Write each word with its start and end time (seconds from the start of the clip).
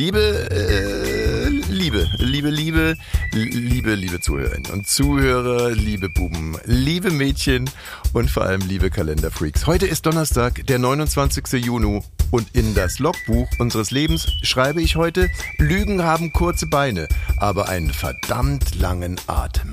Liebe, 0.00 0.48
äh, 0.50 1.48
Liebe, 1.70 2.08
liebe, 2.16 2.48
liebe, 2.48 2.96
liebe, 3.32 3.94
liebe 3.94 4.18
Zuhörerinnen 4.18 4.72
und 4.72 4.88
Zuhörer, 4.88 5.72
liebe 5.72 6.08
Buben, 6.08 6.56
liebe 6.64 7.10
Mädchen 7.10 7.68
und 8.14 8.30
vor 8.30 8.44
allem 8.44 8.62
liebe 8.62 8.88
Kalenderfreaks. 8.88 9.66
Heute 9.66 9.86
ist 9.86 10.06
Donnerstag, 10.06 10.66
der 10.66 10.78
29. 10.78 11.52
Juni 11.62 12.00
und 12.30 12.46
in 12.54 12.74
das 12.74 12.98
Logbuch 12.98 13.46
unseres 13.58 13.90
Lebens 13.90 14.26
schreibe 14.42 14.80
ich 14.80 14.96
heute, 14.96 15.28
Lügen 15.58 16.02
haben 16.02 16.32
kurze 16.32 16.66
Beine, 16.66 17.06
aber 17.36 17.68
einen 17.68 17.90
verdammt 17.90 18.76
langen 18.76 19.20
Atem. 19.26 19.70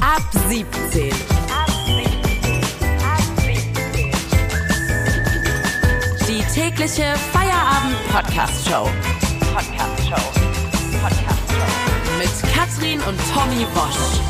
Ab 0.00 0.28
17. 0.48 1.11
tägliche 6.76 7.14
Feierabend-Podcast-Show. 7.32 8.88
Podcast-Show. 9.54 10.40
Podcast-Show. 11.02 12.18
Mit 12.18 12.52
Katrin 12.54 13.00
und 13.00 13.18
Tommy 13.34 13.66
Bosch. 13.74 14.20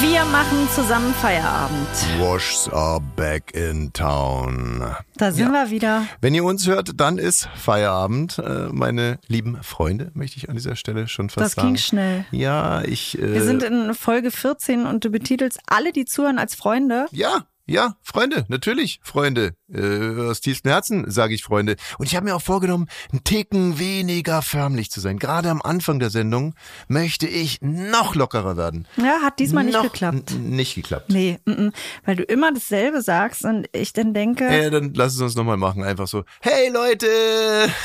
Wir 0.00 0.24
machen 0.26 0.68
zusammen 0.74 1.14
Feierabend. 1.14 1.88
Washs 2.18 2.68
are 2.72 3.00
back 3.16 3.54
in 3.54 3.92
town. 3.92 4.84
Da 5.16 5.30
sind 5.32 5.50
wir 5.52 5.70
wieder. 5.70 6.02
Wenn 6.20 6.34
ihr 6.34 6.44
uns 6.44 6.66
hört, 6.66 6.90
dann 7.00 7.18
ist 7.18 7.48
Feierabend. 7.56 8.38
Äh, 8.38 8.68
Meine 8.70 9.18
lieben 9.28 9.56
Freunde, 9.62 10.10
möchte 10.14 10.36
ich 10.38 10.48
an 10.48 10.56
dieser 10.56 10.76
Stelle 10.76 11.08
schon 11.08 11.30
fast 11.30 11.44
Das 11.46 11.52
sagen. 11.52 11.68
ging 11.68 11.76
schnell. 11.78 12.24
Ja, 12.32 12.82
ich. 12.82 13.18
Äh, 13.18 13.34
Wir 13.34 13.44
sind 13.44 13.62
in 13.62 13.94
Folge 13.94 14.30
14 14.30 14.84
und 14.86 15.04
du 15.04 15.10
betitelst 15.10 15.60
alle, 15.66 15.92
die 15.92 16.04
zuhören, 16.04 16.38
als 16.38 16.54
Freunde. 16.54 17.06
Ja, 17.12 17.44
ja, 17.66 17.96
Freunde, 18.02 18.44
natürlich, 18.48 19.00
Freunde. 19.02 19.54
Äh, 19.72 20.28
aus 20.28 20.40
tiefstem 20.40 20.70
Herzen 20.70 21.10
sage 21.10 21.34
ich 21.34 21.42
Freunde. 21.42 21.76
Und 21.98 22.06
ich 22.06 22.14
habe 22.14 22.26
mir 22.26 22.36
auch 22.36 22.42
vorgenommen, 22.42 22.88
einen 23.10 23.24
Ticken 23.24 23.78
weniger 23.78 24.42
förmlich 24.42 24.90
zu 24.90 25.00
sein. 25.00 25.18
Gerade 25.18 25.48
am 25.50 25.62
Anfang 25.62 25.98
der 25.98 26.10
Sendung 26.10 26.54
möchte 26.88 27.26
ich 27.26 27.58
noch 27.62 28.14
lockerer 28.14 28.56
werden. 28.56 28.86
Ja, 28.96 29.20
hat 29.22 29.38
diesmal 29.38 29.64
nicht 29.64 29.74
noch 29.74 29.84
geklappt. 29.84 30.32
Nicht 30.38 30.74
geklappt. 30.74 31.06
Nee, 31.08 31.38
mm, 31.46 31.50
mm, 31.52 31.72
weil 32.04 32.16
du 32.16 32.22
immer 32.24 32.52
dasselbe 32.52 33.00
sagst 33.00 33.44
und 33.44 33.66
ich 33.72 33.92
dann 33.94 34.12
denke, 34.12 34.46
Äh, 34.46 34.70
dann 34.70 34.92
lass 34.94 35.14
es 35.14 35.20
uns 35.20 35.34
nochmal 35.34 35.56
machen. 35.56 35.82
Einfach 35.82 36.06
so, 36.06 36.24
hey 36.40 36.70
Leute, 36.70 37.06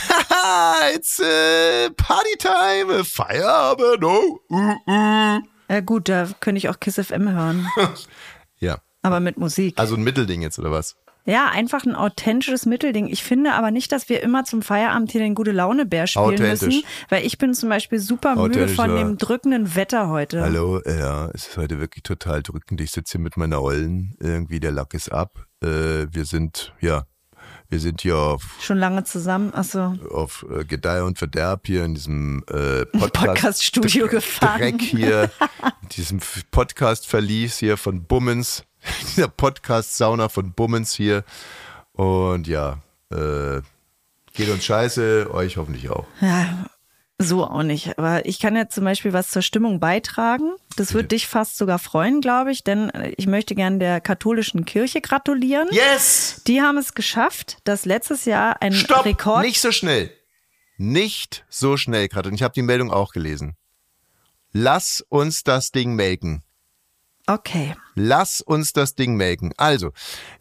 haha, 0.09 0.75
it's 0.93 1.19
äh, 1.19 1.89
Partytime, 1.91 3.05
Feierabend, 3.05 4.03
oh, 4.03 4.39
uh, 4.49 4.55
uh. 4.87 5.39
ja 5.69 5.79
gut, 5.85 6.09
da 6.09 6.27
könnte 6.39 6.57
ich 6.57 6.67
auch 6.69 6.79
Kiss 6.79 6.95
FM 6.95 7.29
hören, 7.31 7.67
Ja, 8.59 8.77
aber 9.01 9.19
mit 9.19 9.37
Musik. 9.37 9.77
also 9.77 9.95
ein 9.95 10.03
Mittelding 10.03 10.41
jetzt, 10.41 10.59
oder 10.59 10.71
was? 10.71 10.95
ja, 11.25 11.47
einfach 11.49 11.85
ein 11.85 11.93
authentisches 11.95 12.65
Mittelding. 12.65 13.07
Ich 13.07 13.23
finde 13.23 13.53
aber 13.53 13.69
nicht, 13.69 13.91
dass 13.91 14.09
wir 14.09 14.23
immer 14.23 14.45
zum 14.45 14.63
Feierabend 14.63 15.11
hier 15.11 15.21
den 15.21 15.35
gute 15.35 15.51
Laune 15.51 15.85
Bär 15.85 16.07
spielen 16.07 16.41
müssen, 16.41 16.81
weil 17.09 17.23
ich 17.23 17.37
bin 17.37 17.53
zum 17.53 17.69
Beispiel 17.69 17.99
super 17.99 18.35
müde 18.35 18.67
von 18.67 18.95
dem 18.95 19.17
drückenden 19.19 19.75
Wetter 19.75 20.07
heute. 20.09 20.41
Hallo, 20.41 20.79
äh, 20.79 20.97
ja, 20.99 21.29
es 21.35 21.49
ist 21.49 21.57
heute 21.57 21.79
wirklich 21.79 22.01
total 22.01 22.41
drückend. 22.41 22.81
Ich 22.81 22.89
sitze 22.91 23.11
hier 23.13 23.21
mit 23.21 23.37
meiner 23.37 23.61
Ollen, 23.61 24.15
irgendwie 24.19 24.59
der 24.59 24.71
Lack 24.71 24.95
ist 24.95 25.11
ab. 25.11 25.45
Äh, 25.61 26.07
wir 26.11 26.25
sind, 26.25 26.73
ja, 26.81 27.03
wir 27.67 27.79
sind 27.79 28.01
hier 28.01 28.17
auf, 28.17 28.41
Schon 28.61 28.77
lange 28.79 29.03
zusammen, 29.03 29.53
achso. 29.53 29.95
auf 30.09 30.43
äh, 30.49 30.63
Gedeih 30.65 31.03
und 31.03 31.19
Verderb 31.19 31.67
hier 31.67 31.83
in 31.85 31.93
diesem 31.93 32.43
äh, 32.47 32.85
Podcast, 32.97 33.13
Podcast-Studio 33.13 34.05
Dreck- 34.07 34.11
gefangen. 34.11 34.77
Dreck 34.79 34.81
hier, 34.81 35.29
in 35.83 35.89
diesem 35.95 36.19
Podcast-Verlies 36.49 37.57
hier 37.57 37.77
von 37.77 38.03
Bummens, 38.05 38.63
dieser 39.01 39.27
Podcast-Sauna 39.27 40.29
von 40.29 40.53
Bummens 40.53 40.93
hier. 40.93 41.23
Und 41.93 42.47
ja, 42.47 42.79
äh, 43.11 43.61
geht 44.33 44.49
uns 44.49 44.65
scheiße, 44.65 45.29
euch 45.33 45.57
hoffentlich 45.57 45.89
auch. 45.89 46.05
Ja, 46.21 46.65
so 47.17 47.43
auch 47.43 47.63
nicht. 47.63 47.97
Aber 47.99 48.25
ich 48.25 48.39
kann 48.39 48.55
ja 48.55 48.69
zum 48.69 48.85
Beispiel 48.85 49.11
was 49.11 49.29
zur 49.29 49.41
Stimmung 49.41 49.81
beitragen. 49.81 50.53
Das 50.77 50.93
wird 50.93 51.11
dich 51.11 51.27
fast 51.27 51.57
sogar 51.57 51.77
freuen, 51.77 52.21
glaube 52.21 52.51
ich, 52.51 52.63
denn 52.63 52.89
äh, 52.91 53.13
ich 53.17 53.27
möchte 53.27 53.55
gern 53.55 53.79
der 53.79 53.99
katholischen 53.99 54.63
Kirche 54.63 55.01
gratulieren. 55.01 55.67
Yes! 55.71 56.41
Die 56.47 56.61
haben 56.61 56.77
es 56.77 56.93
geschafft, 56.93 57.57
dass 57.65 57.85
letztes 57.85 58.23
Jahr 58.23 58.61
ein 58.61 58.71
Stopp! 58.71 59.05
Rekord. 59.05 59.43
Nicht 59.43 59.59
so 59.59 59.73
schnell. 59.73 60.11
Nicht 60.77 61.45
so 61.49 61.75
schnell 61.75 62.07
gerade. 62.07 62.29
Und 62.29 62.35
ich 62.35 62.43
habe 62.43 62.53
die 62.53 62.61
Meldung 62.61 62.89
auch 62.89 63.11
gelesen. 63.11 63.57
Lass 64.53 65.05
uns 65.09 65.43
das 65.43 65.71
Ding 65.71 65.95
melken. 65.95 66.41
Okay. 67.29 67.75
Lass 67.93 68.41
uns 68.41 68.73
das 68.73 68.95
Ding 68.95 69.15
melken. 69.15 69.53
Also, 69.57 69.91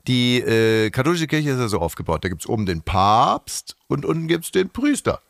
die 0.06 0.38
äh, 0.40 0.88
katholische 0.90 1.26
Kirche 1.26 1.50
ist 1.50 1.58
ja 1.58 1.68
so 1.68 1.80
aufgebaut. 1.80 2.24
Da 2.24 2.28
gibt's 2.30 2.46
oben 2.46 2.64
den 2.64 2.80
Papst 2.82 3.76
und 3.88 4.06
unten 4.06 4.26
gibt's 4.26 4.52
den 4.52 4.70
Priester. 4.70 5.20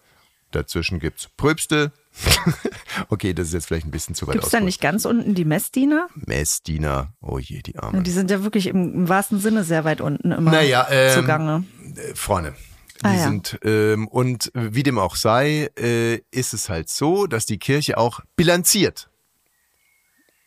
Dazwischen 0.53 1.01
gibt's 1.01 1.29
Pröpste. 1.37 1.93
okay, 3.11 3.35
das 3.35 3.49
ist 3.49 3.55
jetzt 3.55 3.67
vielleicht 3.67 3.87
ein 3.87 3.91
bisschen 3.91 4.15
zu 4.15 4.27
weit 4.27 4.35
Gibt 4.35 4.45
es 4.45 4.51
da 4.51 4.61
nicht 4.61 4.81
ganz 4.81 5.05
unten 5.05 5.35
die 5.35 5.45
Messdiener? 5.45 6.09
Messdiener. 6.15 7.13
Oh 7.21 7.39
je, 7.39 7.61
die 7.63 7.77
Arme. 7.77 8.03
Die 8.03 8.11
sind 8.11 8.31
ja 8.31 8.43
wirklich 8.45 8.69
im, 8.69 8.95
im 8.95 9.09
wahrsten 9.09 9.41
Sinne 9.41 9.65
sehr 9.65 9.85
weit 9.85 10.01
unten 10.01 10.31
immer 10.33 10.51
Naja, 10.53 10.87
ähm, 10.91 11.21
zugange. 11.21 11.65
äh, 11.97 12.15
Freunde. 12.15 12.55
Die 13.01 13.05
Ah, 13.05 13.15
ja. 13.15 13.23
sind, 13.25 13.59
ähm, 13.65 14.09
und 14.09 14.51
wie 14.55 14.83
dem 14.83 14.99
auch 14.99 15.17
sei, 15.17 15.71
äh, 15.79 16.21
ist 16.31 16.55
es 16.55 16.69
halt 16.69 16.89
so, 16.89 17.27
dass 17.27 17.47
die 17.47 17.59
Kirche 17.59 17.99
auch 17.99 18.21
bilanziert. 18.37 19.09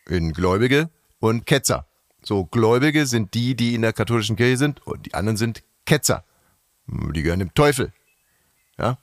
In 0.08 0.32
Gläubige 0.32 0.90
und 1.22 1.46
Ketzer. 1.46 1.86
So, 2.24 2.44
Gläubige 2.46 3.06
sind 3.06 3.34
die, 3.34 3.54
die 3.54 3.74
in 3.74 3.82
der 3.82 3.92
katholischen 3.92 4.36
Kirche 4.36 4.56
sind, 4.56 4.84
und 4.86 5.06
die 5.06 5.14
anderen 5.14 5.36
sind 5.36 5.62
Ketzer. 5.86 6.24
Die 6.86 7.22
gehören 7.22 7.38
dem 7.38 7.54
Teufel. 7.54 7.92
Ja? 8.76 8.98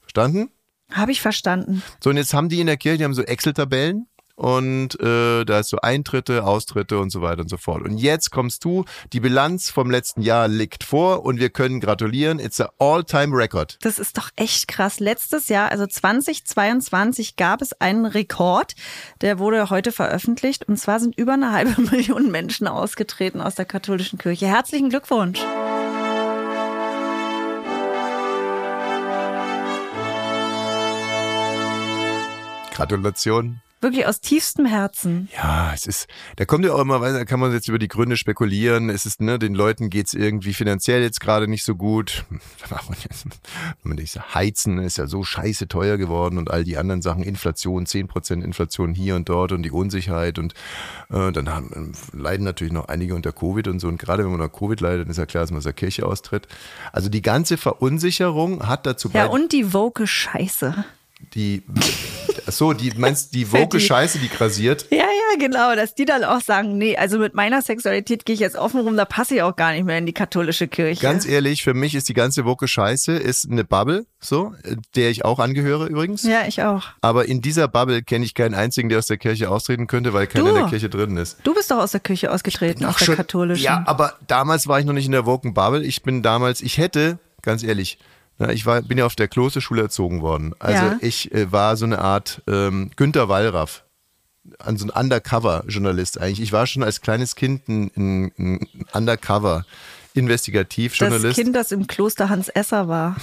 Verstanden? 0.00 0.50
Habe 0.92 1.12
ich 1.12 1.22
verstanden. 1.22 1.82
So, 2.02 2.10
und 2.10 2.18
jetzt 2.18 2.34
haben 2.34 2.50
die 2.50 2.60
in 2.60 2.66
der 2.66 2.76
Kirche, 2.76 2.98
die 2.98 3.04
haben 3.04 3.14
so 3.14 3.22
Excel-Tabellen 3.22 4.06
und 4.40 4.98
äh, 5.00 5.44
da 5.44 5.58
ist 5.58 5.68
so 5.68 5.82
Eintritte, 5.82 6.44
Austritte 6.44 6.98
und 6.98 7.10
so 7.10 7.20
weiter 7.20 7.42
und 7.42 7.50
so 7.50 7.58
fort. 7.58 7.82
Und 7.82 7.98
jetzt 7.98 8.30
kommst 8.30 8.64
du, 8.64 8.86
die 9.12 9.20
Bilanz 9.20 9.68
vom 9.68 9.90
letzten 9.90 10.22
Jahr 10.22 10.48
liegt 10.48 10.82
vor 10.82 11.26
und 11.26 11.38
wir 11.38 11.50
können 11.50 11.78
gratulieren. 11.78 12.38
It's 12.38 12.58
a 12.58 12.70
all-time 12.78 13.36
record. 13.36 13.76
Das 13.82 13.98
ist 13.98 14.16
doch 14.16 14.30
echt 14.36 14.66
krass. 14.66 14.98
Letztes 14.98 15.48
Jahr, 15.48 15.70
also 15.70 15.86
2022, 15.86 17.36
gab 17.36 17.60
es 17.60 17.74
einen 17.82 18.06
Rekord, 18.06 18.76
der 19.20 19.38
wurde 19.38 19.68
heute 19.68 19.92
veröffentlicht. 19.92 20.66
Und 20.66 20.78
zwar 20.78 21.00
sind 21.00 21.18
über 21.18 21.34
eine 21.34 21.52
halbe 21.52 21.78
Million 21.90 22.30
Menschen 22.30 22.66
ausgetreten 22.66 23.42
aus 23.42 23.56
der 23.56 23.66
katholischen 23.66 24.18
Kirche. 24.18 24.46
Herzlichen 24.46 24.88
Glückwunsch. 24.88 25.44
Gratulation. 32.72 33.60
Wirklich 33.82 34.06
aus 34.06 34.20
tiefstem 34.20 34.66
Herzen. 34.66 35.30
Ja, 35.34 35.72
es 35.74 35.86
ist, 35.86 36.06
da 36.36 36.44
kommt 36.44 36.66
ja 36.66 36.72
auch 36.74 36.80
immer, 36.80 37.00
weil 37.00 37.14
da 37.14 37.24
kann 37.24 37.40
man 37.40 37.50
jetzt 37.52 37.66
über 37.66 37.78
die 37.78 37.88
Gründe 37.88 38.18
spekulieren. 38.18 38.90
Es 38.90 39.06
ist, 39.06 39.22
ne, 39.22 39.38
den 39.38 39.54
Leuten 39.54 39.88
geht's 39.88 40.12
irgendwie 40.12 40.52
finanziell 40.52 41.00
jetzt 41.00 41.20
gerade 41.20 41.48
nicht 41.48 41.64
so 41.64 41.74
gut. 41.76 42.24
Wenn 42.28 42.78
man 43.82 43.96
nicht 43.96 44.12
so, 44.12 44.20
Heizen 44.34 44.78
ist 44.78 44.98
ja 44.98 45.06
so 45.06 45.24
scheiße 45.24 45.66
teuer 45.68 45.96
geworden 45.96 46.36
und 46.36 46.50
all 46.50 46.62
die 46.62 46.76
anderen 46.76 47.00
Sachen, 47.00 47.22
Inflation, 47.22 47.86
10% 47.86 48.42
Inflation 48.42 48.94
hier 48.94 49.16
und 49.16 49.28
dort 49.30 49.52
und 49.52 49.62
die 49.62 49.70
Unsicherheit 49.70 50.38
und 50.38 50.52
äh, 51.10 51.32
dann 51.32 51.48
haben, 51.48 51.92
leiden 52.12 52.44
natürlich 52.44 52.74
noch 52.74 52.88
einige 52.88 53.14
unter 53.14 53.32
Covid 53.32 53.66
und 53.68 53.80
so. 53.80 53.88
Und 53.88 53.98
gerade 53.98 54.24
wenn 54.24 54.30
man 54.30 54.40
unter 54.42 54.52
Covid 54.54 54.80
leidet, 54.82 55.04
dann 55.06 55.10
ist 55.10 55.16
ja 55.16 55.24
klar, 55.26 55.42
dass 55.42 55.50
man 55.52 55.58
aus 55.58 55.64
der 55.64 55.72
Kirche 55.72 56.04
austritt. 56.06 56.48
Also 56.92 57.08
die 57.08 57.22
ganze 57.22 57.56
Verunsicherung 57.56 58.66
hat 58.68 58.84
dazu 58.84 59.08
Ja, 59.14 59.26
bei 59.26 59.30
und 59.32 59.52
die 59.52 59.72
woke 59.72 60.06
Scheiße. 60.06 60.84
die, 61.34 61.62
ach 62.46 62.52
so, 62.52 62.72
die 62.72 62.92
meinst 62.96 63.34
die 63.34 63.50
woke 63.52 63.78
Die- 63.78 63.84
Scheiße, 63.84 64.18
die 64.18 64.28
grasiert. 64.28 64.86
Ja, 64.90 64.98
ja, 64.98 65.38
genau, 65.38 65.74
dass 65.74 65.94
die 65.94 66.04
dann 66.04 66.24
auch 66.24 66.40
sagen, 66.40 66.78
nee, 66.78 66.96
also 66.96 67.18
mit 67.18 67.34
meiner 67.34 67.62
Sexualität 67.62 68.24
gehe 68.24 68.34
ich 68.34 68.40
jetzt 68.40 68.56
offen 68.56 68.80
rum, 68.80 68.96
da 68.96 69.04
passe 69.04 69.34
ich 69.36 69.42
auch 69.42 69.56
gar 69.56 69.72
nicht 69.72 69.84
mehr 69.84 69.98
in 69.98 70.06
die 70.06 70.12
katholische 70.12 70.68
Kirche. 70.68 71.02
Ganz 71.02 71.26
ehrlich, 71.26 71.62
für 71.62 71.74
mich 71.74 71.94
ist 71.94 72.08
die 72.08 72.14
ganze 72.14 72.44
Woke 72.44 72.66
Scheiße 72.68 73.12
ist 73.12 73.50
eine 73.50 73.64
Bubble, 73.64 74.06
so, 74.20 74.54
der 74.96 75.10
ich 75.10 75.24
auch 75.24 75.38
angehöre 75.38 75.86
übrigens. 75.86 76.22
ja, 76.24 76.42
ich 76.46 76.62
auch. 76.62 76.84
Aber 77.00 77.26
in 77.26 77.40
dieser 77.42 77.68
Bubble 77.68 78.02
kenne 78.02 78.24
ich 78.24 78.34
keinen 78.34 78.54
einzigen, 78.54 78.88
der 78.88 78.98
aus 78.98 79.06
der 79.06 79.16
Kirche 79.18 79.50
austreten 79.50 79.86
könnte, 79.86 80.12
weil 80.12 80.26
keiner 80.26 80.44
Du. 80.44 80.50
in 80.50 80.56
der 80.56 80.66
Kirche 80.68 80.88
drin 80.88 81.16
ist. 81.16 81.38
Du 81.44 81.54
bist 81.54 81.70
doch 81.70 81.78
aus 81.78 81.92
der 81.92 82.00
Kirche 82.00 82.30
ausgetreten, 82.32 82.84
aus 82.84 82.96
der 82.96 83.04
schon- 83.06 83.16
katholischen. 83.16 83.64
Ja, 83.64 83.82
aber 83.86 84.14
damals 84.26 84.66
war 84.66 84.78
ich 84.80 84.84
noch 84.86 84.92
nicht 84.94 85.06
in 85.06 85.12
der 85.12 85.26
Woken 85.26 85.54
Bubble. 85.54 85.84
Ich 85.84 86.02
bin 86.02 86.22
damals, 86.22 86.60
ich 86.60 86.78
hätte, 86.78 87.18
ganz 87.42 87.62
ehrlich, 87.62 87.98
ich 88.48 88.64
war, 88.66 88.80
bin 88.82 88.98
ja 88.98 89.06
auf 89.06 89.16
der 89.16 89.28
Klosterschule 89.28 89.82
erzogen 89.82 90.22
worden. 90.22 90.54
Also 90.58 90.84
Ja. 90.86 90.98
ich 91.00 91.30
äh, 91.32 91.52
war 91.52 91.76
so 91.76 91.84
eine 91.84 91.98
Art 91.98 92.42
ähm, 92.48 92.90
Günter 92.96 93.28
Wallraff. 93.28 93.84
An 94.58 94.78
so 94.78 94.86
ein 94.86 94.90
Undercover-Journalist 94.90 96.18
eigentlich. 96.18 96.40
Ich 96.40 96.52
war 96.52 96.66
schon 96.66 96.82
als 96.82 97.02
kleines 97.02 97.36
Kind 97.36 97.68
ein, 97.68 97.90
ein, 97.96 98.32
ein 98.38 98.68
Undercover. 98.94 99.66
das 99.66 100.14
Investigativjournalist. 100.14 101.38
Kind, 101.38 101.54
das 101.54 101.72
im 101.72 101.86
Kloster 101.86 102.30
Hans 102.30 102.48
Esser 102.48 102.88
war. 102.88 103.16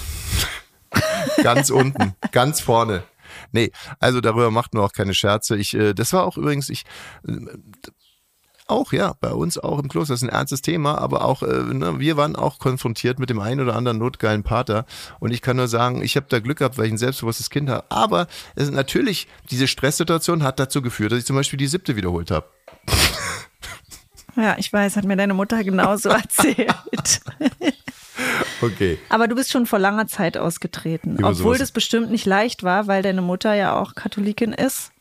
Ganz 1.44 1.70
unten, 1.70 2.16
ganz 2.32 2.62
vorne. 2.62 3.04
Nee, 3.52 3.72
also 4.00 4.22
darüber 4.22 4.52
macht 4.52 4.74
man 4.74 4.84
auch 4.84 4.94
keine 4.94 5.14
Scherze. 5.14 5.58
Ich, 5.58 5.74
äh, 5.74 5.94
das 5.94 6.14
war 6.14 6.24
auch 6.26 6.38
übrigens, 6.38 6.70
ich, 6.70 6.86
äh, 7.28 7.34
auch, 8.70 8.92
ja, 8.94 9.14
bei 9.22 9.32
uns 9.32 9.58
auch 9.58 9.80
im 9.80 9.88
Kloster. 9.90 10.14
Das 10.14 10.22
ist 10.22 10.28
ein 10.30 10.34
ernstes 10.34 10.62
Thema, 10.62 10.98
aber 10.98 11.24
auch, 11.26 11.44
äh, 11.44 11.48
ne, 11.74 12.00
wir 12.00 12.18
waren 12.18 12.36
auch 12.36 12.60
konfrontiert 12.60 13.20
mit 13.20 13.30
dem 13.30 13.40
einen 13.40 13.62
oder 13.62 13.76
anderen 13.76 13.98
notgeilen 13.98 14.44
Pater. 14.44 14.86
Und 15.20 15.32
ich 15.32 15.42
kann 15.42 15.58
nur 15.58 15.68
sagen, 15.68 16.02
ich 16.04 16.16
habe 16.16 16.28
da 16.30 16.40
Glück 16.40 16.60
gehabt, 16.60 16.78
weil 16.78 16.86
ich 16.88 16.92
ein 16.92 16.98
selbstbewusstes 16.98 17.50
Kind 17.50 17.70
habe. 17.70 17.86
Aber 17.90 18.28
es, 18.56 18.70
natürlich, 18.72 19.28
diese 19.52 19.68
Stresssituation 19.68 20.44
hat 20.44 20.60
dazu 20.60 20.82
geführt, 20.82 21.12
dass 21.12 21.20
ich 21.20 21.26
zum 21.26 21.36
Beispiel 21.36 21.58
die 21.58 21.68
siebte 21.68 21.96
wiederholt 21.96 22.32
habe. 22.32 22.46
Ja, 24.36 24.56
ich 24.60 24.72
weiß, 24.72 24.96
hat 24.98 25.06
mir 25.06 25.18
deine 25.18 25.34
Mutter 25.34 25.64
genauso 25.64 26.10
erzählt. 26.10 26.72
Okay. 28.62 28.98
Aber 29.10 29.28
du 29.28 29.36
bist 29.36 29.52
schon 29.52 29.66
vor 29.66 29.80
langer 29.80 30.08
Zeit 30.08 30.38
ausgetreten, 30.38 31.18
Über 31.18 31.30
obwohl 31.30 31.44
sowas- 31.56 31.60
das 31.60 31.72
bestimmt 31.72 32.12
nicht 32.12 32.26
leicht 32.26 32.64
war, 32.64 32.88
weil 32.88 33.02
deine 33.02 33.22
Mutter 33.22 33.54
ja 33.54 33.76
auch 33.80 33.96
Katholikin 33.96 34.54
ist. 34.54 34.92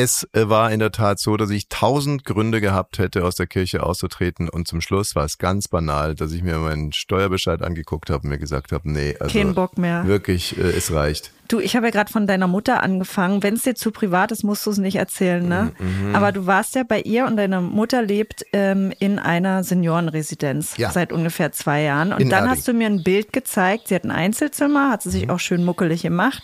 Es 0.00 0.28
äh, 0.32 0.48
war 0.48 0.70
in 0.70 0.78
der 0.78 0.92
Tat 0.92 1.18
so, 1.18 1.36
dass 1.36 1.50
ich 1.50 1.68
tausend 1.68 2.24
Gründe 2.24 2.60
gehabt 2.60 2.98
hätte, 2.98 3.24
aus 3.24 3.34
der 3.34 3.48
Kirche 3.48 3.82
auszutreten. 3.82 4.48
Und 4.48 4.68
zum 4.68 4.80
Schluss 4.80 5.16
war 5.16 5.24
es 5.24 5.38
ganz 5.38 5.66
banal, 5.66 6.14
dass 6.14 6.30
ich 6.32 6.42
mir 6.44 6.56
meinen 6.58 6.92
Steuerbescheid 6.92 7.62
angeguckt 7.62 8.08
habe 8.08 8.22
und 8.22 8.28
mir 8.30 8.38
gesagt 8.38 8.70
habe, 8.70 8.88
nee, 8.88 9.16
also 9.18 9.36
Kein 9.36 9.54
Bock 9.54 9.76
mehr. 9.76 10.06
wirklich, 10.06 10.56
äh, 10.56 10.60
es 10.62 10.92
reicht. 10.92 11.32
Du, 11.48 11.58
ich 11.60 11.74
habe 11.74 11.86
ja 11.86 11.90
gerade 11.90 12.12
von 12.12 12.26
deiner 12.28 12.46
Mutter 12.46 12.82
angefangen. 12.82 13.42
Wenn 13.42 13.54
es 13.54 13.62
dir 13.62 13.74
zu 13.74 13.90
privat 13.90 14.30
ist, 14.30 14.44
musst 14.44 14.66
du 14.66 14.70
es 14.70 14.76
nicht 14.78 14.96
erzählen, 14.96 15.48
ne? 15.48 15.72
Mhm, 15.78 16.14
Aber 16.14 16.30
du 16.30 16.44
warst 16.46 16.74
ja 16.74 16.82
bei 16.84 17.00
ihr 17.00 17.24
und 17.24 17.36
deine 17.38 17.60
Mutter 17.62 18.02
lebt 18.02 18.44
ähm, 18.52 18.92
in 19.00 19.18
einer 19.18 19.64
Seniorenresidenz 19.64 20.76
Ja. 20.76 20.90
seit 20.90 21.10
ungefähr 21.12 21.50
zwei 21.52 21.82
Jahren. 21.82 22.12
Und 22.12 22.20
In 22.20 22.28
dann 22.28 22.44
Erding. 22.44 22.50
hast 22.58 22.68
du 22.68 22.74
mir 22.74 22.86
ein 22.86 23.02
Bild 23.02 23.32
gezeigt. 23.32 23.88
Sie 23.88 23.94
hat 23.94 24.04
ein 24.04 24.10
Einzelzimmer, 24.10 24.90
hat 24.90 25.02
sie 25.02 25.08
Mhm. 25.08 25.12
sich 25.12 25.30
auch 25.30 25.40
schön 25.40 25.64
muckelig 25.64 26.02
gemacht. 26.02 26.42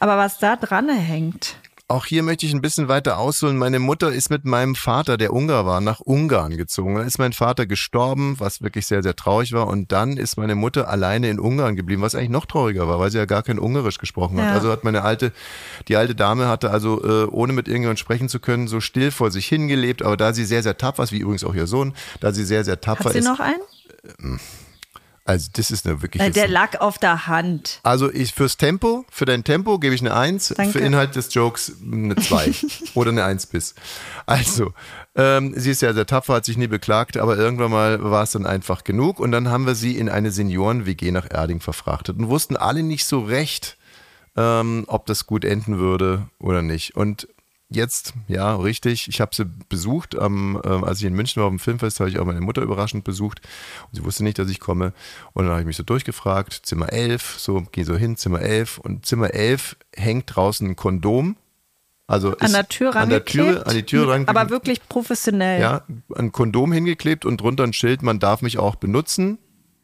Aber 0.00 0.18
was 0.18 0.38
da 0.38 0.56
dran 0.56 0.90
hängt, 0.90 1.56
Auch 1.88 2.06
hier 2.06 2.22
möchte 2.22 2.46
ich 2.46 2.54
ein 2.54 2.62
bisschen 2.62 2.88
weiter 2.88 3.18
ausholen. 3.18 3.58
Meine 3.58 3.78
Mutter 3.78 4.10
ist 4.12 4.30
mit 4.30 4.44
meinem 4.44 4.74
Vater, 4.74 5.18
der 5.18 5.32
Ungar 5.32 5.66
war, 5.66 5.80
nach 5.80 6.00
Ungarn 6.00 6.56
gezogen. 6.56 6.94
Dann 6.94 7.06
ist 7.06 7.18
mein 7.18 7.32
Vater 7.32 7.66
gestorben, 7.66 8.36
was 8.38 8.62
wirklich 8.62 8.86
sehr, 8.86 9.02
sehr 9.02 9.14
traurig 9.14 9.52
war. 9.52 9.66
Und 9.66 9.92
dann 9.92 10.16
ist 10.16 10.38
meine 10.38 10.54
Mutter 10.54 10.88
alleine 10.88 11.28
in 11.28 11.38
Ungarn 11.38 11.76
geblieben, 11.76 12.00
was 12.00 12.14
eigentlich 12.14 12.30
noch 12.30 12.46
trauriger 12.46 12.88
war, 12.88 12.98
weil 12.98 13.10
sie 13.10 13.18
ja 13.18 13.26
gar 13.26 13.42
kein 13.42 13.58
Ungarisch 13.58 13.98
gesprochen 13.98 14.38
hat. 14.38 14.46
Ja. 14.46 14.52
Also 14.54 14.70
hat 14.70 14.84
meine 14.84 15.02
alte, 15.02 15.32
die 15.88 15.96
alte 15.96 16.14
Dame 16.14 16.48
hatte 16.48 16.70
also, 16.70 17.02
äh, 17.04 17.26
ohne 17.26 17.52
mit 17.52 17.68
irgendjemandem 17.68 17.98
sprechen 17.98 18.28
zu 18.28 18.40
können, 18.40 18.68
so 18.68 18.80
still 18.80 19.10
vor 19.10 19.30
sich 19.30 19.46
hingelebt. 19.46 20.02
Aber 20.02 20.16
da 20.16 20.32
sie 20.32 20.44
sehr, 20.44 20.62
sehr 20.62 20.78
tapfer 20.78 21.02
ist, 21.02 21.12
wie 21.12 21.18
übrigens 21.18 21.44
auch 21.44 21.54
ihr 21.54 21.66
Sohn, 21.66 21.94
da 22.20 22.32
sie 22.32 22.44
sehr, 22.44 22.64
sehr 22.64 22.80
tapfer 22.80 23.06
hat 23.06 23.12
sie 23.12 23.18
ist. 23.18 23.26
noch 23.26 23.40
einen? 23.40 24.40
Also 25.24 25.50
das 25.52 25.70
ist 25.70 25.86
eine 25.86 26.02
wirklich. 26.02 26.22
Äh, 26.22 26.30
der 26.30 26.48
lag 26.48 26.80
auf 26.80 26.98
der 26.98 27.26
Hand. 27.26 27.80
also 27.84 28.12
ich 28.12 28.34
fürs 28.34 28.56
Tempo, 28.56 29.04
für 29.10 29.24
dein 29.24 29.44
Tempo 29.44 29.78
gebe 29.78 29.94
ich 29.94 30.00
eine 30.00 30.14
1, 30.14 30.54
Danke. 30.56 30.72
für 30.72 30.78
Inhalt 30.80 31.14
des 31.14 31.32
Jokes 31.32 31.72
eine 31.80 32.16
2 32.16 32.54
oder 32.94 33.10
eine 33.10 33.24
1 33.24 33.46
bis. 33.46 33.74
Also, 34.26 34.72
ähm, 35.14 35.54
sie 35.56 35.70
ist 35.70 35.82
ja 35.82 35.92
sehr 35.92 36.06
tapfer, 36.06 36.34
hat 36.34 36.44
sich 36.44 36.56
nie 36.56 36.66
beklagt, 36.66 37.16
aber 37.16 37.36
irgendwann 37.36 37.70
mal 37.70 38.02
war 38.02 38.24
es 38.24 38.32
dann 38.32 38.46
einfach 38.46 38.82
genug 38.82 39.20
und 39.20 39.30
dann 39.30 39.48
haben 39.48 39.66
wir 39.66 39.74
sie 39.74 39.96
in 39.96 40.08
eine 40.08 40.32
Senioren-WG 40.32 41.12
nach 41.12 41.30
Erding 41.30 41.60
verfrachtet 41.60 42.18
und 42.18 42.28
wussten 42.28 42.56
alle 42.56 42.82
nicht 42.82 43.06
so 43.06 43.20
recht, 43.20 43.76
ähm, 44.36 44.84
ob 44.88 45.06
das 45.06 45.26
gut 45.26 45.44
enden 45.44 45.78
würde 45.78 46.28
oder 46.40 46.62
nicht. 46.62 46.96
Und 46.96 47.28
jetzt, 47.72 48.14
ja, 48.28 48.54
richtig, 48.56 49.08
ich 49.08 49.20
habe 49.20 49.34
sie 49.34 49.44
besucht, 49.68 50.14
ähm, 50.18 50.60
als 50.64 51.00
ich 51.00 51.06
in 51.06 51.14
München 51.14 51.40
war 51.40 51.46
auf 51.48 51.52
dem 51.52 51.58
Filmfest, 51.58 52.00
habe 52.00 52.10
ich 52.10 52.18
auch 52.18 52.24
meine 52.24 52.40
Mutter 52.40 52.62
überraschend 52.62 53.04
besucht 53.04 53.40
und 53.90 53.96
sie 53.96 54.04
wusste 54.04 54.24
nicht, 54.24 54.38
dass 54.38 54.48
ich 54.50 54.60
komme. 54.60 54.92
Und 55.32 55.44
dann 55.44 55.52
habe 55.52 55.60
ich 55.60 55.66
mich 55.66 55.76
so 55.76 55.82
durchgefragt, 55.82 56.60
Zimmer 56.64 56.92
11, 56.92 57.36
so, 57.38 57.62
gehe 57.72 57.84
so 57.84 57.96
hin, 57.96 58.16
Zimmer 58.16 58.40
11 58.40 58.78
und 58.78 59.06
Zimmer 59.06 59.32
11 59.34 59.76
hängt 59.94 60.34
draußen 60.34 60.68
ein 60.70 60.76
Kondom. 60.76 61.36
Also 62.06 62.36
An 62.38 62.52
der 62.52 62.68
Tür 62.68 62.94
an 62.94 63.08
der 63.08 63.24
Tür, 63.24 63.66
an 63.66 63.74
die 63.74 63.84
Tür 63.84 64.08
ran, 64.08 64.26
Aber 64.28 64.50
wirklich 64.50 64.86
professionell. 64.88 65.60
ja, 65.60 65.82
ein 66.14 66.32
Kondom 66.32 66.72
hingeklebt 66.72 67.24
und 67.24 67.40
drunter 67.40 67.64
ein 67.64 67.72
Schild, 67.72 68.02
man 68.02 68.18
darf 68.18 68.42
mich 68.42 68.58
auch 68.58 68.74
benutzen. 68.74 69.38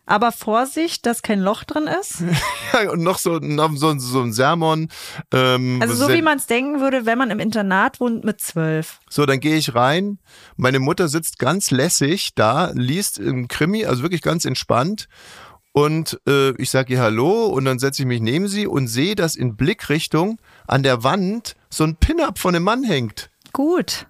Aber 0.08 0.32
Vorsicht, 0.32 1.04
dass 1.04 1.20
kein 1.20 1.38
Loch 1.40 1.64
drin 1.64 1.86
ist. 1.86 2.22
Ja, 2.72 2.90
und 2.90 3.02
noch 3.02 3.16
so, 3.16 3.38
noch 3.38 3.74
so, 3.76 3.98
so 3.98 4.20
ein 4.20 4.32
Sermon. 4.32 4.88
Ähm, 5.32 5.78
Also 5.80 5.94
so 5.94 6.12
wie 6.12 6.20
man 6.20 6.36
es 6.38 6.46
denken 6.46 6.80
würde, 6.80 7.06
wenn 7.06 7.16
man 7.16 7.30
im 7.30 7.40
Internat 7.40 7.98
wohnt 7.98 8.24
mit 8.24 8.40
zwölf. 8.40 9.00
So, 9.08 9.24
dann 9.24 9.40
gehe 9.40 9.56
ich 9.56 9.74
rein. 9.74 10.18
Meine 10.56 10.78
Mutter 10.78 11.08
sitzt 11.08 11.38
ganz 11.38 11.70
lässig 11.70 12.34
da, 12.34 12.70
liest 12.74 13.18
im 13.18 13.48
Krimi, 13.48 13.86
also 13.86 14.02
wirklich 14.02 14.20
ganz 14.20 14.44
entspannt. 14.44 15.08
Und 15.72 16.20
äh, 16.26 16.50
ich 16.60 16.70
sage 16.70 16.94
ihr 16.94 17.00
Hallo 17.00 17.46
und 17.46 17.64
dann 17.64 17.78
setze 17.78 18.02
ich 18.02 18.06
mich 18.08 18.20
neben 18.20 18.48
sie 18.48 18.66
und 18.66 18.88
sehe, 18.88 19.14
dass 19.14 19.34
in 19.36 19.56
Blickrichtung 19.56 20.38
an 20.66 20.82
der 20.82 21.04
Wand 21.04 21.54
so 21.70 21.84
ein 21.84 21.96
Pin-Up 21.96 22.38
von 22.38 22.54
einem 22.54 22.64
Mann 22.64 22.84
hängt. 22.84 23.30
Gut. 23.52 24.06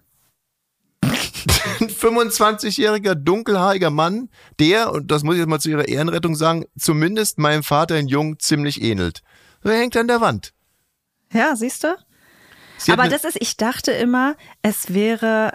Ein 1.80 1.88
25-jähriger, 1.88 3.14
dunkelhaariger 3.14 3.90
Mann, 3.90 4.28
der, 4.58 4.92
und 4.92 5.10
das 5.10 5.22
muss 5.22 5.34
ich 5.34 5.40
jetzt 5.40 5.48
mal 5.48 5.60
zu 5.60 5.70
ihrer 5.70 5.88
Ehrenrettung 5.88 6.34
sagen, 6.34 6.64
zumindest 6.78 7.38
meinem 7.38 7.62
Vater 7.62 7.98
in 7.98 8.08
Jung 8.08 8.38
ziemlich 8.38 8.82
ähnelt. 8.82 9.22
Er 9.62 9.72
hängt 9.78 9.96
an 9.96 10.08
der 10.08 10.20
Wand. 10.20 10.52
Ja, 11.32 11.56
siehst 11.56 11.84
du? 11.84 11.96
Aber 12.88 13.08
das 13.08 13.24
ist, 13.24 13.36
ich 13.40 13.56
dachte 13.56 13.92
immer, 13.92 14.36
es 14.62 14.94
wäre 14.94 15.52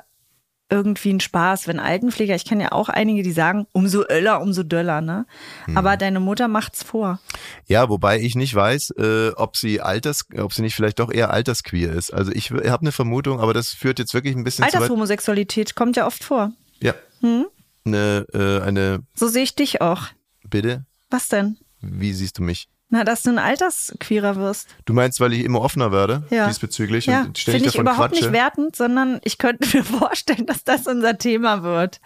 irgendwie 0.74 1.14
ein 1.14 1.20
Spaß, 1.20 1.68
wenn 1.68 1.80
Altenpfleger, 1.80 2.34
ich 2.34 2.46
kenne 2.46 2.64
ja 2.64 2.72
auch 2.72 2.90
einige, 2.90 3.22
die 3.22 3.32
sagen, 3.32 3.68
umso 3.74 4.04
öller, 4.10 4.42
umso 4.42 4.64
döller, 4.64 5.02
ne? 5.02 5.28
Hm. 5.66 5.78
Aber 5.78 5.98
deine 5.98 6.20
Mutter 6.20 6.48
macht's 6.48 6.82
vor. 6.82 7.20
Ja, 7.68 7.90
wobei 7.90 8.20
ich 8.20 8.34
nicht 8.34 8.56
weiß, 8.56 8.96
äh, 8.98 9.30
ob 9.36 9.56
sie 9.56 9.82
alters, 9.82 10.26
ob 10.36 10.52
sie 10.52 10.64
nicht 10.64 10.74
vielleicht 10.76 10.98
doch 10.98 11.12
eher 11.14 11.30
altersqueer 11.30 11.94
ist. 11.94 12.12
Also 12.12 12.32
ich 12.32 12.50
habe 12.50 12.82
eine 12.82 12.92
Vermutung, 12.92 13.40
aber 13.40 13.54
das 13.54 13.70
führt 13.70 14.00
jetzt 14.00 14.16
wirklich 14.16 14.36
ein 14.36 14.44
bisschen. 14.44 14.66
Altershomosexualität 14.66 15.76
kommt 15.76 15.96
ja 15.96 16.08
oft 16.08 16.24
vor. 16.24 16.52
Ja. 16.80 16.96
Hm? 17.22 17.46
Eine, 17.86 18.26
äh, 18.34 18.62
eine, 18.62 19.04
So 19.14 19.28
sehe 19.28 19.44
ich 19.44 19.56
dich 19.56 19.82
auch. 19.82 20.08
bitte? 20.50 20.86
Was 21.12 21.28
denn? 21.28 21.58
Wie 21.82 22.14
siehst 22.14 22.40
du 22.40 22.42
mich? 22.44 22.68
Na, 22.94 23.04
dass 23.04 23.24
du 23.24 23.32
ein 23.32 23.40
Altersqueerer 23.40 24.36
wirst. 24.36 24.68
Du 24.86 24.94
meinst, 24.94 25.20
weil 25.20 25.34
ich 25.34 25.44
immer 25.44 25.62
offener 25.62 25.92
werde 25.92 26.28
Ja. 26.30 26.48
diesbezüglich 26.48 27.08
Ja, 27.08 27.22
und 27.24 27.40
ständig 27.40 27.64
finde 27.64 27.70
ich 27.70 27.74
davon 27.74 27.82
überhaupt 27.88 28.10
quatsche? 28.12 28.26
nicht 28.26 28.34
wertend, 28.34 28.76
sondern 28.76 29.20
ich 29.24 29.40
könnte 29.40 29.68
mir 29.76 29.84
vorstellen, 29.84 30.46
dass 30.46 30.64
das 30.64 30.86
unser 30.86 31.18
Thema 31.18 31.64
wird. 31.64 32.00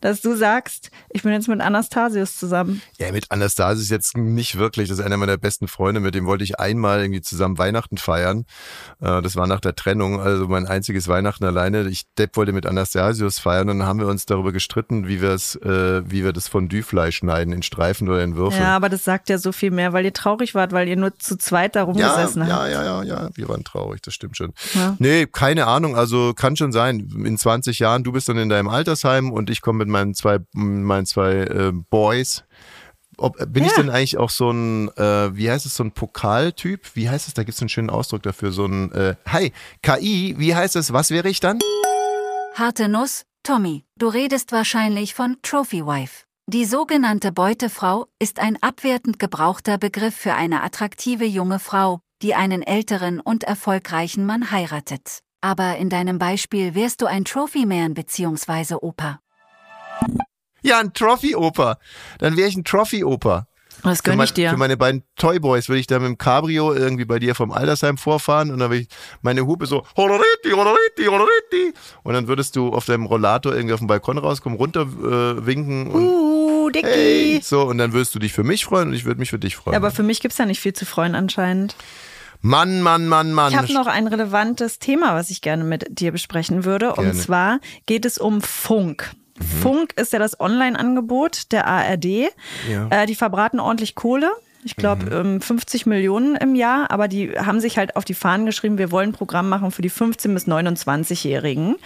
Dass 0.00 0.22
du 0.22 0.34
sagst, 0.34 0.90
ich 1.10 1.22
bin 1.24 1.32
jetzt 1.32 1.46
mit 1.48 1.60
Anastasius 1.60 2.38
zusammen. 2.38 2.80
Ja, 2.98 3.12
mit 3.12 3.30
Anastasis 3.30 3.90
jetzt 3.90 4.16
nicht 4.16 4.56
wirklich. 4.56 4.88
Das 4.88 4.98
ist 4.98 5.04
einer 5.04 5.18
meiner 5.18 5.36
besten 5.36 5.68
Freunde. 5.68 6.00
Mit 6.00 6.14
dem 6.14 6.24
wollte 6.24 6.42
ich 6.44 6.58
einmal 6.58 7.00
irgendwie 7.02 7.20
zusammen 7.20 7.58
Weihnachten 7.58 7.98
feiern. 7.98 8.46
Äh, 9.02 9.20
Das 9.20 9.36
war 9.36 9.46
nach 9.46 9.60
der 9.60 9.74
Trennung, 9.76 10.20
also 10.22 10.48
mein 10.48 10.66
einziges 10.66 11.06
Weihnachten 11.06 11.44
alleine. 11.44 11.86
Ich 11.88 12.04
Depp 12.16 12.38
wollte 12.38 12.52
mit 12.52 12.64
Anastasius 12.64 13.38
feiern 13.38 13.68
und 13.68 13.80
dann 13.80 13.86
haben 13.86 14.00
wir 14.00 14.06
uns 14.06 14.24
darüber 14.24 14.52
gestritten, 14.52 15.06
wie 15.06 15.16
äh, 15.16 16.02
wie 16.10 16.24
wir 16.24 16.32
das 16.32 16.48
Fondue-Fleisch 16.48 17.16
schneiden, 17.18 17.52
in 17.52 17.62
Streifen 17.62 18.08
oder 18.08 18.24
in 18.24 18.36
Würfel. 18.36 18.60
Ja, 18.60 18.74
aber 18.74 18.88
das 18.88 19.04
sagt 19.04 19.28
ja 19.28 19.36
so 19.36 19.52
viel 19.52 19.70
mehr, 19.70 19.92
weil 19.92 20.06
ihr 20.06 20.14
traurig 20.30 20.54
wart, 20.54 20.72
weil 20.72 20.88
ihr 20.88 20.96
nur 20.96 21.16
zu 21.18 21.36
zweit 21.36 21.74
da 21.76 21.80
Ja, 21.80 21.84
rumgesessen 21.84 22.46
ja, 22.46 22.54
habt. 22.60 22.70
ja, 22.72 22.84
ja, 22.84 23.02
ja, 23.02 23.30
wir 23.34 23.48
waren 23.48 23.64
traurig, 23.64 24.00
das 24.02 24.14
stimmt 24.14 24.36
schon. 24.36 24.52
Ja. 24.74 24.96
Nee, 24.98 25.26
keine 25.26 25.66
Ahnung, 25.66 25.96
also 25.96 26.32
kann 26.34 26.56
schon 26.56 26.72
sein. 26.72 27.08
In 27.24 27.36
20 27.38 27.78
Jahren, 27.78 28.04
du 28.04 28.12
bist 28.12 28.28
dann 28.28 28.38
in 28.38 28.48
deinem 28.48 28.68
Altersheim 28.68 29.32
und 29.32 29.50
ich 29.50 29.60
komme 29.60 29.78
mit 29.80 29.88
meinen 29.88 30.14
zwei, 30.14 30.38
meinen 30.52 31.06
zwei 31.06 31.32
äh, 31.32 31.72
Boys. 31.90 32.44
Ob, 33.18 33.36
bin 33.52 33.64
ich 33.64 33.72
Ja. 33.72 33.82
denn 33.82 33.90
eigentlich 33.90 34.16
auch 34.16 34.30
so 34.30 34.50
ein, 34.50 34.88
äh, 34.96 35.36
wie 35.36 35.50
heißt 35.50 35.66
es, 35.66 35.74
so 35.74 35.84
ein 35.84 35.92
Pokaltyp? 35.92 36.94
Wie 36.94 37.10
heißt 37.10 37.28
es? 37.28 37.34
Da 37.34 37.42
gibt 37.42 37.54
es 37.56 37.60
einen 37.60 37.68
schönen 37.68 37.90
Ausdruck 37.90 38.22
dafür. 38.22 38.50
So 38.52 38.64
ein, 38.66 38.92
äh, 38.92 39.14
hi, 39.28 39.52
KI, 39.82 40.36
wie 40.38 40.54
heißt 40.54 40.76
es? 40.76 40.92
Was 40.92 41.10
wäre 41.10 41.28
ich 41.28 41.40
dann? 41.40 41.58
Harte 42.54 42.88
Nuss, 42.88 43.24
Tommy, 43.42 43.84
du 43.96 44.08
redest 44.08 44.52
wahrscheinlich 44.52 45.14
von 45.14 45.36
Trophy 45.42 45.84
Wife. 45.84 46.24
Die 46.52 46.64
sogenannte 46.64 47.30
Beutefrau 47.30 48.06
ist 48.18 48.40
ein 48.40 48.60
abwertend 48.60 49.20
gebrauchter 49.20 49.78
Begriff 49.78 50.16
für 50.16 50.34
eine 50.34 50.64
attraktive 50.64 51.24
junge 51.24 51.60
Frau, 51.60 52.00
die 52.22 52.34
einen 52.34 52.64
älteren 52.64 53.20
und 53.20 53.44
erfolgreichen 53.44 54.26
Mann 54.26 54.50
heiratet. 54.50 55.20
Aber 55.40 55.76
in 55.76 55.90
deinem 55.90 56.18
Beispiel 56.18 56.74
wärst 56.74 57.02
du 57.02 57.06
ein 57.06 57.24
Trophy-Man 57.24 57.94
bzw. 57.94 58.74
Opa. 58.80 59.20
Ja, 60.62 60.80
ein 60.80 60.92
Trophy-Oper. 60.92 61.78
Dann 62.18 62.36
wäre 62.36 62.48
ich 62.48 62.56
ein 62.56 62.64
Trophy-Oper. 62.64 63.46
Das 63.84 63.98
Für, 63.98 64.02
gönn 64.02 64.16
mein, 64.16 64.24
ich 64.24 64.32
dir. 64.32 64.50
für 64.50 64.56
meine 64.56 64.76
beiden 64.76 65.04
Toyboys 65.16 65.68
würde 65.68 65.80
ich 65.80 65.86
da 65.86 66.00
mit 66.00 66.08
dem 66.08 66.18
Cabrio 66.18 66.74
irgendwie 66.74 67.04
bei 67.04 67.18
dir 67.20 67.36
vom 67.36 67.52
Altersheim 67.52 67.96
vorfahren 67.96 68.50
und 68.50 68.58
dann 68.58 68.70
würde 68.70 68.82
ich 68.82 68.88
meine 69.22 69.46
Hupe 69.46 69.66
so 69.66 69.86
Holoriti, 69.96 70.50
Holoriti, 70.50 71.04
Holoriti 71.06 71.72
und 72.02 72.14
dann 72.14 72.28
würdest 72.28 72.56
du 72.56 72.70
auf 72.70 72.84
deinem 72.84 73.06
Rollator 73.06 73.54
irgendwie 73.54 73.72
auf 73.72 73.80
dem 73.80 73.86
Balkon 73.86 74.18
rauskommen, 74.18 74.58
runter 74.58 74.82
äh, 74.82 75.46
winken 75.46 75.86
und 75.86 76.02
Uh, 76.02 76.39
Dicky. 76.72 76.88
hey, 76.88 77.40
so 77.42 77.62
und 77.62 77.78
dann 77.78 77.92
würdest 77.92 78.14
du 78.14 78.18
dich 78.18 78.32
für 78.32 78.44
mich 78.44 78.64
freuen 78.64 78.88
und 78.88 78.94
ich 78.94 79.04
würde 79.04 79.20
mich 79.20 79.30
für 79.30 79.38
dich 79.38 79.56
freuen. 79.56 79.76
Aber 79.76 79.90
für 79.90 80.02
mich 80.02 80.20
gibt's 80.20 80.38
ja 80.38 80.46
nicht 80.46 80.60
viel 80.60 80.72
zu 80.72 80.86
freuen 80.86 81.14
anscheinend. 81.14 81.76
Mann, 82.42 82.80
Mann, 82.80 83.06
Mann, 83.06 83.32
Mann. 83.32 83.52
Ich 83.52 83.58
habe 83.58 83.72
noch 83.72 83.86
ein 83.86 84.06
relevantes 84.06 84.78
Thema, 84.78 85.14
was 85.14 85.30
ich 85.30 85.42
gerne 85.42 85.64
mit 85.64 85.86
dir 85.90 86.10
besprechen 86.10 86.64
würde. 86.64 86.92
Gerne. 86.94 87.10
Und 87.10 87.14
zwar 87.14 87.60
geht 87.86 88.06
es 88.06 88.16
um 88.16 88.40
Funk. 88.40 89.10
Funk 89.62 89.94
ist 89.96 90.12
ja 90.12 90.18
das 90.18 90.38
Online-Angebot 90.38 91.52
der 91.52 91.66
ARD. 91.66 92.04
Ja. 92.70 92.88
Äh, 92.90 93.06
die 93.06 93.14
verbraten 93.14 93.60
ordentlich 93.60 93.94
Kohle. 93.94 94.30
Ich 94.62 94.76
glaube, 94.76 95.24
mhm. 95.24 95.40
50 95.40 95.86
ähm, 95.86 95.90
Millionen 95.90 96.36
im 96.36 96.54
Jahr, 96.54 96.90
aber 96.90 97.08
die 97.08 97.30
haben 97.38 97.60
sich 97.60 97.78
halt 97.78 97.96
auf 97.96 98.04
die 98.04 98.14
Fahnen 98.14 98.44
geschrieben, 98.44 98.76
wir 98.76 98.90
wollen 98.90 99.10
ein 99.10 99.14
Programm 99.14 99.48
machen 99.48 99.70
für 99.70 99.80
die 99.80 99.90
15- 99.90 100.34
bis 100.34 100.46
29-Jährigen 100.46 101.76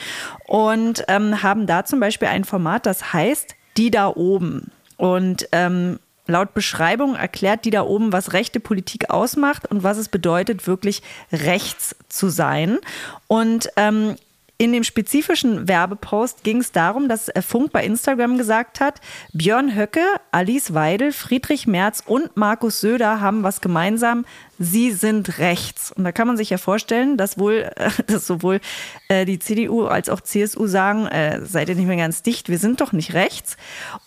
und 0.46 1.04
ähm, 1.06 1.42
haben 1.42 1.68
da 1.68 1.84
zum 1.84 2.00
Beispiel 2.00 2.26
ein 2.26 2.44
Format, 2.44 2.86
das 2.86 3.12
heißt 3.12 3.54
Die 3.76 3.90
da 3.90 4.08
oben. 4.08 4.70
Und 4.96 5.48
ähm, 5.52 5.98
Laut 6.26 6.54
Beschreibung 6.54 7.16
erklärt 7.16 7.66
die 7.66 7.70
da 7.70 7.82
oben, 7.82 8.12
was 8.12 8.32
rechte 8.32 8.58
Politik 8.58 9.10
ausmacht 9.10 9.70
und 9.70 9.82
was 9.82 9.98
es 9.98 10.08
bedeutet, 10.08 10.66
wirklich 10.66 11.02
rechts 11.30 11.94
zu 12.08 12.30
sein. 12.30 12.78
Und 13.26 13.68
ähm, 13.76 14.16
in 14.64 14.72
dem 14.72 14.82
spezifischen 14.82 15.68
Werbepost 15.68 16.42
ging 16.42 16.58
es 16.58 16.72
darum, 16.72 17.06
dass 17.06 17.30
Funk 17.46 17.70
bei 17.70 17.84
Instagram 17.84 18.38
gesagt 18.38 18.80
hat, 18.80 19.02
Björn 19.34 19.76
Höcke, 19.76 20.00
Alice 20.30 20.72
Weidel, 20.72 21.12
Friedrich 21.12 21.66
Merz 21.66 22.02
und 22.06 22.34
Markus 22.38 22.80
Söder 22.80 23.20
haben 23.20 23.42
was 23.42 23.60
gemeinsam. 23.60 24.24
Sie 24.58 24.92
sind 24.92 25.38
rechts. 25.38 25.92
Und 25.92 26.04
da 26.04 26.12
kann 26.12 26.26
man 26.26 26.38
sich 26.38 26.48
ja 26.48 26.56
vorstellen, 26.56 27.18
dass 27.18 27.36
wohl, 27.36 27.70
dass 28.06 28.26
sowohl 28.26 28.60
äh, 29.08 29.26
die 29.26 29.38
CDU 29.38 29.84
als 29.84 30.08
auch 30.08 30.22
CSU 30.22 30.66
sagen, 30.66 31.08
äh, 31.08 31.44
seid 31.44 31.68
ihr 31.68 31.74
nicht 31.74 31.86
mehr 31.86 31.98
ganz 31.98 32.22
dicht, 32.22 32.48
wir 32.48 32.58
sind 32.58 32.80
doch 32.80 32.92
nicht 32.92 33.12
rechts. 33.12 33.58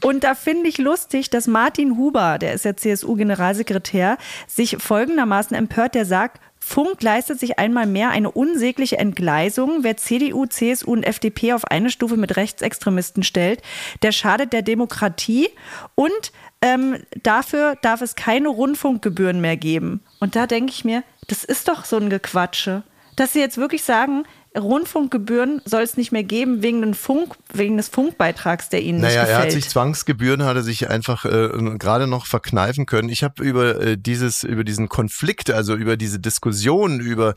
Und 0.02 0.24
da 0.24 0.34
finde 0.34 0.70
ich 0.70 0.80
lustig, 0.80 1.30
dass 1.30 1.46
Martin 1.46 1.98
Huber, 1.98 2.40
der 2.40 2.54
ist 2.54 2.66
ja 2.66 2.76
CSU-Generalsekretär, 2.76 4.18
sich 4.48 4.78
folgendermaßen 4.80 5.56
empört, 5.56 5.94
der 5.94 6.08
sagt, 6.08 6.42
Funk 6.68 7.02
leistet 7.02 7.40
sich 7.40 7.60
einmal 7.60 7.86
mehr 7.88 8.10
eine 8.10 8.30
unsägliche 8.30 8.98
Entgleisung. 8.98 9.84
Wer 9.84 9.96
CDU, 9.96 10.46
CSU 10.48 10.92
und 10.92 11.04
FDP 11.04 11.54
auf 11.54 11.64
eine 11.64 11.90
Stufe 11.90 12.18
mit 12.18 12.36
Rechtsextremisten 12.36 13.24
stellt, 13.24 13.62
der 14.02 14.12
schadet 14.12 14.52
der 14.52 14.64
Demokratie 14.64 15.48
und 15.96 16.34
ähm, 16.62 16.98
dafür 17.24 17.78
darf 17.82 18.02
es 18.02 18.16
keine 18.16 18.50
Rundfunkgebühren 18.50 19.40
mehr 19.40 19.56
geben. 19.56 20.02
Und 20.20 20.36
da 20.36 20.46
denke 20.46 20.74
ich 20.74 20.84
mir, 20.84 21.04
das 21.28 21.46
ist 21.46 21.70
doch 21.70 21.86
so 21.86 21.96
ein 21.96 22.10
Gequatsche. 22.10 22.84
Dass 23.16 23.32
sie 23.32 23.40
jetzt 23.40 23.58
wirklich 23.58 23.84
sagen, 23.84 24.26
Rundfunkgebühren 24.58 25.62
soll 25.66 25.82
es 25.82 25.98
nicht 25.98 26.12
mehr 26.12 26.24
geben 26.24 26.62
wegen, 26.62 26.82
den 26.82 26.94
Funk, 26.94 27.36
wegen 27.54 27.78
des 27.78 27.90
Funkbeitrags, 27.90 28.70
der 28.70 28.82
Ihnen 28.82 29.02
naja, 29.02 29.22
nicht 29.22 29.22
gefällt. 29.22 29.40
Er 29.40 29.46
hat 29.46 29.52
sich 29.52 29.70
Zwangsgebühren, 29.70 30.44
hat 30.44 30.56
er 30.56 30.64
sich 30.64 30.90
einfach 30.90 31.26
äh, 31.26 31.50
gerade 31.78 32.08
noch 32.08 32.26
verkneifen 32.26 32.86
können. 32.86 33.10
Ich 33.10 33.24
habe 33.24 33.44
über 33.44 33.80
äh, 33.82 33.98
dieses, 33.98 34.44
über 34.44 34.64
diesen 34.64 34.90
Konflikt, 34.90 35.52
also 35.52 35.76
über 35.76 35.98
diese 35.98 36.20
Diskussion, 36.20 37.00
über, 37.00 37.34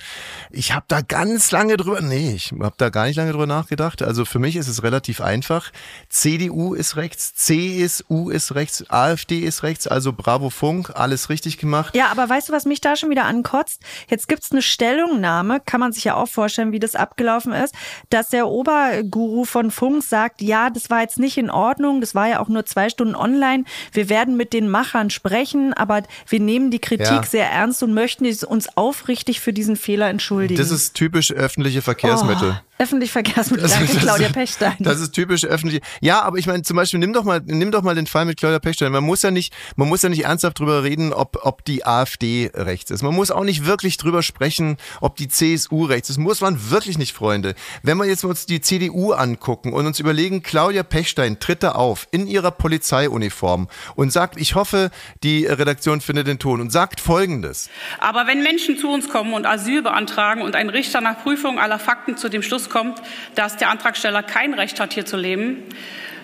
ich 0.50 0.72
habe 0.72 0.86
da 0.88 1.00
ganz 1.00 1.50
lange 1.50 1.76
drüber, 1.76 2.00
nee, 2.00 2.32
ich 2.34 2.52
habe 2.58 2.74
da 2.76 2.88
gar 2.88 3.06
nicht 3.06 3.16
lange 3.16 3.32
drüber 3.32 3.46
nachgedacht. 3.46 4.02
Also 4.02 4.24
für 4.24 4.38
mich 4.38 4.56
ist 4.56 4.68
es 4.68 4.82
relativ 4.82 5.20
einfach. 5.20 5.70
CDU 6.08 6.74
ist 6.74 6.96
rechts, 6.96 7.34
CSU 7.34 8.30
ist 8.30 8.54
rechts, 8.54 8.84
AfD 8.88 9.40
ist 9.40 9.62
rechts, 9.62 9.86
also 9.86 10.12
Bravo 10.12 10.50
Funk, 10.50 10.92
alles 10.94 11.28
richtig 11.28 11.58
gemacht. 11.58 11.94
Ja, 11.94 12.08
aber 12.10 12.28
weißt 12.28 12.48
du, 12.48 12.52
was 12.52 12.64
mich 12.64 12.80
da 12.80 12.96
schon 12.96 13.10
wieder 13.10 13.24
ankotzt? 13.24 13.82
Jetzt 14.08 14.28
gibt's 14.28 14.52
eine 14.52 14.62
Stellungnahme, 14.62 15.60
kann 15.60 15.80
man 15.80 15.92
sich 15.92 16.04
ja 16.04 16.14
auch 16.14 16.28
vorstellen, 16.28 16.72
wie 16.72 16.78
das 16.78 16.94
ab 16.94 17.09
abgelaufen 17.10 17.52
ist, 17.52 17.74
dass 18.08 18.28
der 18.28 18.48
Oberguru 18.48 19.44
von 19.44 19.70
Funk 19.70 20.02
sagt, 20.02 20.42
ja, 20.42 20.70
das 20.70 20.90
war 20.90 21.02
jetzt 21.02 21.18
nicht 21.18 21.36
in 21.36 21.50
Ordnung, 21.50 22.00
das 22.00 22.14
war 22.14 22.28
ja 22.28 22.40
auch 22.40 22.48
nur 22.48 22.64
zwei 22.66 22.88
Stunden 22.88 23.14
online. 23.14 23.64
Wir 23.92 24.08
werden 24.08 24.36
mit 24.36 24.52
den 24.52 24.68
Machern 24.68 25.10
sprechen, 25.10 25.72
aber 25.74 26.02
wir 26.28 26.40
nehmen 26.40 26.70
die 26.70 26.78
Kritik 26.78 27.06
ja. 27.06 27.22
sehr 27.22 27.50
ernst 27.50 27.82
und 27.82 27.92
möchten 27.94 28.26
uns 28.46 28.76
aufrichtig 28.76 29.40
für 29.40 29.52
diesen 29.52 29.76
Fehler 29.76 30.08
entschuldigen. 30.08 30.60
Das 30.60 30.70
ist 30.70 30.94
typisch 30.94 31.32
öffentliche 31.32 31.82
Verkehrsmittel. 31.82 32.56
Oh. 32.58 32.69
Öffentlich 32.80 33.12
Verkehrsmittel, 33.12 33.68
danke 33.68 33.94
Claudia 33.99 34.30
Pechstein. 34.30 34.76
Das 34.78 35.00
ist 35.00 35.12
typisch 35.12 35.44
öffentlich. 35.44 35.82
Ja, 36.00 36.22
aber 36.22 36.38
ich 36.38 36.46
meine, 36.46 36.62
zum 36.62 36.78
Beispiel, 36.78 36.99
nimm 36.99 37.12
doch 37.12 37.25
mal, 37.25 37.42
nimm 37.44 37.70
doch 37.70 37.82
mal 37.82 37.94
den 37.94 38.06
Fall 38.06 38.25
mit 38.25 38.38
Claudia 38.38 38.58
Pechstein. 38.58 38.90
Man 38.90 39.04
muss 39.04 39.20
ja 39.20 39.30
nicht, 39.30 39.52
man 39.76 39.87
muss 39.87 40.00
ja 40.00 40.08
nicht 40.08 40.25
ernsthaft 40.25 40.58
drüber 40.58 40.82
reden, 40.82 41.12
ob, 41.12 41.40
ob 41.42 41.62
die 41.66 41.84
AfD 41.84 42.50
rechts 42.54 42.90
ist. 42.90 43.02
Man 43.02 43.14
muss 43.14 43.30
auch 43.30 43.44
nicht 43.44 43.66
wirklich 43.66 43.99
drüber 43.99 44.22
sprechen, 44.22 44.78
ob 45.02 45.16
die 45.16 45.28
CSU 45.28 45.84
rechts 45.84 46.08
ist. 46.08 46.16
Muss 46.16 46.40
man 46.40 46.70
wirklich 46.70 46.96
nicht, 46.96 47.12
Freunde. 47.12 47.54
Wenn 47.82 47.99
wir 47.99 48.06
jetzt 48.06 48.25
uns 48.25 48.46
die 48.46 48.62
CDU 48.62 49.12
angucken 49.12 49.75
und 49.75 49.84
uns 49.84 50.00
überlegen, 50.00 50.42
Claudia 50.42 50.82
Pechstein 50.82 51.38
tritt 51.38 51.62
da 51.62 51.72
auf 51.72 52.08
in 52.12 52.26
ihrer 52.26 52.50
Polizeiuniform 52.50 53.68
und 53.94 54.10
sagt, 54.10 54.40
ich 54.40 54.54
hoffe, 54.54 54.90
die 55.22 55.44
Redaktion 55.44 56.00
findet 56.00 56.28
den 56.28 56.38
Ton 56.38 56.62
und 56.62 56.72
sagt 56.72 57.02
Folgendes. 57.02 57.68
Aber 57.99 58.26
wenn 58.26 58.42
Menschen 58.42 58.78
zu 58.78 58.88
uns 58.88 59.10
kommen 59.10 59.34
und 59.34 59.44
Asyl 59.44 59.82
beantragen 59.82 60.40
und 60.40 60.56
ein 60.56 60.70
Richter 60.70 61.02
nach 61.02 61.22
Prüfung 61.22 61.58
aller 61.58 61.78
Fakten 61.78 62.16
zu 62.16 62.30
dem 62.30 62.40
Schluss 62.40 62.69
kommt, 62.70 63.02
dass 63.34 63.56
der 63.56 63.68
Antragsteller 63.68 64.22
kein 64.22 64.54
Recht 64.54 64.80
hat, 64.80 64.94
hier 64.94 65.04
zu 65.04 65.16
leben, 65.16 65.64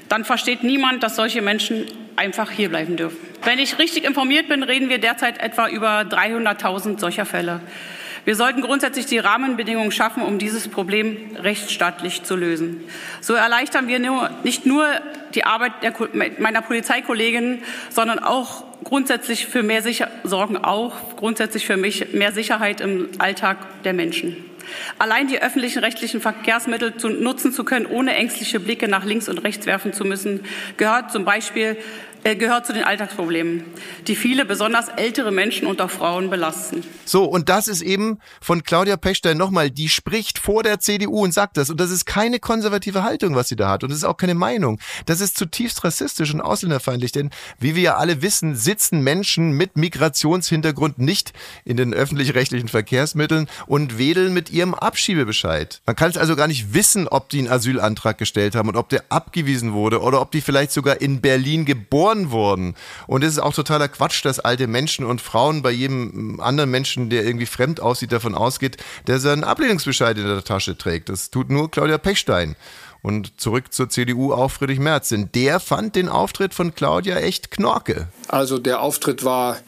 dann 0.08 0.24
versteht 0.24 0.62
niemand, 0.62 1.02
dass 1.02 1.16
solche 1.16 1.42
Menschen 1.42 1.86
einfach 2.16 2.50
hierbleiben 2.50 2.96
dürfen. 2.96 3.18
Wenn 3.44 3.58
ich 3.58 3.78
richtig 3.78 4.04
informiert 4.04 4.48
bin, 4.48 4.62
reden 4.62 4.88
wir 4.88 4.98
derzeit 4.98 5.38
etwa 5.38 5.68
über 5.68 6.00
300.000 6.00 6.98
solcher 6.98 7.26
Fälle. 7.26 7.60
Wir 8.24 8.34
sollten 8.34 8.60
grundsätzlich 8.60 9.06
die 9.06 9.18
Rahmenbedingungen 9.18 9.92
schaffen, 9.92 10.20
um 10.20 10.38
dieses 10.38 10.66
Problem 10.66 11.36
rechtsstaatlich 11.36 12.24
zu 12.24 12.34
lösen. 12.34 12.82
So 13.20 13.34
erleichtern 13.34 13.86
wir 13.86 14.00
nur, 14.00 14.30
nicht 14.42 14.66
nur 14.66 14.84
die 15.36 15.44
Arbeit 15.44 15.74
der, 15.82 15.92
meiner 16.40 16.60
Polizeikolleginnen, 16.60 17.62
sondern 17.88 18.18
auch 18.18 18.64
grundsätzlich 18.82 19.46
für 19.46 19.62
mehr 19.62 19.80
Sicher 19.80 20.10
sorgen 20.24 20.56
auch 20.56 21.14
grundsätzlich 21.14 21.66
für 21.66 21.76
mich 21.76 22.14
mehr 22.14 22.32
Sicherheit 22.32 22.80
im 22.80 23.10
Alltag 23.18 23.58
der 23.84 23.92
Menschen. 23.92 24.44
Allein 24.98 25.28
die 25.28 25.40
öffentlichen 25.40 25.80
rechtlichen 25.80 26.20
Verkehrsmittel 26.20 26.96
zu 26.96 27.08
nutzen 27.08 27.52
zu 27.52 27.64
können, 27.64 27.86
ohne 27.86 28.14
ängstliche 28.14 28.60
Blicke 28.60 28.88
nach 28.88 29.04
links 29.04 29.28
und 29.28 29.38
rechts 29.38 29.66
werfen 29.66 29.92
zu 29.92 30.04
müssen, 30.04 30.44
gehört 30.76 31.12
zum 31.12 31.24
Beispiel 31.24 31.76
gehört 32.24 32.66
zu 32.66 32.72
den 32.72 32.84
Alltagsproblemen, 32.84 33.64
die 34.06 34.16
viele, 34.16 34.44
besonders 34.44 34.88
ältere 34.88 35.30
Menschen 35.30 35.66
und 35.66 35.80
auch 35.80 35.90
Frauen 35.90 36.30
belasten. 36.30 36.82
So, 37.04 37.24
und 37.24 37.48
das 37.48 37.68
ist 37.68 37.82
eben 37.82 38.18
von 38.40 38.64
Claudia 38.64 38.96
Pechstein 38.96 39.36
nochmal, 39.36 39.70
die 39.70 39.88
spricht 39.88 40.38
vor 40.38 40.62
der 40.62 40.80
CDU 40.80 41.22
und 41.22 41.32
sagt 41.32 41.56
das. 41.56 41.70
Und 41.70 41.80
das 41.80 41.90
ist 41.90 42.04
keine 42.04 42.38
konservative 42.38 43.02
Haltung, 43.02 43.34
was 43.34 43.48
sie 43.48 43.56
da 43.56 43.70
hat. 43.70 43.84
Und 43.84 43.90
das 43.90 43.98
ist 43.98 44.04
auch 44.04 44.16
keine 44.16 44.34
Meinung. 44.34 44.80
Das 45.06 45.20
ist 45.20 45.38
zutiefst 45.38 45.84
rassistisch 45.84 46.34
und 46.34 46.40
ausländerfeindlich. 46.40 47.12
Denn 47.12 47.30
wie 47.60 47.76
wir 47.76 47.82
ja 47.82 47.96
alle 47.96 48.22
wissen, 48.22 48.56
sitzen 48.56 49.02
Menschen 49.02 49.52
mit 49.52 49.76
Migrationshintergrund 49.76 50.98
nicht 50.98 51.32
in 51.64 51.76
den 51.76 51.94
öffentlich-rechtlichen 51.94 52.68
Verkehrsmitteln 52.68 53.48
und 53.66 53.98
wedeln 53.98 54.34
mit 54.34 54.50
ihrem 54.50 54.74
Abschiebebescheid. 54.74 55.80
Man 55.86 55.96
kann 55.96 56.10
es 56.10 56.16
also 56.16 56.36
gar 56.36 56.48
nicht 56.48 56.74
wissen, 56.74 57.06
ob 57.08 57.28
die 57.28 57.38
einen 57.38 57.48
Asylantrag 57.48 58.18
gestellt 58.18 58.54
haben 58.54 58.68
und 58.68 58.76
ob 58.76 58.88
der 58.88 59.04
abgewiesen 59.10 59.72
wurde 59.72 60.00
oder 60.00 60.20
ob 60.20 60.32
die 60.32 60.40
vielleicht 60.40 60.72
sogar 60.72 61.00
in 61.00 61.20
Berlin 61.20 61.64
geboren 61.64 62.15
geboren 62.24 62.30
wurden. 62.30 62.74
Und 63.06 63.24
es 63.24 63.32
ist 63.34 63.38
auch 63.38 63.54
totaler 63.54 63.88
Quatsch, 63.88 64.24
dass 64.24 64.40
alte 64.40 64.66
Menschen 64.66 65.04
und 65.04 65.20
Frauen 65.20 65.62
bei 65.62 65.70
jedem 65.70 66.40
anderen 66.40 66.70
Menschen, 66.70 67.10
der 67.10 67.24
irgendwie 67.24 67.46
fremd 67.46 67.80
aussieht, 67.80 68.12
davon 68.12 68.34
ausgeht, 68.34 68.76
der 69.06 69.18
seinen 69.18 69.44
Ablehnungsbescheid 69.44 70.16
in 70.16 70.26
der 70.26 70.44
Tasche 70.44 70.76
trägt. 70.76 71.08
Das 71.08 71.30
tut 71.30 71.50
nur 71.50 71.70
Claudia 71.70 71.98
Pechstein. 71.98 72.56
Und 73.02 73.40
zurück 73.40 73.72
zur 73.72 73.88
CDU 73.88 74.32
auch 74.32 74.50
Friedrich 74.50 74.80
Merz. 74.80 75.10
Denn 75.10 75.30
der 75.32 75.60
fand 75.60 75.94
den 75.94 76.08
Auftritt 76.08 76.54
von 76.54 76.74
Claudia 76.74 77.18
echt 77.18 77.50
knorke. 77.52 78.08
Also 78.26 78.58
der 78.58 78.80
Auftritt 78.80 79.24
war 79.24 79.58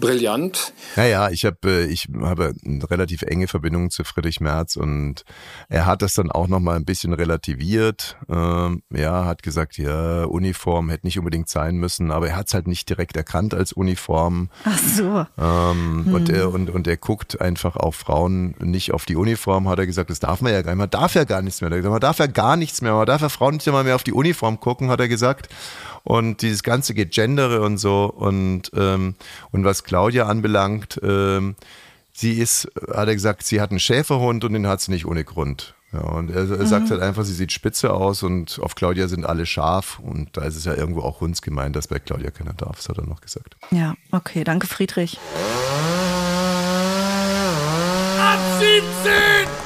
brillant. 0.00 0.72
Naja, 0.96 1.30
ich 1.30 1.44
habe 1.44 1.58
äh, 1.64 1.86
ich 1.86 2.08
habe 2.20 2.54
eine 2.64 2.90
relativ 2.90 3.22
enge 3.22 3.48
Verbindung 3.48 3.90
zu 3.90 4.04
Friedrich 4.04 4.40
Merz 4.40 4.76
und 4.76 5.24
er 5.68 5.86
hat 5.86 6.02
das 6.02 6.14
dann 6.14 6.30
auch 6.30 6.48
nochmal 6.48 6.76
ein 6.76 6.84
bisschen 6.84 7.12
relativiert. 7.12 8.16
Ähm, 8.28 8.82
ja, 8.90 9.24
hat 9.24 9.42
gesagt, 9.42 9.78
ja, 9.78 10.24
Uniform 10.24 10.90
hätte 10.90 11.06
nicht 11.06 11.18
unbedingt 11.18 11.48
sein 11.48 11.76
müssen, 11.76 12.10
aber 12.10 12.28
er 12.28 12.36
hat 12.36 12.48
es 12.48 12.54
halt 12.54 12.66
nicht 12.66 12.88
direkt 12.88 13.16
erkannt 13.16 13.54
als 13.54 13.72
Uniform. 13.72 14.50
Ach 14.64 14.78
so. 14.78 15.26
Ähm, 15.38 16.04
hm. 16.06 16.14
und, 16.14 16.30
er, 16.30 16.52
und, 16.52 16.70
und 16.70 16.86
er 16.86 16.96
guckt 16.96 17.40
einfach 17.40 17.76
auf 17.76 17.96
Frauen, 17.96 18.54
nicht 18.60 18.92
auf 18.92 19.04
die 19.04 19.16
Uniform, 19.16 19.68
hat 19.68 19.78
er 19.78 19.86
gesagt, 19.86 20.10
das 20.10 20.20
darf 20.20 20.40
man 20.40 20.52
ja 20.52 20.62
gar 20.62 20.72
nicht, 20.72 20.78
man 20.78 20.90
darf 20.90 21.14
ja 21.14 21.24
gar 21.24 21.42
nichts 21.42 21.60
mehr. 21.60 21.70
Man 21.70 22.00
darf 22.00 22.18
ja 22.18 22.26
gar 22.26 22.56
nichts 22.56 22.82
mehr, 22.82 22.94
man 22.94 23.06
darf 23.06 23.22
ja 23.22 23.28
Frauen 23.28 23.54
nicht 23.54 23.66
immer 23.66 23.84
mehr 23.84 23.94
auf 23.94 24.04
die 24.04 24.12
Uniform 24.12 24.60
gucken, 24.60 24.90
hat 24.90 25.00
er 25.00 25.08
gesagt 25.08 25.48
und 26.04 26.42
dieses 26.42 26.62
ganze 26.62 26.94
Gegendere 26.94 27.62
und 27.62 27.78
so 27.78 28.06
und, 28.06 28.70
ähm, 28.74 29.14
und 29.50 29.64
was 29.64 29.84
Claudia 29.84 30.26
anbelangt, 30.26 31.00
ähm, 31.02 31.56
sie 32.12 32.34
ist, 32.34 32.70
hat 32.88 33.08
er 33.08 33.14
gesagt, 33.14 33.44
sie 33.44 33.60
hat 33.60 33.70
einen 33.70 33.80
Schäferhund 33.80 34.44
und 34.44 34.52
den 34.52 34.66
hat 34.66 34.80
sie 34.80 34.90
nicht 34.90 35.06
ohne 35.06 35.24
Grund. 35.24 35.74
Ja, 35.92 36.00
und 36.00 36.30
er, 36.30 36.50
er 36.50 36.58
mhm. 36.58 36.66
sagt 36.66 36.90
halt 36.90 37.00
einfach, 37.00 37.24
sie 37.24 37.32
sieht 37.32 37.50
spitze 37.50 37.94
aus 37.94 38.22
und 38.22 38.58
auf 38.62 38.74
Claudia 38.74 39.08
sind 39.08 39.24
alle 39.24 39.46
scharf 39.46 39.98
und 40.00 40.36
da 40.36 40.42
ist 40.42 40.56
es 40.56 40.66
ja 40.66 40.74
irgendwo 40.74 41.00
auch 41.00 41.22
uns 41.22 41.40
gemeint, 41.40 41.76
dass 41.76 41.88
bei 41.88 41.98
Claudia 41.98 42.30
keiner 42.30 42.52
darf, 42.52 42.76
das 42.76 42.90
hat 42.90 42.98
er 42.98 43.06
noch 43.06 43.22
gesagt. 43.22 43.56
Ja, 43.70 43.94
okay, 44.10 44.44
danke 44.44 44.66
Friedrich. 44.66 45.18
Ab 48.18 48.38
17! 48.58 49.57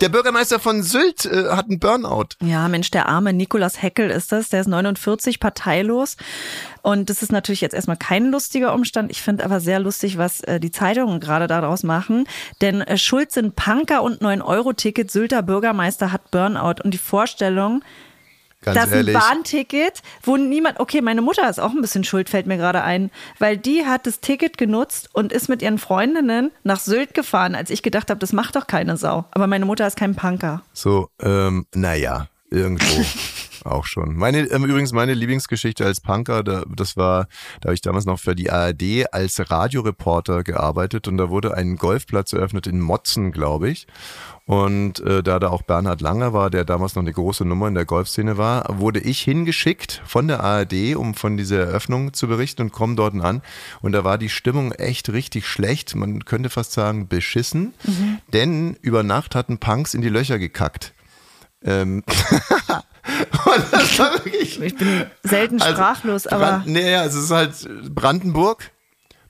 Der 0.00 0.08
Bürgermeister 0.08 0.58
von 0.58 0.82
Sylt 0.82 1.26
äh, 1.26 1.50
hat 1.50 1.68
einen 1.68 1.78
Burnout. 1.78 2.28
Ja, 2.42 2.68
Mensch, 2.68 2.90
der 2.90 3.06
arme 3.06 3.34
Nikolas 3.34 3.82
Heckel 3.82 4.08
ist 4.10 4.32
das. 4.32 4.48
Der 4.48 4.62
ist 4.62 4.66
49, 4.66 5.40
parteilos. 5.40 6.16
Und 6.80 7.10
das 7.10 7.22
ist 7.22 7.32
natürlich 7.32 7.60
jetzt 7.60 7.74
erstmal 7.74 7.98
kein 7.98 8.30
lustiger 8.30 8.72
Umstand. 8.72 9.10
Ich 9.10 9.20
finde 9.20 9.44
aber 9.44 9.60
sehr 9.60 9.78
lustig, 9.78 10.16
was 10.16 10.40
äh, 10.40 10.58
die 10.58 10.70
Zeitungen 10.70 11.20
gerade 11.20 11.46
daraus 11.48 11.82
machen. 11.82 12.26
Denn 12.62 12.80
äh, 12.80 12.96
Schuld 12.96 13.30
sind 13.30 13.56
Punker 13.56 14.02
und 14.02 14.22
9-Euro-Ticket. 14.22 15.10
Sylter 15.10 15.42
Bürgermeister 15.42 16.12
hat 16.12 16.30
Burnout. 16.30 16.82
Und 16.82 16.94
die 16.94 16.98
Vorstellung, 16.98 17.84
Ganz 18.62 18.76
das 18.76 18.86
ist 18.88 18.92
ehrlich. 18.92 19.16
ein 19.16 19.20
Bahnticket, 19.20 20.02
wo 20.22 20.36
niemand, 20.36 20.80
okay, 20.80 21.00
meine 21.00 21.22
Mutter 21.22 21.48
ist 21.48 21.58
auch 21.58 21.70
ein 21.70 21.80
bisschen 21.80 22.04
schuld, 22.04 22.28
fällt 22.28 22.46
mir 22.46 22.58
gerade 22.58 22.82
ein, 22.82 23.10
weil 23.38 23.56
die 23.56 23.86
hat 23.86 24.06
das 24.06 24.20
Ticket 24.20 24.58
genutzt 24.58 25.08
und 25.12 25.32
ist 25.32 25.48
mit 25.48 25.62
ihren 25.62 25.78
Freundinnen 25.78 26.50
nach 26.62 26.80
Sylt 26.80 27.14
gefahren, 27.14 27.54
als 27.54 27.70
ich 27.70 27.82
gedacht 27.82 28.10
habe, 28.10 28.20
das 28.20 28.32
macht 28.32 28.56
doch 28.56 28.66
keine 28.66 28.98
Sau. 28.98 29.24
Aber 29.30 29.46
meine 29.46 29.64
Mutter 29.64 29.86
ist 29.86 29.96
kein 29.96 30.14
Punker. 30.14 30.62
So, 30.74 31.08
ähm, 31.20 31.66
naja, 31.74 32.28
irgendwo. 32.50 33.04
Auch 33.64 33.84
schon. 33.84 34.16
Meine, 34.16 34.40
ähm, 34.50 34.64
übrigens 34.64 34.92
meine 34.92 35.12
Lieblingsgeschichte 35.12 35.84
als 35.84 36.00
Punker, 36.00 36.42
da, 36.42 36.64
das 36.74 36.96
war, 36.96 37.28
da 37.60 37.68
habe 37.68 37.74
ich 37.74 37.82
damals 37.82 38.06
noch 38.06 38.18
für 38.18 38.34
die 38.34 38.50
ARD 38.50 39.12
als 39.12 39.50
Radioreporter 39.50 40.44
gearbeitet 40.44 41.08
und 41.08 41.18
da 41.18 41.28
wurde 41.28 41.54
ein 41.54 41.76
Golfplatz 41.76 42.32
eröffnet 42.32 42.66
in 42.66 42.80
Motzen, 42.80 43.32
glaube 43.32 43.68
ich. 43.68 43.86
Und 44.50 44.98
äh, 45.06 45.22
da 45.22 45.38
da 45.38 45.50
auch 45.50 45.62
Bernhard 45.62 46.00
Langer 46.00 46.32
war, 46.32 46.50
der 46.50 46.64
damals 46.64 46.96
noch 46.96 47.04
eine 47.04 47.12
große 47.12 47.44
Nummer 47.44 47.68
in 47.68 47.76
der 47.76 47.84
Golfszene 47.84 48.36
war, 48.36 48.80
wurde 48.80 48.98
ich 48.98 49.20
hingeschickt 49.20 50.02
von 50.04 50.26
der 50.26 50.42
ARD, 50.42 50.96
um 50.96 51.14
von 51.14 51.36
dieser 51.36 51.60
Eröffnung 51.60 52.14
zu 52.14 52.26
berichten 52.26 52.62
und 52.62 52.72
komme 52.72 52.96
dort 52.96 53.14
an. 53.14 53.42
Und 53.80 53.92
da 53.92 54.02
war 54.02 54.18
die 54.18 54.28
Stimmung 54.28 54.72
echt 54.72 55.12
richtig 55.12 55.46
schlecht. 55.46 55.94
Man 55.94 56.24
könnte 56.24 56.50
fast 56.50 56.72
sagen 56.72 57.06
beschissen, 57.06 57.74
denn 58.32 58.76
über 58.82 59.04
Nacht 59.04 59.36
hatten 59.36 59.58
Punks 59.58 59.94
in 59.94 60.02
die 60.02 60.08
Löcher 60.08 60.40
gekackt. 60.40 60.94
Ähm, 61.62 62.02
Ich 64.60 64.76
bin 64.76 65.06
selten 65.22 65.60
also, 65.60 65.74
sprachlos, 65.74 66.26
aber 66.26 66.44
Brand, 66.44 66.66
nee, 66.66 66.92
es 66.94 67.14
ist 67.14 67.30
halt 67.30 67.54
Brandenburg. 67.94 68.70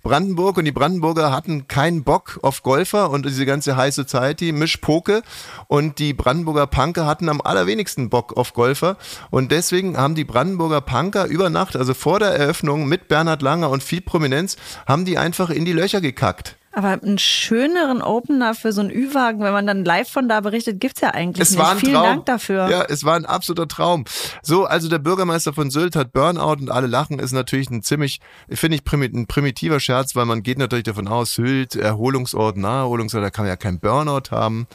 Brandenburg 0.03 0.57
und 0.57 0.65
die 0.65 0.73
Brandenburger 0.73 1.31
hatten 1.31 1.69
keinen 1.69 2.05
Bock 2.05 2.39
auf 2.43 2.63
Golfer 2.63 3.11
und 3.11 3.27
diese 3.27 3.45
ganze 3.45 3.77
High 3.77 3.95
Society, 3.95 4.53
Mischpoke 4.53 5.23
und 5.69 5.99
die 5.99 6.15
Brandenburger 6.15 6.67
Punker 6.67 7.07
hatten 7.07 7.29
am 7.29 7.41
allerwenigsten 7.41 8.09
Bock 8.09 8.37
auf 8.37 8.55
Golfer 8.55 8.97
und 9.31 9.53
deswegen 9.53 9.99
haben 9.99 10.15
die 10.15 10.25
Brandenburger 10.25 10.81
Punker 10.81 11.27
über 11.27 11.51
Nacht, 11.51 11.77
also 11.77 11.93
vor 11.93 12.19
der 12.19 12.31
Eröffnung 12.31 12.87
mit 12.87 13.09
Bernhard 13.09 13.43
Langer 13.43 13.69
und 13.69 13.83
viel 13.83 14.01
Prominenz, 14.01 14.57
haben 14.87 15.05
die 15.05 15.19
einfach 15.19 15.51
in 15.51 15.65
die 15.65 15.73
Löcher 15.73 16.01
gekackt. 16.01 16.57
Aber 16.73 16.89
einen 17.03 17.19
schöneren 17.19 18.01
Opener 18.01 18.55
für 18.55 18.73
so 18.73 18.81
einen 18.81 18.91
Ü-Wagen, 18.91 19.41
wenn 19.43 19.53
man 19.53 19.67
dann 19.67 19.85
live 19.85 20.09
von 20.09 20.29
da 20.29 20.41
berichtet, 20.41 20.79
gibt's 20.81 21.01
ja 21.01 21.11
eigentlich 21.11 21.43
Es 21.43 21.51
nicht. 21.51 21.59
war 21.59 21.73
ein 21.73 21.79
Vielen 21.79 21.95
Traum. 21.95 22.05
Dank 22.05 22.27
dafür. 22.27 22.69
Ja, 22.71 22.85
es 22.89 23.03
war 23.05 23.17
ein 23.17 23.27
absoluter 23.27 23.67
Traum. 23.67 24.05
So, 24.43 24.67
also 24.67 24.89
der 24.89 24.99
Bürgermeister 24.99 25.53
von 25.53 25.71
Sylt 25.71 25.97
hat 25.97 26.13
Burnout 26.13 26.61
und 26.61 26.71
alle 26.71 26.87
lachen, 26.87 27.19
ist 27.19 27.33
natürlich 27.33 27.71
ein 27.71 27.83
ziemlich, 27.83 28.21
finde 28.49 28.77
ich, 28.77 28.85
primi 28.85 29.07
ein 29.07 29.27
primitiver 29.27 29.81
Scherz, 29.81 30.15
weil 30.15 30.27
man 30.27 30.45
geht 30.45 30.59
natürlich 30.59 30.85
davon 30.85 31.09
aus, 31.09 31.35
Sylt, 31.35 31.75
Erholungsort, 31.75 32.57
Naherholungsort, 32.57 33.25
da 33.25 33.31
kann 33.31 33.45
man 33.47 33.51
ja 33.51 33.57
kein 33.57 33.81
Burnout 33.81 34.31
haben. 34.31 34.69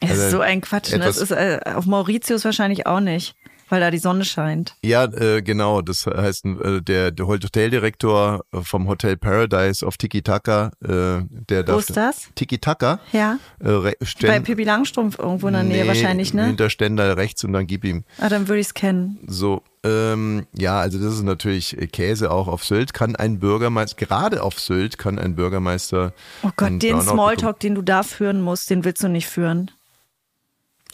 Es 0.00 0.10
ist 0.12 0.20
Also 0.20 0.36
so 0.38 0.42
ein 0.42 0.60
Quatsch. 0.62 0.92
Ne? 0.92 0.98
Das 1.00 1.18
ist 1.18 1.30
äh, 1.30 1.60
auf 1.74 1.84
Mauritius 1.86 2.44
wahrscheinlich 2.44 2.86
auch 2.86 3.00
nicht, 3.00 3.34
weil 3.68 3.80
da 3.80 3.90
die 3.90 3.98
Sonne 3.98 4.24
scheint. 4.24 4.76
Ja, 4.82 5.04
äh, 5.04 5.42
genau. 5.42 5.82
Das 5.82 6.06
heißt, 6.06 6.44
äh, 6.44 6.80
der, 6.82 7.10
der 7.10 7.26
Hoteldirektor 7.26 8.44
vom 8.62 8.88
Hotel 8.88 9.16
Paradise 9.16 9.86
auf 9.86 9.96
Tiki 9.96 10.22
Taka, 10.22 10.72
äh, 10.82 10.88
der 10.88 11.62
Wo 11.62 11.72
darf. 11.72 11.80
ist 11.80 11.96
das? 11.96 12.28
Tiki 12.34 12.58
Taka. 12.58 13.00
Ja. 13.12 13.38
Äh, 13.60 13.92
Bei 14.22 14.40
Pippi 14.40 14.64
Langstrumpf 14.64 15.18
irgendwo 15.18 15.48
in 15.48 15.54
der 15.54 15.62
Nähe 15.62 15.82
Nee, 15.82 15.88
wahrscheinlich, 15.88 16.34
ne? 16.34 16.46
Hinter 16.46 16.70
Stendal 16.70 17.12
rechts 17.12 17.44
und 17.44 17.52
dann 17.52 17.66
gib 17.66 17.84
ihm. 17.84 18.04
Ah, 18.18 18.28
dann 18.28 18.48
würde 18.48 18.60
ich 18.60 18.66
es 18.68 18.74
kennen. 18.74 19.18
So, 19.26 19.62
ähm, 19.82 20.46
ja, 20.56 20.78
also 20.80 20.98
das 20.98 21.14
ist 21.14 21.22
natürlich 21.22 21.76
Käse 21.92 22.30
auch 22.30 22.48
auf 22.48 22.64
Sylt. 22.64 22.94
Kann 22.94 23.16
ein 23.16 23.38
Bürgermeister, 23.38 23.96
gerade 23.96 24.42
auf 24.42 24.58
Sylt 24.60 24.98
kann 24.98 25.18
ein 25.18 25.34
Bürgermeister. 25.36 26.12
Oh 26.42 26.50
Gott, 26.56 26.70
den 26.82 26.96
Burnout 26.96 27.12
Smalltalk, 27.12 27.60
den 27.60 27.74
du 27.74 27.82
da 27.82 28.02
führen 28.02 28.40
musst, 28.40 28.70
den 28.70 28.84
willst 28.84 29.02
du 29.02 29.08
nicht 29.08 29.26
führen. 29.26 29.66
bekommen. 29.66 29.80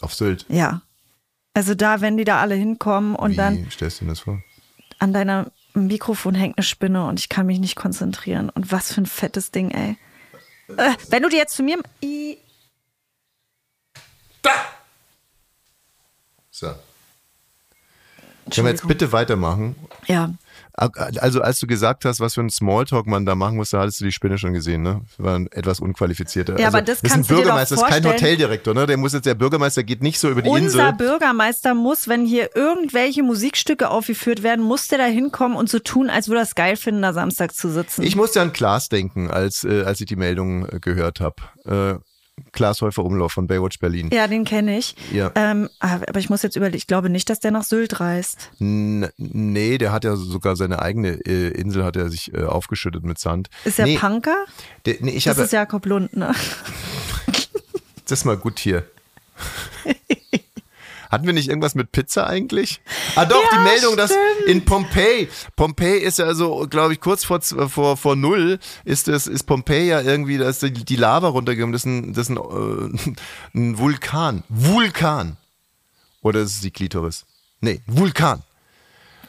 Auf 0.01 0.13
Sylt. 0.15 0.45
Ja. 0.49 0.81
Also 1.53 1.75
da, 1.75 2.01
wenn 2.01 2.17
die 2.17 2.23
da 2.23 2.39
alle 2.39 2.55
hinkommen 2.55 3.15
und 3.15 3.31
Wie 3.31 3.35
dann 3.35 3.67
stellst 3.69 4.01
du 4.01 4.05
dir 4.05 4.11
das 4.11 4.21
vor? 4.21 4.41
an 4.99 5.13
deiner 5.13 5.51
Mikrofon 5.73 6.35
hängt 6.35 6.57
eine 6.57 6.63
Spinne 6.63 7.07
und 7.07 7.19
ich 7.19 7.27
kann 7.27 7.47
mich 7.47 7.59
nicht 7.59 7.75
konzentrieren. 7.75 8.49
Und 8.49 8.71
was 8.71 8.93
für 8.93 9.01
ein 9.01 9.05
fettes 9.05 9.51
Ding, 9.51 9.71
ey. 9.71 9.97
Äh, 10.77 10.93
wenn 11.09 11.23
du 11.23 11.29
dir 11.29 11.37
jetzt 11.37 11.55
zu 11.55 11.63
mir. 11.63 11.79
I, 12.03 12.37
So. 16.61 16.67
Können 18.51 18.67
wir 18.67 18.71
jetzt 18.71 18.87
bitte 18.87 19.11
weitermachen? 19.11 19.75
Ja. 20.05 20.31
Also 20.73 21.41
als 21.41 21.59
du 21.59 21.67
gesagt 21.67 22.05
hast, 22.05 22.19
was 22.19 22.35
für 22.35 22.41
einen 22.41 22.49
Smalltalk 22.49 23.05
man 23.07 23.25
da 23.25 23.35
machen 23.35 23.57
muss, 23.57 23.71
da 23.71 23.81
hattest 23.81 24.01
du 24.01 24.05
die 24.05 24.11
Spinne 24.11 24.37
schon 24.37 24.53
gesehen, 24.53 24.81
ne? 24.81 25.01
Das 25.17 25.25
war 25.25 25.35
ein 25.35 25.47
etwas 25.51 25.79
unqualifizierter. 25.79 26.57
Ja, 26.57 26.67
also, 26.67 26.77
aber 26.77 26.85
das 26.85 26.97
ist 26.97 27.03
ein 27.03 27.09
kannst 27.09 27.29
du 27.29 27.33
dir 27.33 27.37
doch 27.39 27.43
Bürgermeister, 27.45 27.75
das 27.75 27.83
ist 27.83 27.89
kein. 27.89 28.05
Hoteldirektor, 28.05 28.73
ne? 28.73 28.85
Der 28.87 28.97
muss 28.97 29.13
jetzt, 29.13 29.25
der 29.25 29.35
Bürgermeister 29.35 29.83
geht 29.83 30.01
nicht 30.01 30.19
so 30.19 30.29
über 30.29 30.41
die 30.41 30.49
Unser 30.49 30.89
Insel. 30.89 30.93
Bürgermeister 30.93 31.73
muss, 31.73 32.07
wenn 32.07 32.25
hier 32.25 32.55
irgendwelche 32.55 33.23
Musikstücke 33.23 33.89
aufgeführt 33.89 34.43
werden, 34.43 34.63
muss 34.63 34.87
der 34.87 34.97
da 34.97 35.05
hinkommen 35.05 35.57
und 35.57 35.69
so 35.69 35.79
tun, 35.79 36.09
als 36.09 36.27
würde 36.27 36.39
er 36.39 36.43
es 36.43 36.55
geil 36.55 36.75
finden, 36.75 37.01
da 37.01 37.13
Samstag 37.13 37.53
zu 37.53 37.69
sitzen. 37.69 38.03
Ich 38.03 38.15
musste 38.15 38.41
an 38.41 38.53
Klaas 38.53 38.89
denken, 38.89 39.29
als, 39.29 39.63
äh, 39.63 39.83
als 39.83 39.99
ich 39.99 40.07
die 40.07 40.15
Meldung 40.15 40.67
äh, 40.67 40.79
gehört 40.79 41.19
habe. 41.19 41.35
Äh, 41.65 42.10
Klaas 42.51 42.81
Häufer 42.81 43.03
Umlauf 43.03 43.31
von 43.31 43.47
Baywatch 43.47 43.79
Berlin. 43.79 44.09
ja, 44.11 44.27
den 44.27 44.43
kenne 44.45 44.77
ich. 44.77 44.95
Ja. 45.11 45.31
Ähm, 45.35 45.69
aber 45.79 46.19
ich 46.19 46.29
muss 46.29 46.41
jetzt 46.41 46.55
überlegen, 46.55 46.77
ich 46.77 46.87
glaube 46.87 47.09
nicht, 47.09 47.29
dass 47.29 47.39
der 47.39 47.51
nach 47.51 47.63
Sylt 47.63 47.99
reist. 47.99 48.51
N 48.59 49.07
nee, 49.17 49.77
der 49.77 49.91
hat 49.91 50.03
ja 50.03 50.15
sogar 50.15 50.55
seine 50.55 50.81
eigene 50.81 51.19
äh, 51.25 51.49
Insel 51.49 51.83
hat 51.83 51.95
er 51.95 52.09
sich 52.09 52.33
äh, 52.33 52.43
aufgeschüttet 52.43 53.03
mit 53.03 53.19
Sand. 53.19 53.49
Ist 53.65 53.79
er 53.79 53.85
nee, 53.85 53.97
Punker? 53.97 54.35
Der, 54.85 54.95
nee, 54.99 55.11
ich 55.11 55.23
Das 55.25 55.37
habe 55.37 55.45
ist 55.45 55.53
Jakob 55.53 55.85
Lund, 55.85 56.15
ne? 56.15 56.33
das 58.05 58.19
ist 58.19 58.25
mal 58.25 58.37
gut 58.37 58.59
hier. 58.59 58.83
Hatten 61.11 61.25
wir 61.25 61.33
nicht 61.33 61.49
irgendwas 61.49 61.75
mit 61.75 61.91
Pizza 61.91 62.25
eigentlich? 62.27 62.81
Ah 63.15 63.25
doch, 63.25 63.43
Ja, 63.43 63.57
die 63.57 63.63
Meldung, 63.63 63.97
dass 63.97 64.11
stimmt. 64.11 64.47
in 64.47 64.63
Pompeji, 64.63 65.27
Pompeji 65.57 65.99
ist 65.99 66.17
ja 66.19 66.33
so, 66.33 66.65
glaube 66.69 66.93
ich, 66.93 67.01
kurz 67.01 67.25
vor, 67.25 67.41
vor, 67.41 67.97
vor 67.97 68.15
null 68.15 68.57
ist 68.85 69.09
das, 69.09 69.27
ist 69.27 69.43
Pompeji 69.43 69.89
ja 69.89 69.99
irgendwie, 70.01 70.37
da 70.37 70.47
ist 70.47 70.61
die, 70.61 70.71
die 70.71 70.95
Lava 70.95 71.27
runtergekommen, 71.27 71.73
das 71.73 71.81
ist 71.81 71.85
ein, 71.87 72.13
das 72.13 72.29
ist 72.29 72.37
ein, 72.37 72.37
äh, 72.37 73.13
ein 73.57 73.77
Vulkan. 73.77 74.43
Vulkan. 74.47 75.35
Oder 76.21 76.39
ist 76.41 76.55
es 76.55 76.59
die 76.61 76.71
Klitoris? 76.71 77.25
Nee, 77.59 77.81
Vulkan. 77.85 78.43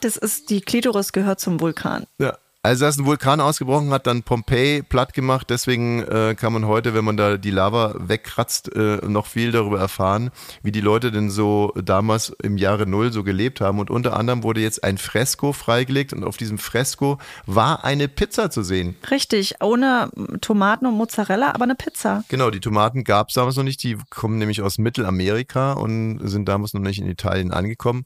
Das 0.01 0.16
ist, 0.16 0.51
die 0.51 0.61
Klitoris 0.61 1.12
gehört 1.12 1.40
zum 1.40 1.59
Vulkan. 1.61 2.07
Ja. 2.18 2.37
Also, 2.64 2.85
dass 2.85 2.96
ein 2.96 3.07
Vulkan 3.07 3.40
ausgebrochen 3.40 3.90
hat, 3.90 4.07
dann 4.07 4.22
Pompeji 4.22 4.83
platt 4.83 5.14
gemacht. 5.14 5.51
Deswegen 5.51 6.05
äh, 6.05 6.37
kann 6.38 6.53
man 6.53 6.64
heute, 6.64 6.94
wenn 6.94 7.05
man 7.05 7.16
da 7.16 7.37
die 7.37 7.51
Lava 7.51 7.96
wegkratzt, 7.98 8.72
äh, 8.77 8.98
noch 9.05 9.27
viel 9.27 9.51
darüber 9.51 9.81
erfahren, 9.81 10.31
wie 10.62 10.70
die 10.70 10.81
Leute 10.81 11.11
denn 11.11 11.29
so 11.29 11.72
damals 11.75 12.33
im 12.40 12.57
Jahre 12.57 12.87
Null 12.87 13.12
so 13.12 13.25
gelebt 13.25 13.61
haben. 13.61 13.81
Und 13.81 13.90
unter 13.90 14.16
anderem 14.16 14.44
wurde 14.44 14.61
jetzt 14.61 14.85
ein 14.85 14.96
Fresko 14.96 15.53
freigelegt 15.53 16.12
und 16.12 16.22
auf 16.22 16.37
diesem 16.37 16.57
Fresko 16.57 17.18
war 17.46 17.83
eine 17.83 18.07
Pizza 18.07 18.48
zu 18.48 18.62
sehen. 18.62 18.94
Richtig, 19.11 19.57
ohne 19.61 20.12
Tomaten 20.40 20.87
und 20.87 20.94
Mozzarella, 20.94 21.57
aber 21.57 21.64
eine 21.64 21.75
Pizza. 21.75 22.22
Genau, 22.29 22.51
die 22.51 22.61
Tomaten 22.61 23.03
gab 23.03 23.31
es 23.31 23.35
damals 23.35 23.57
noch 23.57 23.64
nicht. 23.64 23.83
Die 23.83 23.98
kommen 24.09 24.38
nämlich 24.38 24.62
aus 24.62 24.79
Mittelamerika 24.79 25.72
und 25.72 26.20
sind 26.29 26.48
damals 26.48 26.75
noch 26.75 26.81
nicht 26.81 27.01
in 27.01 27.09
Italien 27.09 27.51
angekommen. 27.51 28.05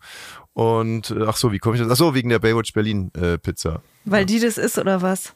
Und 0.57 1.11
äh, 1.11 1.25
ach 1.27 1.37
so, 1.37 1.53
wie 1.53 1.59
komme 1.59 1.77
ich 1.77 1.83
das? 1.83 1.93
Ach 1.93 1.97
so, 1.97 2.15
wegen 2.15 2.31
der 2.31 2.39
Baywatch 2.39 2.73
Berlin 2.73 3.11
äh, 3.15 3.37
Pizza. 3.37 3.83
Weil 4.07 4.25
die 4.25 4.41
das 4.41 4.57
ist 4.57 4.79
oder 4.79 5.03
was? 5.03 5.35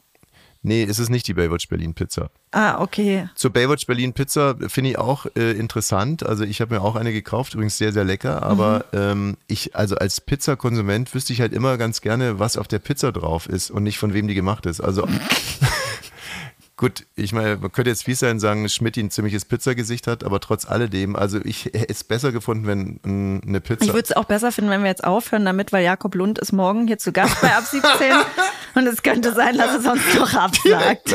Nee, 0.62 0.82
es 0.82 0.98
ist 0.98 1.10
nicht 1.10 1.26
die 1.28 1.34
Baywatch 1.34 1.68
Berlin 1.68 1.92
Pizza. 1.92 2.30
Ah, 2.52 2.80
okay. 2.80 3.28
Zur 3.34 3.50
Baywatch 3.50 3.86
Berlin 3.86 4.14
Pizza 4.14 4.56
finde 4.68 4.90
ich 4.90 4.98
auch 4.98 5.26
äh, 5.36 5.52
interessant. 5.52 6.24
Also 6.24 6.44
ich 6.44 6.62
habe 6.62 6.74
mir 6.74 6.80
auch 6.80 6.96
eine 6.96 7.12
gekauft, 7.12 7.52
übrigens 7.52 7.76
sehr, 7.76 7.92
sehr 7.92 8.04
lecker. 8.04 8.42
Aber 8.42 8.86
ähm, 8.94 9.36
ich, 9.46 9.76
also 9.76 9.96
als 9.96 10.22
Pizzakonsument 10.22 11.14
wüsste 11.14 11.34
ich 11.34 11.42
halt 11.42 11.52
immer 11.52 11.76
ganz 11.76 12.00
gerne, 12.00 12.38
was 12.38 12.56
auf 12.56 12.68
der 12.68 12.78
Pizza 12.78 13.12
drauf 13.12 13.46
ist 13.46 13.70
und 13.70 13.82
nicht 13.82 13.98
von 13.98 14.14
wem 14.14 14.26
die 14.26 14.34
gemacht 14.34 14.64
ist. 14.64 14.80
Also 14.80 15.06
gut, 16.80 17.04
ich 17.14 17.34
meine, 17.34 17.58
man 17.58 17.70
könnte 17.70 17.90
jetzt 17.90 18.04
fies 18.04 18.20
sein 18.20 18.32
und 18.32 18.40
sagen, 18.40 18.66
Schmidt 18.70 18.96
ein 18.96 19.10
ziemliches 19.10 19.44
Pizzagesicht 19.44 20.06
hat, 20.06 20.24
aber 20.24 20.40
trotz 20.40 20.64
alledem, 20.64 21.14
also 21.14 21.38
ich 21.44 21.64
hätte 21.74 21.90
es 21.90 22.04
besser 22.04 22.32
gefunden, 22.32 22.66
wenn 22.66 23.00
mm, 23.02 23.42
eine 23.46 23.60
Pizza. 23.60 23.84
Ich 23.84 23.92
würde 23.92 24.04
es 24.04 24.16
auch 24.16 24.24
besser 24.24 24.50
finden, 24.50 24.70
wenn 24.70 24.82
wir 24.82 24.88
jetzt 24.88 25.04
aufhören 25.04 25.44
damit, 25.44 25.72
weil 25.72 25.84
Jakob 25.84 26.14
Lund 26.14 26.38
ist 26.38 26.52
morgen 26.52 26.86
hier 26.86 26.96
zu 26.96 27.12
Gast 27.12 27.38
bei 27.42 27.54
Ab 27.54 27.64
17 27.66 27.90
und 28.76 28.86
es 28.86 29.02
könnte 29.02 29.34
sein, 29.34 29.58
dass 29.58 29.74
er 29.74 29.82
sonst 29.82 30.14
noch 30.14 30.32
absagt. 30.32 31.14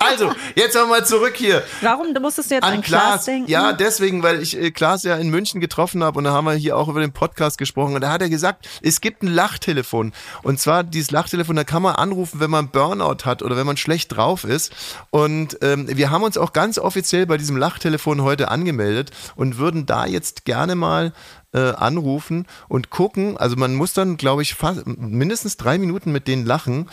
also, 0.00 0.32
jetzt 0.54 0.76
aber 0.76 0.86
mal 0.86 1.06
zurück 1.06 1.32
hier. 1.34 1.62
Warum 1.80 2.12
musstest 2.20 2.50
du 2.50 2.56
jetzt 2.56 2.64
an, 2.64 2.74
An 2.74 2.82
Klaas 2.82 3.02
Klaas, 3.02 3.24
denken? 3.24 3.50
ja, 3.50 3.72
deswegen, 3.72 4.22
weil 4.22 4.42
ich 4.42 4.60
äh, 4.60 4.70
Klaas 4.70 5.02
ja 5.04 5.16
in 5.16 5.30
München 5.30 5.62
getroffen 5.62 6.04
habe 6.04 6.18
und 6.18 6.24
da 6.24 6.32
haben 6.32 6.44
wir 6.44 6.52
hier 6.52 6.76
auch 6.76 6.88
über 6.88 7.00
den 7.00 7.12
Podcast 7.12 7.56
gesprochen 7.56 7.94
und 7.94 8.02
da 8.02 8.10
hat 8.10 8.20
er 8.20 8.28
gesagt, 8.28 8.68
es 8.82 9.00
gibt 9.00 9.22
ein 9.22 9.28
Lachtelefon 9.28 10.12
und 10.42 10.60
zwar 10.60 10.84
dieses 10.84 11.10
Lachtelefon, 11.10 11.56
da 11.56 11.64
kann 11.64 11.80
man 11.80 11.94
anrufen, 11.94 12.38
wenn 12.38 12.50
man 12.50 12.68
Burnout 12.68 13.24
hat 13.24 13.42
oder 13.42 13.56
wenn 13.56 13.64
man 13.64 13.78
schlecht 13.78 14.14
drauf 14.14 14.44
ist 14.44 14.74
und 15.16 15.56
ähm, 15.62 15.88
wir 15.88 16.10
haben 16.10 16.24
uns 16.24 16.36
auch 16.36 16.52
ganz 16.52 16.76
offiziell 16.76 17.24
bei 17.24 17.38
diesem 17.38 17.56
Lachtelefon 17.56 18.20
heute 18.20 18.50
angemeldet 18.50 19.12
und 19.34 19.56
würden 19.56 19.86
da 19.86 20.04
jetzt 20.04 20.44
gerne 20.44 20.74
mal 20.74 21.14
äh, 21.54 21.58
anrufen 21.70 22.44
und 22.68 22.90
gucken, 22.90 23.38
also 23.38 23.56
man 23.56 23.74
muss 23.74 23.94
dann, 23.94 24.18
glaube 24.18 24.42
ich, 24.42 24.52
fast, 24.52 24.86
mindestens 24.86 25.56
drei 25.56 25.78
Minuten 25.78 26.12
mit 26.12 26.28
denen 26.28 26.44
lachen 26.44 26.90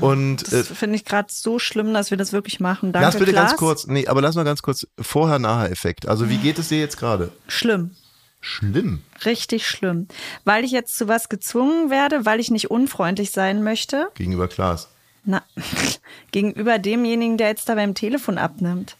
und 0.00 0.48
äh, 0.48 0.50
Das 0.50 0.66
finde 0.66 0.96
ich 0.96 1.04
gerade 1.04 1.28
so 1.30 1.60
schlimm, 1.60 1.94
dass 1.94 2.10
wir 2.10 2.18
das 2.18 2.32
wirklich 2.32 2.58
machen. 2.58 2.92
Danke, 2.92 3.06
Lass 3.06 3.16
bitte 3.16 3.30
Klaas. 3.30 3.50
ganz 3.50 3.58
kurz, 3.60 3.86
nee, 3.86 4.08
aber 4.08 4.20
lass 4.20 4.34
mal 4.34 4.44
ganz 4.44 4.62
kurz 4.62 4.88
Vorher-Nachher-Effekt. 5.00 6.08
Also 6.08 6.28
wie 6.28 6.38
geht 6.38 6.58
es 6.58 6.70
dir 6.70 6.80
jetzt 6.80 6.98
gerade? 6.98 7.30
Schlimm. 7.46 7.92
Schlimm. 8.40 9.02
Richtig 9.24 9.68
schlimm. 9.68 10.08
Weil 10.44 10.64
ich 10.64 10.72
jetzt 10.72 10.98
zu 10.98 11.06
was 11.06 11.28
gezwungen 11.28 11.88
werde, 11.88 12.26
weil 12.26 12.40
ich 12.40 12.50
nicht 12.50 12.68
unfreundlich 12.68 13.30
sein 13.30 13.62
möchte. 13.62 14.08
Gegenüber 14.14 14.48
Klaas. 14.48 14.88
Na, 15.24 15.42
gegenüber 16.32 16.78
demjenigen, 16.78 17.36
der 17.36 17.48
jetzt 17.48 17.68
da 17.68 17.74
beim 17.74 17.94
Telefon 17.94 18.38
abnimmt. 18.38 18.96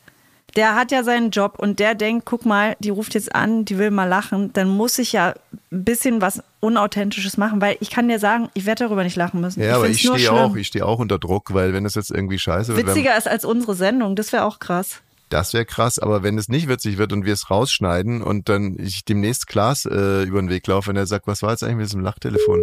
Der 0.56 0.74
hat 0.74 0.90
ja 0.90 1.04
seinen 1.04 1.30
Job 1.30 1.58
und 1.58 1.78
der 1.78 1.94
denkt, 1.94 2.26
guck 2.26 2.44
mal, 2.44 2.74
die 2.80 2.90
ruft 2.90 3.14
jetzt 3.14 3.32
an, 3.34 3.64
die 3.64 3.78
will 3.78 3.92
mal 3.92 4.06
lachen, 4.06 4.52
dann 4.52 4.68
muss 4.68 4.98
ich 4.98 5.12
ja 5.12 5.34
ein 5.70 5.84
bisschen 5.84 6.20
was 6.20 6.42
Unauthentisches 6.58 7.36
machen, 7.36 7.60
weil 7.60 7.76
ich 7.78 7.90
kann 7.90 8.08
dir 8.08 8.18
sagen, 8.18 8.48
ich 8.54 8.66
werde 8.66 8.84
darüber 8.84 9.04
nicht 9.04 9.16
lachen 9.16 9.40
müssen. 9.40 9.62
Ja, 9.62 9.76
aber 9.76 9.84
find's 9.84 10.02
ich 10.02 10.08
stehe 10.08 10.32
auch, 10.32 10.56
ich 10.56 10.66
stehe 10.66 10.84
auch 10.84 10.98
unter 10.98 11.18
Druck, 11.20 11.54
weil 11.54 11.72
wenn 11.72 11.86
es 11.86 11.94
jetzt 11.94 12.10
irgendwie 12.10 12.38
scheiße 12.38 12.76
wird, 12.76 12.86
Witziger 12.88 13.16
ist 13.16 13.28
als 13.28 13.44
unsere 13.44 13.74
Sendung, 13.76 14.16
das 14.16 14.32
wäre 14.32 14.44
auch 14.44 14.58
krass. 14.58 15.00
das 15.28 15.54
wäre 15.54 15.64
krass, 15.64 16.00
aber 16.00 16.24
wenn 16.24 16.36
es 16.36 16.48
nicht 16.48 16.68
witzig 16.68 16.98
wird 16.98 17.12
und 17.12 17.24
wir 17.24 17.32
es 17.32 17.48
rausschneiden 17.50 18.20
und 18.20 18.48
dann 18.48 18.76
ich 18.78 19.04
demnächst 19.04 19.46
Klaas 19.46 19.86
äh, 19.86 20.24
über 20.24 20.42
den 20.42 20.50
Weg 20.50 20.66
laufe 20.66 20.90
und 20.90 20.96
er 20.96 21.06
sagt, 21.06 21.28
was 21.28 21.42
war 21.42 21.52
jetzt 21.52 21.62
eigentlich 21.62 21.76
mit 21.76 21.86
diesem 21.86 22.00
Lachtelefon? 22.02 22.60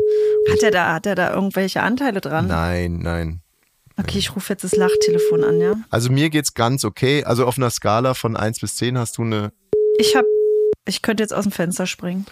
Hat 0.52 0.62
er 0.62 0.72
da, 0.72 0.94
hat 0.94 1.06
er 1.06 1.16
da 1.16 1.34
irgendwelche 1.34 1.82
Anteile 1.82 2.20
dran? 2.20 2.48
Nein, 2.48 3.00
nein. 3.02 3.40
Okay, 4.00 4.20
ich 4.20 4.36
rufe 4.36 4.54
jetzt 4.54 4.64
das 4.64 4.76
Lachtelefon 4.76 5.44
an, 5.44 5.60
ja. 5.60 5.74
Also 5.90 6.12
mir 6.12 6.30
geht's 6.30 6.54
ganz 6.54 6.86
okay. 6.86 7.24
Also 7.24 7.46
auf 7.46 7.58
einer 7.58 7.70
Skala 7.70 8.14
von 8.14 8.36
1 8.38 8.60
bis 8.60 8.76
10 8.76 8.98
hast 8.98 9.18
du 9.18 9.24
eine, 9.24 9.52
Ich 9.98 10.16
hab, 10.16 10.26
ich 10.86 11.02
könnte 11.02 11.24
jetzt 11.24 11.34
aus 11.34 11.44
dem 11.44 11.52
Fenster 11.52 11.88
springen. 11.88 12.26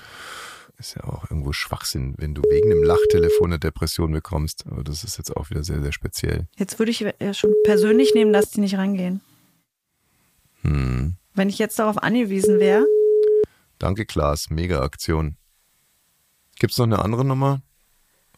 ist 0.77 0.95
ja 0.95 1.03
auch 1.05 1.29
irgendwo 1.29 1.53
Schwachsinn, 1.53 2.13
wenn 2.17 2.35
du 2.35 2.43
wegen 2.43 2.71
einem 2.71 2.83
Lachtelefon 2.83 3.47
eine 3.47 3.59
Depression 3.59 4.11
bekommst. 4.11 4.65
Aber 4.69 4.83
das 4.83 5.03
ist 5.03 5.17
jetzt 5.17 5.35
auch 5.35 5.49
wieder 5.49 5.63
sehr, 5.63 5.81
sehr 5.81 5.91
speziell. 5.91 6.47
Jetzt 6.57 6.77
würde 6.77 6.91
ich 6.91 6.99
ja 6.99 7.33
schon 7.33 7.53
persönlich 7.63 8.13
nehmen, 8.13 8.31
dass 8.31 8.51
die 8.51 8.61
nicht 8.61 8.77
rangehen. 8.77 9.21
Hm. 10.61 11.15
Wenn 11.33 11.49
ich 11.49 11.57
jetzt 11.57 11.79
darauf 11.79 11.97
angewiesen 12.01 12.59
wäre, 12.59 12.85
Danke, 13.79 14.05
Klaas. 14.05 14.49
Mega 14.49 14.81
Aktion. 14.81 15.35
Gibt's 16.57 16.77
noch 16.77 16.85
eine 16.85 16.99
andere 16.99 17.25
Nummer? 17.25 17.61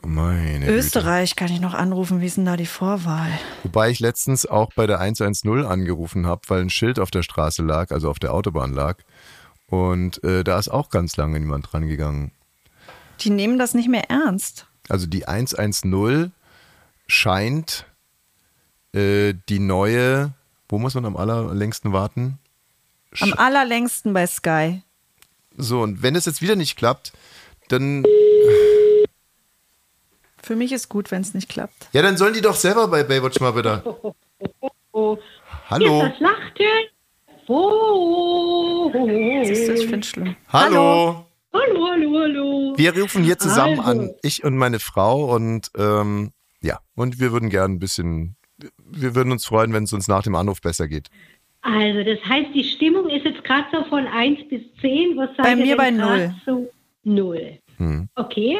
Oh, 0.04 0.08
Meine 0.08 0.66
Güte. 0.66 0.74
Österreich 0.78 1.36
kann 1.36 1.52
ich 1.52 1.60
noch 1.60 1.74
anrufen, 1.74 2.22
wie 2.22 2.26
ist 2.28 2.38
denn 2.38 2.46
da 2.46 2.58
die 2.58 2.66
Vorwahl? 2.66 3.32
Wobei 3.64 3.90
ich 3.90 4.00
letztens 4.00 4.46
auch 4.46 4.72
bei 4.76 4.88
der 4.88 5.00
110 5.00 5.66
angerufen 5.66 6.28
habe, 6.28 6.42
weil 6.48 6.62
ein 6.62 6.70
Schild 6.70 7.00
auf 7.00 7.12
der 7.12 7.24
Straße 7.24 7.64
lag, 7.64 7.92
also 7.92 8.10
auf 8.10 8.20
der 8.20 8.34
Autobahn 8.34 8.74
lag. 8.74 8.98
Und 9.68 10.24
äh, 10.24 10.44
da 10.44 10.58
ist 10.60 10.70
auch 10.70 10.90
ganz 10.90 11.18
lange 11.18 11.40
niemand 11.40 11.72
dran 11.72 11.88
gegangen. 11.88 12.32
Die 13.22 13.30
nehmen 13.30 13.58
das 13.60 13.74
nicht 13.74 13.90
mehr 13.90 14.10
ernst. 14.10 14.68
Also 14.88 15.08
die 15.08 15.28
110 15.28 16.32
scheint 17.08 17.86
äh, 18.94 19.34
die 19.50 19.60
neue, 19.60 20.34
wo 20.70 20.78
muss 20.80 20.94
man 20.94 21.06
am 21.06 21.18
allerlängsten 21.18 21.92
warten? 21.92 22.40
Am 23.20 23.34
allerlängsten 23.34 24.14
bei 24.14 24.28
Sky. 24.28 24.82
So, 25.58 25.82
und 25.82 26.04
wenn 26.04 26.16
es 26.16 26.26
jetzt 26.26 26.42
wieder 26.42 26.56
nicht 26.56 26.78
klappt, 26.78 27.14
dann, 27.70 28.04
Für 30.48 30.56
mich 30.56 30.72
ist 30.72 30.88
gut, 30.88 31.12
wenn 31.12 31.22
es 31.22 31.34
nicht 31.34 31.50
klappt. 31.50 31.90
ja, 31.92 32.02
dann 32.02 32.16
sollen 32.16 32.34
die 32.34 32.40
doch 32.40 32.56
selber 32.56 32.88
bei 32.88 33.04
Baywatch 33.04 33.42
mal 33.42 33.54
wieder. 33.54 33.84
Oh, 34.94 35.18
Hallo, 35.70 36.04
das 36.04 36.18
Lachte. 36.22 36.64
Oh. 37.48 38.90
Siehst 39.46 39.68
du, 39.68 39.74
ich 39.74 39.82
finde 39.88 40.00
es 40.00 40.08
schlimm. 40.08 40.36
hallo. 40.48 41.26
Hallo, 41.54 41.88
hallo, 41.92 42.20
hallo. 42.20 42.74
Wir 42.78 42.98
rufen 42.98 43.26
hier 43.26 43.38
zusammen 43.38 43.80
Also. 43.82 43.92
an, 43.92 44.12
ich 44.22 44.46
und 44.46 44.56
meine 44.58 44.80
Frau 44.80 45.36
und 45.36 45.70
ähm, 45.78 46.32
ja, 46.62 46.80
und 46.96 47.20
wir 47.20 47.34
würden 47.34 47.50
gern 47.50 47.74
ein 47.74 47.80
bisschen, 47.80 48.38
wir 48.80 49.16
würden 49.16 49.34
uns 49.34 49.46
freuen, 49.46 49.74
wenn 49.74 49.84
es 49.84 49.92
uns 49.92 50.08
nach 50.08 50.24
dem 50.24 50.36
Anruf 50.36 50.62
besser 50.62 50.88
geht. 50.88 51.08
Also, 51.62 52.04
das 52.04 52.20
heißt, 52.24 52.54
die 52.54 52.64
Stimmung 52.64 53.10
ist 53.10 53.26
jetzt 53.26 53.44
gerade 53.44 53.66
so 53.74 53.84
von 53.90 54.08
1 54.08 54.48
bis 54.50 54.62
10. 54.80 55.18
Was 55.18 55.30
Bei 55.38 55.58
mir 55.58 55.76
bei 55.76 55.92
grad 55.92 56.00
null. 56.00 56.36
So? 56.46 56.70
Null. 57.04 57.60
Hm. 57.78 58.08
Okay. 58.16 58.60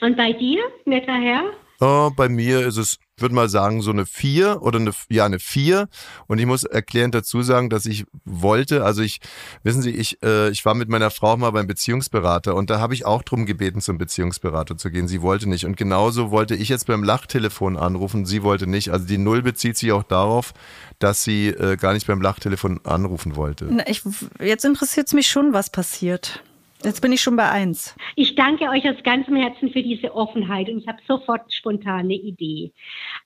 Und 0.00 0.16
bei 0.16 0.32
dir, 0.32 0.60
netter 0.84 1.14
Herr? 1.14 1.44
Oh, 1.80 2.10
bei 2.10 2.28
mir 2.28 2.66
ist 2.66 2.76
es, 2.76 2.98
würde 3.18 3.36
mal 3.36 3.48
sagen, 3.48 3.82
so 3.82 3.92
eine 3.92 4.04
4 4.04 4.62
oder 4.62 4.80
eine, 4.80 4.90
ja, 5.10 5.26
eine 5.26 5.38
4. 5.38 5.88
Und 6.26 6.40
ich 6.40 6.46
muss 6.46 6.64
erklärend 6.64 7.14
dazu 7.14 7.42
sagen, 7.42 7.70
dass 7.70 7.86
ich 7.86 8.04
wollte, 8.24 8.84
also 8.84 9.00
ich, 9.00 9.20
wissen 9.62 9.82
Sie, 9.82 9.92
ich, 9.92 10.20
äh, 10.24 10.50
ich 10.50 10.64
war 10.64 10.74
mit 10.74 10.88
meiner 10.88 11.10
Frau 11.10 11.36
mal 11.36 11.52
beim 11.52 11.68
Beziehungsberater 11.68 12.56
und 12.56 12.68
da 12.68 12.80
habe 12.80 12.94
ich 12.94 13.06
auch 13.06 13.22
drum 13.22 13.46
gebeten, 13.46 13.80
zum 13.80 13.96
Beziehungsberater 13.96 14.76
zu 14.76 14.90
gehen. 14.90 15.06
Sie 15.06 15.22
wollte 15.22 15.48
nicht. 15.48 15.66
Und 15.66 15.76
genauso 15.76 16.32
wollte 16.32 16.56
ich 16.56 16.68
jetzt 16.68 16.88
beim 16.88 17.04
Lachtelefon 17.04 17.76
anrufen, 17.76 18.26
sie 18.26 18.42
wollte 18.42 18.66
nicht. 18.66 18.90
Also 18.90 19.06
die 19.06 19.18
Null 19.18 19.42
bezieht 19.42 19.76
sich 19.76 19.92
auch 19.92 20.02
darauf, 20.02 20.54
dass 20.98 21.22
sie 21.22 21.48
äh, 21.48 21.76
gar 21.76 21.92
nicht 21.92 22.08
beim 22.08 22.20
Lachtelefon 22.20 22.80
anrufen 22.84 23.36
wollte. 23.36 23.68
Na, 23.70 23.88
ich, 23.88 24.02
jetzt 24.40 24.64
interessiert 24.64 25.06
es 25.06 25.12
mich 25.12 25.28
schon, 25.28 25.52
was 25.52 25.70
passiert. 25.70 26.42
Jetzt 26.84 27.00
bin 27.00 27.12
ich 27.12 27.20
schon 27.20 27.36
bei 27.36 27.50
eins. 27.50 27.96
Ich 28.14 28.36
danke 28.36 28.68
euch 28.68 28.88
aus 28.88 29.02
ganzem 29.02 29.34
Herzen 29.34 29.70
für 29.70 29.82
diese 29.82 30.14
Offenheit 30.14 30.68
und 30.68 30.78
ich 30.78 30.86
habe 30.86 30.98
sofort 31.08 31.52
spontane 31.52 32.14
Idee. 32.14 32.72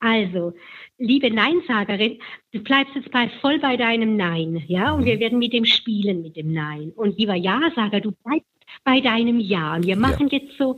Also, 0.00 0.54
liebe 0.98 1.30
Neinsagerin, 1.30 2.18
du 2.52 2.60
bleibst 2.60 2.94
jetzt 2.94 3.10
bei, 3.10 3.28
voll 3.40 3.58
bei 3.58 3.76
deinem 3.76 4.16
Nein, 4.16 4.64
ja? 4.68 4.92
Und 4.92 5.04
wir 5.04 5.20
werden 5.20 5.38
mit 5.38 5.52
dem 5.52 5.66
spielen, 5.66 6.22
mit 6.22 6.36
dem 6.36 6.52
Nein. 6.52 6.92
Und 6.96 7.18
lieber 7.18 7.34
Ja-Sager, 7.34 8.00
du 8.00 8.12
bleibst 8.24 8.46
bei 8.84 9.00
deinem 9.00 9.38
Ja. 9.38 9.74
Und 9.76 9.86
wir 9.86 9.96
machen 9.96 10.28
jetzt 10.28 10.56
so 10.56 10.76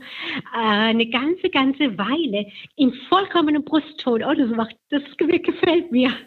äh, 0.53 0.57
eine 0.57 1.07
ganze, 1.07 1.49
ganze 1.49 1.97
Weile 1.97 2.47
in 2.75 2.93
vollkommenem 3.09 3.63
Brustton. 3.63 4.23
Oh, 4.23 4.33
das 4.33 4.49
macht, 4.49 4.75
das 4.89 5.01
gefällt 5.17 5.91
mir. 5.91 6.11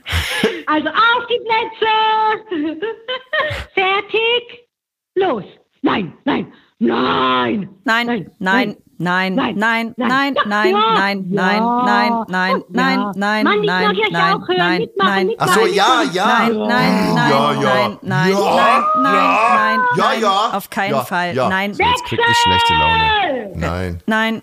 Also 0.67 0.89
auf 0.89 1.27
die 1.29 1.41
Plätze! 1.47 2.81
Fertig! 3.75 4.69
Los! 5.15 5.45
Nein, 5.83 6.13
nein, 6.25 6.47
nein! 6.79 7.69
Nein, 7.81 8.07
nein, 8.09 8.35
nein, 8.49 8.75
nein, 8.99 9.35
nein, 9.37 9.95
nein, 9.95 9.95
nein, 9.97 10.35
nein, 10.49 11.25
nein, 11.31 11.31
nein, 11.31 11.63
nein, 11.79 12.25
nein, 12.29 12.65
nein, 12.69 13.15
nein, 13.15 13.15
nein, 13.15 13.63
nein, 13.63 13.95
nein, 14.11 14.41
nein. 14.51 14.79
mitmachen. 14.79 15.31
Ach 15.39 15.55
so, 15.55 15.67
ja, 15.67 16.03
ja. 16.13 16.27
Nein, 16.27 16.59
nein, 16.59 17.15
nein, 17.15 17.31
Ja, 17.31 17.53
ja. 17.53 17.61
nein, 17.63 17.99
nein, 18.03 18.31
Ja, 18.33 18.39
nein, 18.39 18.83
nein, 19.03 19.15
nein, 19.55 19.81
Ja, 19.97 20.05
nein, 20.09 20.21
ja. 20.21 20.51
auf 20.53 20.69
keinen 20.69 20.95
ja, 20.95 21.05
Fall, 21.05 21.35
ja. 21.35 21.49
nein, 21.49 21.71
jetzt 21.71 22.05
krieg 22.07 22.19
ich 22.29 22.37
schlechte 22.39 22.75
Laune. 22.75 23.51
Nein, 23.55 24.01
nein, 24.07 24.43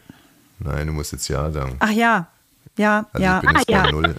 nein, 0.60 0.88
du 0.88 0.94
musst 0.94 1.12
jetzt 1.12 1.28
Ja 1.28 1.52
sagen. 1.52 1.76
ach 1.80 1.92
ja, 1.92 2.28
ja, 2.78 3.06
Also 3.12 3.24
ja, 3.26 3.38
ich 3.40 3.48
bin 3.48 3.56
jetzt 3.58 3.70
ja, 3.70 3.84
bei 3.84 3.92
Null. 3.92 4.16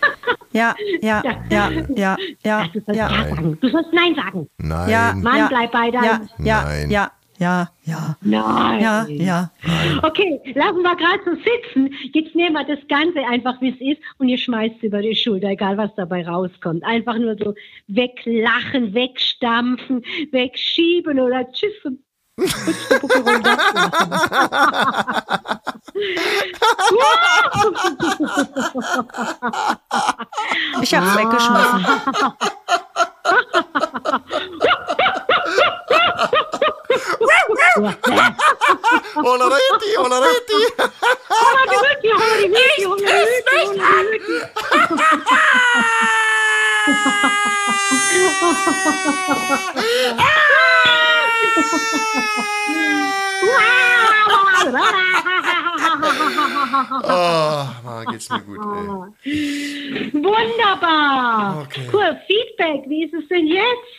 Ja, 0.57 0.75
ja, 1.03 1.23
ja, 1.51 1.71
ja, 1.95 2.17
ja, 2.45 2.67
Du 2.73 2.81
sollst 2.81 2.99
ja, 2.99 3.09
sagen. 3.09 3.59
Du 3.61 3.69
sollst 3.69 3.93
Nein 3.93 4.15
sagen. 4.15 4.49
Nein. 4.59 4.91
ja, 4.91 5.13
Mann, 5.17 5.37
ja, 5.39 5.47
bleib 5.49 5.73
bei 5.73 5.91
deinem- 5.91 6.29
ja, 6.39 6.65
Nein. 6.65 6.91
ja, 6.91 7.11
ja, 7.39 7.69
ja, 7.85 8.17
Nein. 8.23 8.81
ja, 8.81 9.07
ja. 9.09 9.51
Okay, 10.03 10.41
lassen 10.55 10.81
wir 10.83 10.97
gerade 10.97 11.21
so 11.25 11.33
sitzen. 11.35 11.95
Jetzt 12.15 12.35
nehmen 12.35 12.55
wir 12.55 12.65
das 12.65 12.79
Ganze 12.89 13.19
einfach, 13.31 13.61
wie 13.61 13.69
es 13.71 13.81
ist, 13.81 14.01
und 14.19 14.29
ihr 14.31 14.39
schmeißt 14.39 14.77
es 14.79 14.83
über 14.85 15.03
die 15.03 15.15
Schulter, 15.15 15.49
egal 15.49 15.77
was 15.77 15.95
dabei 15.97 16.27
rauskommt. 16.27 16.83
Einfach 16.85 17.19
nur 17.19 17.37
so 17.39 17.55
weglachen, 17.89 18.95
wegstampfen, 18.95 20.03
wegschieben 20.33 21.21
oder 21.21 21.47
tschüss 21.53 21.75
und 21.85 21.99
putz 22.39 22.89
die 22.89 22.99
Bucke 23.01 23.19
runter 23.19 23.59
ich 30.83 30.95
hab's 30.95 31.09
ah. 31.09 31.17
weggeschmissen. 31.17 31.87
Hola 39.17 39.47
Reti, 39.49 39.91
hola 39.97 40.19
Reti. 40.21 40.61
Hola 41.29 41.63
die 41.71 41.79
Reti, 41.87 42.11
hola 42.11 42.37
die 42.37 42.47
Reti, 42.47 42.85
hola 42.85 42.97
die 42.97 43.07
Reti, 43.07 43.63
hola 43.65 43.93
die 43.93 44.17
Reti. 44.17 44.37
Oh, 57.03 57.67
Mann, 57.85 58.07
geht's 58.11 58.29
mir 58.29 58.41
gut, 58.41 58.59
ey. 59.25 60.13
Wunderbar. 60.13 61.63
Okay. 61.63 61.89
Cool, 61.93 62.21
Feedback, 62.27 62.85
wie 62.89 63.05
ist 63.05 63.15
es 63.15 63.29
denn 63.29 63.47
jetzt? 63.47 63.99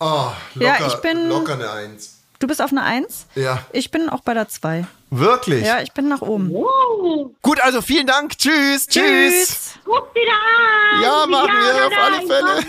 Oh, 0.00 0.30
locker, 0.54 0.78
Ja, 0.80 0.86
ich 0.86 0.94
bin- 0.96 1.28
locker 1.28 1.54
eine 1.54 1.70
Eins. 1.70 2.14
Du 2.38 2.46
bist 2.46 2.62
auf 2.62 2.70
einer 2.70 2.84
Eins? 2.84 3.26
Ja. 3.34 3.64
Ich 3.72 3.90
bin 3.90 4.08
auch 4.08 4.20
bei 4.20 4.32
der 4.34 4.48
Zwei. 4.48 4.86
Wirklich? 5.10 5.64
Ja, 5.64 5.80
ich 5.80 5.92
bin 5.92 6.06
nach 6.08 6.20
oben. 6.22 6.50
Oh, 6.54 7.30
Gut, 7.42 7.60
also 7.62 7.80
vielen 7.82 8.06
Dank. 8.06 8.36
Tschüss. 8.38 8.86
Tschüss. 8.86 9.74
guck 9.84 10.14
wieder 10.14 10.32
an. 10.32 11.02
Ja, 11.02 11.26
machen 11.26 11.50
wir, 11.50 11.66
Jana 11.66 11.86
auf 11.86 11.92
alle 12.04 12.26
Fälle. 12.26 12.64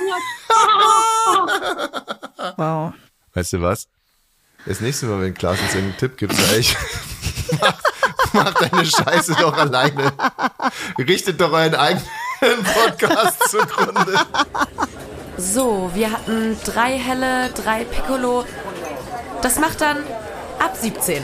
Wow. 2.57 2.93
Weißt 3.33 3.53
du 3.53 3.61
was? 3.61 3.87
Das 4.65 4.79
nächste 4.81 5.05
Mal, 5.07 5.21
wenn 5.21 5.33
Klaas 5.33 5.59
uns 5.61 5.75
einen 5.75 5.95
Tipp 5.97 6.17
gibt, 6.17 6.33
sag 6.33 6.57
ich, 6.57 6.75
mach, 7.61 7.73
mach 8.33 8.53
deine 8.53 8.85
Scheiße 8.85 9.35
doch 9.39 9.57
alleine. 9.57 10.13
Richtet 10.97 11.39
doch 11.39 11.51
euren 11.51 11.75
eigenen 11.75 12.03
Podcast 12.63 13.49
zugrunde. 13.49 14.19
So, 15.37 15.91
wir 15.93 16.11
hatten 16.11 16.57
drei 16.65 16.97
helle, 16.97 17.49
drei 17.49 17.85
Piccolo. 17.85 18.45
Das 19.41 19.59
macht 19.59 19.81
dann 19.81 19.97
Ab 20.59 20.75
17. 20.75 21.23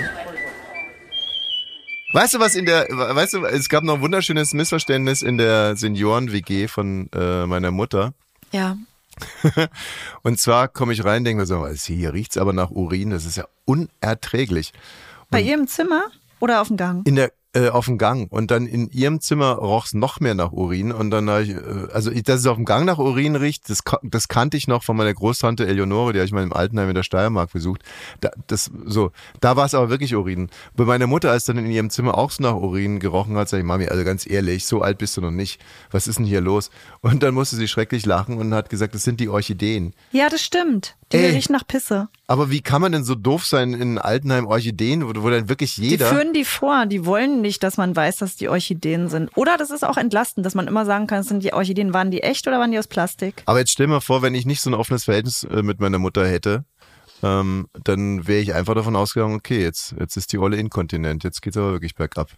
Weißt 2.13 2.33
du, 2.33 2.39
was 2.39 2.55
in 2.55 2.65
der, 2.65 2.87
weißt 2.89 3.33
du, 3.33 3.45
es 3.45 3.67
gab 3.67 3.83
noch 3.83 3.95
ein 3.95 4.01
wunderschönes 4.01 4.53
Missverständnis 4.53 5.21
in 5.21 5.37
der 5.37 5.75
Senioren-WG 5.75 6.69
von 6.69 7.09
äh, 7.13 7.45
meiner 7.45 7.71
Mutter. 7.71 8.13
Ja. 8.53 8.77
Und 10.23 10.39
zwar 10.39 10.69
komme 10.69 10.93
ich 10.93 11.03
rein, 11.03 11.25
denke 11.25 11.41
mir 11.41 11.45
so, 11.45 11.61
was, 11.61 11.83
hier 11.83 12.13
riecht's 12.13 12.37
aber 12.37 12.53
nach 12.53 12.71
Urin, 12.71 13.09
das 13.09 13.25
ist 13.25 13.35
ja 13.35 13.45
unerträglich. 13.65 14.71
Bei 15.29 15.41
ihr 15.41 15.55
im 15.55 15.67
Zimmer 15.67 16.05
oder 16.39 16.61
auf 16.61 16.67
dem 16.67 16.77
Gang? 16.77 17.05
In 17.07 17.15
der 17.15 17.31
äh, 17.55 17.69
auf 17.69 17.85
dem 17.85 17.97
Gang 17.97 18.29
und 18.31 18.51
dann 18.51 18.67
in 18.67 18.89
ihrem 18.91 19.21
Zimmer 19.21 19.53
roch 19.53 19.85
es 19.85 19.93
noch 19.93 20.19
mehr 20.19 20.35
nach 20.35 20.51
Urin 20.51 20.91
und 20.91 21.09
dann 21.09 21.29
habe 21.29 21.43
ich, 21.43 21.51
äh, 21.51 21.87
also 21.93 22.11
ich, 22.11 22.23
dass 22.23 22.41
es 22.41 22.47
auf 22.47 22.57
dem 22.57 22.65
Gang 22.65 22.85
nach 22.85 22.97
Urin 22.97 23.37
riecht, 23.37 23.69
das, 23.69 23.81
das 24.03 24.27
kannte 24.27 24.57
ich 24.57 24.67
noch 24.67 24.83
von 24.83 24.97
meiner 24.97 25.13
Großtante 25.13 25.65
Eleonore, 25.65 26.11
die 26.11 26.19
habe 26.19 26.25
ich 26.25 26.33
mal 26.33 26.43
im 26.43 26.51
Altenheim 26.51 26.89
in 26.89 26.95
der 26.95 27.03
Steiermark 27.03 27.53
besucht. 27.53 27.81
Da, 28.19 28.31
das, 28.47 28.69
so, 28.85 29.11
da 29.39 29.55
war 29.55 29.65
es 29.65 29.73
aber 29.73 29.89
wirklich 29.89 30.13
Urin. 30.15 30.49
Bei 30.75 30.83
meiner 30.83 31.07
Mutter, 31.07 31.31
als 31.31 31.45
dann 31.45 31.57
in 31.57 31.71
ihrem 31.71 31.89
Zimmer 31.89 32.17
auch 32.17 32.31
so 32.31 32.43
nach 32.43 32.55
Urin 32.55 32.99
gerochen 32.99 33.37
hat, 33.37 33.47
sag 33.47 33.59
ich, 33.59 33.63
Mami, 33.63 33.87
also 33.87 34.03
ganz 34.03 34.29
ehrlich, 34.29 34.65
so 34.65 34.81
alt 34.81 34.97
bist 34.97 35.15
du 35.15 35.21
noch 35.21 35.31
nicht. 35.31 35.61
Was 35.91 36.07
ist 36.07 36.19
denn 36.19 36.25
hier 36.25 36.41
los? 36.41 36.69
Und 36.99 37.23
dann 37.23 37.33
musste 37.33 37.55
sie 37.55 37.69
schrecklich 37.69 38.05
lachen 38.05 38.37
und 38.37 38.53
hat 38.53 38.69
gesagt, 38.69 38.95
das 38.95 39.03
sind 39.03 39.21
die 39.21 39.29
Orchideen. 39.29 39.93
Ja, 40.11 40.27
das 40.27 40.41
stimmt. 40.41 40.97
Die 41.11 41.17
Ey. 41.17 41.31
riecht 41.31 41.51
nach 41.51 41.67
Pisse. 41.67 42.09
Aber 42.25 42.49
wie 42.49 42.61
kann 42.61 42.81
man 42.81 42.91
denn 42.91 43.03
so 43.03 43.13
doof 43.13 43.45
sein 43.45 43.73
in 43.73 43.99
Altenheim 43.99 44.47
Orchideen, 44.47 45.07
wo, 45.07 45.21
wo 45.21 45.29
dann 45.29 45.49
wirklich 45.49 45.75
Die 45.75 45.89
jeder... 45.89 46.07
führen 46.07 46.33
die 46.33 46.45
vor, 46.45 46.87
die 46.87 47.05
wollen 47.05 47.41
nicht, 47.41 47.61
dass 47.61 47.77
man 47.77 47.95
weiß, 47.95 48.17
dass 48.17 48.35
die 48.35 48.49
Orchideen 48.49 49.07
sind. 49.07 49.29
Oder 49.35 49.57
das 49.57 49.69
ist 49.69 49.85
auch 49.85 49.97
entlastend, 49.97 50.45
dass 50.45 50.55
man 50.55 50.67
immer 50.67 50.85
sagen 50.85 51.05
kann, 51.05 51.19
es 51.19 51.27
sind 51.27 51.43
die 51.43 51.53
Orchideen, 51.53 51.93
waren 51.93 52.09
die 52.09 52.23
echt 52.23 52.47
oder 52.47 52.59
waren 52.59 52.71
die 52.71 52.79
aus 52.79 52.87
Plastik? 52.87 53.43
Aber 53.45 53.59
jetzt 53.59 53.71
stell 53.71 53.85
mal 53.85 53.99
vor, 54.01 54.23
wenn 54.23 54.33
ich 54.33 54.47
nicht 54.47 54.61
so 54.61 54.71
ein 54.71 54.73
offenes 54.73 55.03
Verhältnis 55.03 55.43
äh, 55.43 55.61
mit 55.61 55.79
meiner 55.79 55.99
Mutter 55.99 56.27
hätte, 56.27 56.65
ähm, 57.21 57.67
dann 57.83 58.27
wäre 58.27 58.41
ich 58.41 58.55
einfach 58.55 58.73
davon 58.73 58.95
ausgegangen, 58.95 59.35
okay, 59.35 59.61
jetzt, 59.61 59.95
jetzt 59.99 60.17
ist 60.17 60.33
die 60.33 60.39
Olle 60.39 60.57
inkontinent, 60.57 61.23
jetzt 61.23 61.41
geht's 61.41 61.57
aber 61.57 61.71
wirklich 61.71 61.93
bergab. 61.95 62.31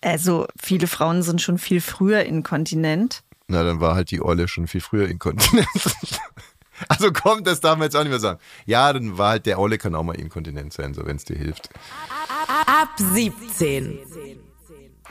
Also 0.00 0.46
viele 0.60 0.86
Frauen 0.86 1.22
sind 1.22 1.40
schon 1.40 1.58
viel 1.58 1.80
früher 1.80 2.24
inkontinent. 2.24 3.22
Na, 3.46 3.62
dann 3.62 3.80
war 3.80 3.94
halt 3.94 4.10
die 4.10 4.22
Olle 4.22 4.48
schon 4.48 4.66
viel 4.66 4.80
früher 4.80 5.08
inkontinent. 5.08 5.68
also 6.88 7.12
komm, 7.12 7.44
das 7.44 7.60
darf 7.60 7.76
man 7.76 7.86
jetzt 7.86 7.96
auch 7.96 8.02
nicht 8.02 8.10
mehr 8.10 8.20
sagen. 8.20 8.40
Ja, 8.66 8.92
dann 8.92 9.18
war 9.18 9.30
halt 9.30 9.46
der 9.46 9.58
Olle 9.58 9.78
kann 9.78 9.94
auch 9.94 10.02
mal 10.02 10.16
inkontinent 10.16 10.72
sein, 10.72 10.94
so 10.94 11.06
wenn 11.06 11.16
es 11.16 11.24
dir 11.24 11.36
hilft. 11.36 11.70
Ab 12.66 12.90
17. 12.96 13.98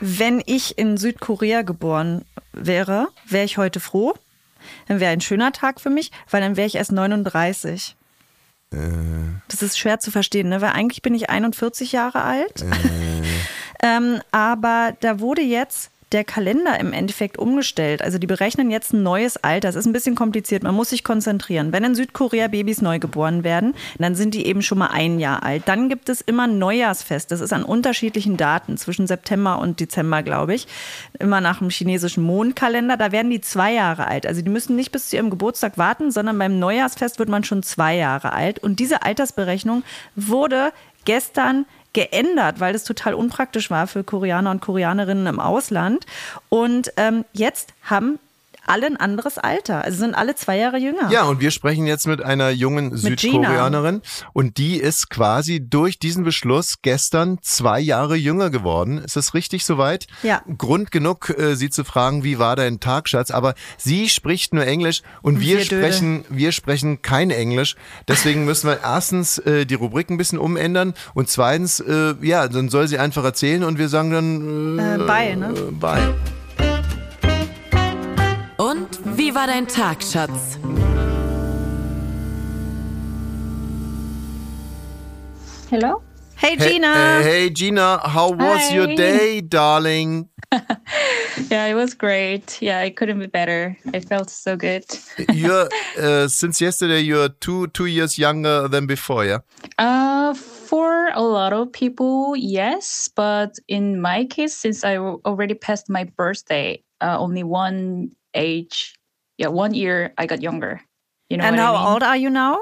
Wenn 0.00 0.42
ich 0.44 0.76
in 0.76 0.96
Südkorea 0.96 1.62
geboren 1.62 2.24
wäre, 2.52 3.08
wäre 3.26 3.44
ich 3.44 3.58
heute 3.58 3.80
froh. 3.80 4.14
Dann 4.88 5.00
wäre 5.00 5.12
ein 5.12 5.20
schöner 5.20 5.52
Tag 5.52 5.80
für 5.80 5.90
mich, 5.90 6.10
weil 6.30 6.40
dann 6.40 6.56
wäre 6.56 6.66
ich 6.66 6.74
erst 6.74 6.92
39. 6.92 7.96
Das 9.48 9.62
ist 9.62 9.78
schwer 9.78 10.00
zu 10.00 10.10
verstehen, 10.10 10.48
ne? 10.48 10.60
weil 10.60 10.72
eigentlich 10.72 11.02
bin 11.02 11.14
ich 11.14 11.30
41 11.30 11.92
Jahre 11.92 12.22
alt. 12.22 12.64
ähm, 13.82 14.20
aber 14.32 14.96
da 15.00 15.20
wurde 15.20 15.42
jetzt 15.42 15.90
der 16.14 16.24
Kalender 16.24 16.78
im 16.78 16.92
Endeffekt 16.92 17.38
umgestellt. 17.38 18.00
Also 18.00 18.18
die 18.18 18.28
berechnen 18.28 18.70
jetzt 18.70 18.92
ein 18.92 19.02
neues 19.02 19.36
Alter. 19.36 19.68
Es 19.68 19.74
ist 19.74 19.84
ein 19.84 19.92
bisschen 19.92 20.14
kompliziert. 20.14 20.62
Man 20.62 20.74
muss 20.74 20.90
sich 20.90 21.02
konzentrieren. 21.02 21.72
Wenn 21.72 21.82
in 21.82 21.96
Südkorea 21.96 22.46
Babys 22.46 22.80
neu 22.80 23.00
geboren 23.00 23.42
werden, 23.42 23.74
dann 23.98 24.14
sind 24.14 24.32
die 24.32 24.46
eben 24.46 24.62
schon 24.62 24.78
mal 24.78 24.90
ein 24.92 25.18
Jahr 25.18 25.42
alt. 25.42 25.64
Dann 25.66 25.88
gibt 25.88 26.08
es 26.08 26.20
immer 26.20 26.44
ein 26.44 26.58
Neujahrsfest. 26.58 27.32
Das 27.32 27.40
ist 27.40 27.52
an 27.52 27.64
unterschiedlichen 27.64 28.36
Daten 28.36 28.76
zwischen 28.76 29.08
September 29.08 29.58
und 29.58 29.80
Dezember, 29.80 30.22
glaube 30.22 30.54
ich. 30.54 30.68
Immer 31.18 31.40
nach 31.40 31.58
dem 31.58 31.70
chinesischen 31.70 32.22
Mondkalender. 32.22 32.96
Da 32.96 33.10
werden 33.10 33.32
die 33.32 33.40
zwei 33.40 33.72
Jahre 33.72 34.06
alt. 34.06 34.24
Also 34.24 34.40
die 34.40 34.50
müssen 34.50 34.76
nicht 34.76 34.92
bis 34.92 35.10
zu 35.10 35.16
ihrem 35.16 35.30
Geburtstag 35.30 35.78
warten, 35.78 36.12
sondern 36.12 36.38
beim 36.38 36.60
Neujahrsfest 36.60 37.18
wird 37.18 37.28
man 37.28 37.42
schon 37.42 37.64
zwei 37.64 37.96
Jahre 37.96 38.32
alt. 38.32 38.60
Und 38.60 38.78
diese 38.78 39.02
Altersberechnung 39.02 39.82
wurde 40.14 40.72
gestern 41.04 41.66
geändert, 41.94 42.60
weil 42.60 42.74
das 42.74 42.84
total 42.84 43.14
unpraktisch 43.14 43.70
war 43.70 43.86
für 43.86 44.04
Koreaner 44.04 44.50
und 44.50 44.60
Koreanerinnen 44.60 45.26
im 45.26 45.40
Ausland. 45.40 46.04
Und 46.50 46.92
ähm, 46.96 47.24
jetzt 47.32 47.72
haben 47.82 48.18
alle 48.66 48.86
ein 48.86 48.96
anderes 48.96 49.38
Alter. 49.38 49.84
Also 49.84 49.98
sind 49.98 50.14
alle 50.14 50.34
zwei 50.34 50.58
Jahre 50.58 50.78
jünger. 50.78 51.10
Ja, 51.10 51.24
und 51.24 51.40
wir 51.40 51.50
sprechen 51.50 51.86
jetzt 51.86 52.06
mit 52.06 52.22
einer 52.22 52.50
jungen 52.50 52.90
Mit 52.90 52.98
Südkoreanerin 53.20 54.02
und 54.32 54.58
die 54.58 54.76
ist 54.76 55.10
quasi 55.10 55.60
durch 55.68 55.98
diesen 55.98 56.24
Beschluss 56.24 56.76
gestern 56.82 57.38
zwei 57.42 57.80
Jahre 57.80 58.16
jünger 58.16 58.50
geworden. 58.50 58.98
Ist 58.98 59.16
das 59.16 59.34
richtig 59.34 59.64
soweit? 59.64 60.06
Ja. 60.22 60.42
Grund 60.58 60.90
genug, 60.90 61.30
äh, 61.36 61.56
sie 61.56 61.70
zu 61.70 61.84
fragen, 61.84 62.24
wie 62.24 62.38
war 62.38 62.56
dein 62.56 62.80
Tag, 62.80 63.08
Schatz? 63.08 63.30
Aber 63.30 63.54
sie 63.76 64.08
spricht 64.08 64.54
nur 64.54 64.66
Englisch 64.66 65.02
und 65.22 65.40
wir, 65.40 65.58
wir 65.58 65.64
sprechen, 65.64 66.24
wir 66.28 66.52
sprechen 66.52 67.02
kein 67.02 67.30
Englisch. 67.30 67.76
Deswegen 68.08 68.44
müssen 68.44 68.68
wir 68.68 68.80
erstens 68.82 69.38
äh, 69.38 69.66
die 69.66 69.74
Rubrik 69.74 70.10
ein 70.10 70.16
bisschen 70.16 70.38
umändern 70.38 70.94
und 71.14 71.28
zweitens, 71.28 71.80
äh, 71.80 72.14
ja, 72.22 72.48
dann 72.48 72.68
soll 72.68 72.88
sie 72.88 72.98
einfach 72.98 73.24
erzählen 73.24 73.64
und 73.64 73.78
wir 73.78 73.88
sagen 73.88 74.10
dann 74.10 74.78
äh, 74.78 74.94
Äh, 74.94 74.98
bye, 75.06 75.36
ne? 75.36 75.54
äh, 75.56 75.70
bye. 75.72 76.14
Wie 79.24 79.34
war 79.34 79.46
dein 79.46 79.66
Tag, 79.66 80.02
Schatz? 80.02 80.58
Hello? 85.70 86.02
Hey 86.36 86.58
Hey, 86.58 86.72
Gina! 86.74 87.20
äh, 87.20 87.22
hey 87.24 87.50
Gina, 87.54 88.00
how 88.04 88.28
was 88.38 88.70
your 88.70 88.86
Hi. 88.86 88.94
day, 88.94 89.40
darling? 89.40 90.28
Yeah, 91.50 91.64
it 91.68 91.74
was 91.74 91.94
great. 91.94 92.60
Yeah, 92.60 92.82
it 92.82 92.96
couldn't 92.96 93.18
be 93.18 93.26
better. 93.26 93.78
I 93.94 94.00
felt 94.00 94.28
so 94.28 94.56
good. 94.56 94.84
you're 95.32 95.70
uh, 95.98 96.28
since 96.28 96.60
yesterday 96.60 97.00
you're 97.00 97.30
two 97.30 97.68
two 97.68 97.86
years 97.86 98.18
younger 98.18 98.68
than 98.68 98.86
before 98.86 99.24
yeah 99.24 99.38
Uh, 99.78 100.34
for 100.34 101.08
a 101.14 101.22
lot 101.22 101.54
of 101.54 101.72
people, 101.72 102.36
yes, 102.36 103.08
but 103.16 103.54
in 103.68 104.02
my 104.02 104.26
case, 104.26 104.54
since 104.54 104.84
I 104.84 104.96
al- 104.96 105.22
already 105.24 105.54
passed 105.54 105.88
my 105.88 106.04
birthday, 106.04 106.82
uh, 107.00 107.16
only 107.18 107.42
one 107.42 108.10
age, 108.34 108.93
yeah, 109.38 109.48
one 109.48 109.74
year 109.74 110.12
I 110.18 110.26
got 110.26 110.42
younger. 110.42 110.80
You 111.28 111.38
know 111.38 111.44
And 111.44 111.56
how 111.56 111.74
I 111.74 111.78
mean? 111.78 111.92
old 111.92 112.02
are 112.02 112.16
you 112.16 112.30
now? 112.30 112.60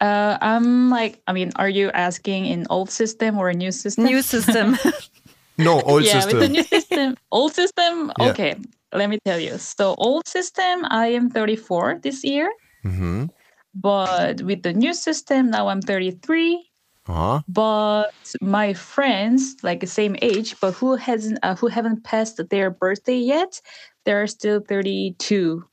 Uh, 0.00 0.38
I'm 0.40 0.90
like, 0.90 1.20
I 1.26 1.32
mean, 1.32 1.50
are 1.56 1.68
you 1.68 1.90
asking 1.90 2.46
in 2.46 2.66
old 2.70 2.90
system 2.90 3.36
or 3.36 3.48
a 3.48 3.54
new 3.54 3.72
system? 3.72 4.04
New 4.04 4.22
system. 4.22 4.76
no 5.58 5.80
old 5.82 6.04
yeah, 6.04 6.14
system 6.14 6.38
with 6.38 6.46
the 6.46 6.48
new 6.48 6.62
system, 6.62 7.16
old 7.32 7.54
system. 7.54 8.12
Yeah. 8.18 8.30
Okay, 8.30 8.54
let 8.92 9.10
me 9.10 9.18
tell 9.24 9.40
you. 9.40 9.58
So, 9.58 9.94
old 9.98 10.28
system, 10.28 10.84
I 10.88 11.08
am 11.08 11.30
34 11.30 11.98
this 12.02 12.22
year, 12.22 12.48
mhm 12.84 13.28
but 13.74 14.42
with 14.42 14.62
the 14.62 14.72
new 14.72 14.94
system, 14.94 15.50
now 15.50 15.68
I'm 15.68 15.80
33. 15.80 16.67
Aha 17.08 17.42
But 17.48 18.12
my 18.40 18.74
friends, 18.74 19.56
like 19.62 19.80
the 19.80 19.86
same 19.86 20.16
age, 20.22 20.54
but 20.60 20.74
who 20.74 20.96
hasn't, 20.96 21.38
uh, 21.42 21.54
who 21.56 21.68
haven't 21.68 22.04
passed 22.04 22.36
their 22.50 22.70
birthday 22.70 23.18
yet, 23.18 23.60
they're 24.04 24.26
still 24.26 24.60
32. 24.60 25.64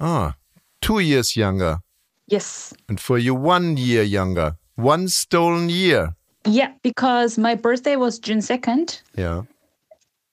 ah 0.00 0.34
two 0.80 0.98
years 1.00 1.36
younger 1.36 1.78
Yes. 2.28 2.74
and 2.88 3.00
for 3.00 3.18
you 3.18 3.34
one 3.34 3.76
year 3.76 4.02
younger 4.02 4.56
one 4.76 5.08
stolen 5.08 5.68
year 5.70 6.14
Yeah, 6.46 6.72
because 6.82 7.38
my 7.38 7.54
birthday 7.56 7.96
was 7.96 8.18
June 8.20 8.40
2nd. 8.40 9.02
yeah 9.16 9.42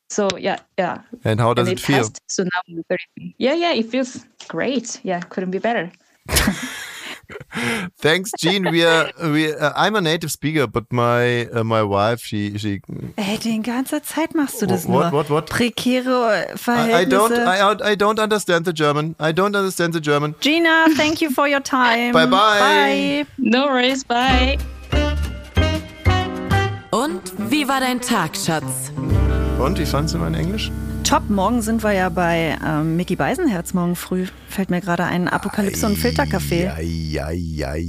So 0.10 0.28
yeah, 0.38 0.60
yeah. 0.78 1.02
and 1.24 1.40
how 1.40 1.54
does 1.56 1.68
and 1.68 1.80
it 1.80 1.82
feel 1.82 1.98
passed. 2.04 2.20
So 2.28 2.44
now 2.44 2.60
I'm 2.70 2.84
33. 2.90 3.36
Yeah, 3.40 3.56
yeah, 3.58 3.74
it 3.74 3.86
feels 3.90 4.26
great. 4.48 5.00
Yeah, 5.04 5.22
couldn't 5.30 5.52
be 5.52 5.60
better. 5.60 5.90
thanks 8.02 8.32
Jean 8.40 8.70
we 8.72 8.84
are 8.86 9.12
we 9.32 9.54
uh, 9.54 9.72
I'm 9.76 9.96
a 9.96 10.02
native 10.02 10.32
speaker 10.32 10.68
but 10.68 10.92
my 10.92 11.48
uh, 11.54 11.64
my 11.64 11.84
wife 11.84 12.22
she 12.24 12.58
she 12.58 12.82
Ey, 13.18 13.38
die 13.38 13.62
ganze 13.62 14.02
Zeit 14.02 14.36
machst 14.36 14.62
du 14.62 14.66
das 14.68 14.88
What, 14.88 15.12
nur. 15.12 15.12
what, 15.12 15.30
what? 15.30 15.46
Prekäre 15.50 16.48
I, 16.50 16.54
I 16.54 16.58
Verhältnisse. 16.58 17.10
don't 17.10 17.82
I, 17.82 17.92
I 17.92 17.96
don't 17.96 18.20
understand 18.20 18.66
the 18.66 18.74
German 18.74 19.16
I 19.20 19.32
don't 19.34 19.56
understand 19.56 19.94
the 19.94 20.02
German 20.02 20.36
Gina, 20.42 20.88
thank 20.96 21.22
you 21.22 21.30
for 21.32 21.48
your 21.48 21.62
time. 21.62 22.12
Bye, 22.14 22.26
bye. 22.26 22.60
Bye. 22.60 23.26
No 23.38 23.68
worries. 23.68 24.04
Bye. 24.04 24.58
Und 26.92 27.22
wie 27.50 27.68
war 27.68 27.80
dein 27.80 28.00
Tag, 28.02 28.36
Schatz? 28.36 28.92
und 29.60 29.80
wie 29.80 29.86
fandst 29.86 30.14
du 30.14 30.18
mein 30.20 30.34
Englisch 30.34 30.72
Top, 31.04 31.30
morgen 31.30 31.62
sind 31.62 31.84
wir 31.84 31.92
ja 31.92 32.10
bei 32.10 32.58
ähm, 32.66 32.96
Mickey 32.96 33.16
Beisenherz 33.16 33.76
morgen 33.76 33.96
früh. 33.96 34.26
Fällt 34.48 34.72
mir 34.72 34.82
gerade 34.82 35.04
ein 35.04 35.28
Apokalypse 35.28 35.86
und 35.86 35.96
Filterkaffee. 35.98 36.70
Eieieiei. 36.70 37.84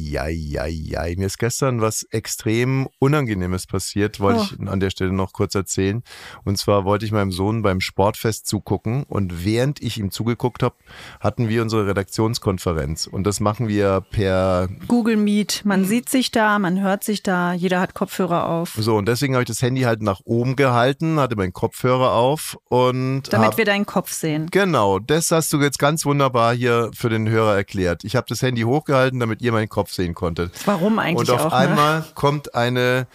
Mir 1.16 1.26
ist 1.26 1.38
gestern 1.38 1.80
was 1.80 2.02
extrem 2.10 2.86
Unangenehmes 2.98 3.66
passiert, 3.66 4.20
wollte 4.20 4.40
Oh. 4.40 4.46
ich 4.60 4.68
an 4.68 4.80
der 4.80 4.90
Stelle 4.90 5.12
noch 5.12 5.32
kurz 5.32 5.54
erzählen. 5.54 6.02
Und 6.44 6.58
zwar 6.58 6.84
wollte 6.84 7.06
ich 7.06 7.12
meinem 7.12 7.32
Sohn 7.32 7.62
beim 7.62 7.80
Sportfest 7.80 8.46
zugucken 8.46 9.04
und 9.04 9.44
während 9.44 9.80
ich 9.82 9.98
ihm 9.98 10.10
zugeguckt 10.10 10.62
habe, 10.62 10.74
hatten 11.20 11.48
wir 11.48 11.62
unsere 11.62 11.86
Redaktionskonferenz. 11.86 13.06
Und 13.06 13.26
das 13.26 13.40
machen 13.40 13.68
wir 13.68 14.02
per 14.10 14.68
Google 14.88 15.16
Meet. 15.16 15.62
Man 15.64 15.84
sieht 15.84 16.08
sich 16.10 16.30
da, 16.30 16.58
man 16.58 16.82
hört 16.82 17.04
sich 17.04 17.22
da, 17.22 17.52
jeder 17.54 17.80
hat 17.80 17.94
Kopfhörer 17.94 18.48
auf. 18.48 18.74
so 18.78 18.96
und 18.96 19.06
deswegen 19.08 19.34
habe 19.34 19.44
ich 19.44 19.48
das 19.48 19.62
Handy 19.62 19.82
halt 19.82 20.02
nach 20.02 20.20
oben 20.24 20.56
gehalten, 20.56 21.18
hatte 21.20 21.36
meinen 21.36 21.52
Kopfhörer 21.54 22.12
auf 22.12 22.58
und 22.68 23.03
und 23.04 23.32
Damit 23.32 23.46
hab, 23.48 23.56
wir 23.58 23.64
deinen 23.64 23.86
Kopf 23.86 24.12
sehen. 24.12 24.48
Genau, 24.50 24.98
das 24.98 25.30
hast 25.30 25.52
du 25.52 25.60
jetzt 25.60 25.78
ganz 25.78 26.04
wunderbar 26.04 26.54
hier 26.54 26.90
für 26.94 27.08
den 27.08 27.28
Hörer 27.28 27.54
erklärt. 27.56 28.04
Ich 28.04 28.16
habe 28.16 28.26
das 28.28 28.42
Handy 28.42 28.62
hochgehalten, 28.62 29.20
damit 29.20 29.42
ihr 29.42 29.52
meinen 29.52 29.68
Kopf 29.68 29.92
sehen 29.92 30.14
konntet. 30.14 30.52
Warum 30.66 30.98
eigentlich 30.98 31.28
Und 31.28 31.30
auf 31.30 31.46
auch? 31.46 31.50
ne? 31.50 31.56
einmal 31.56 32.04
kommt 32.14 32.54
eine 32.54 33.06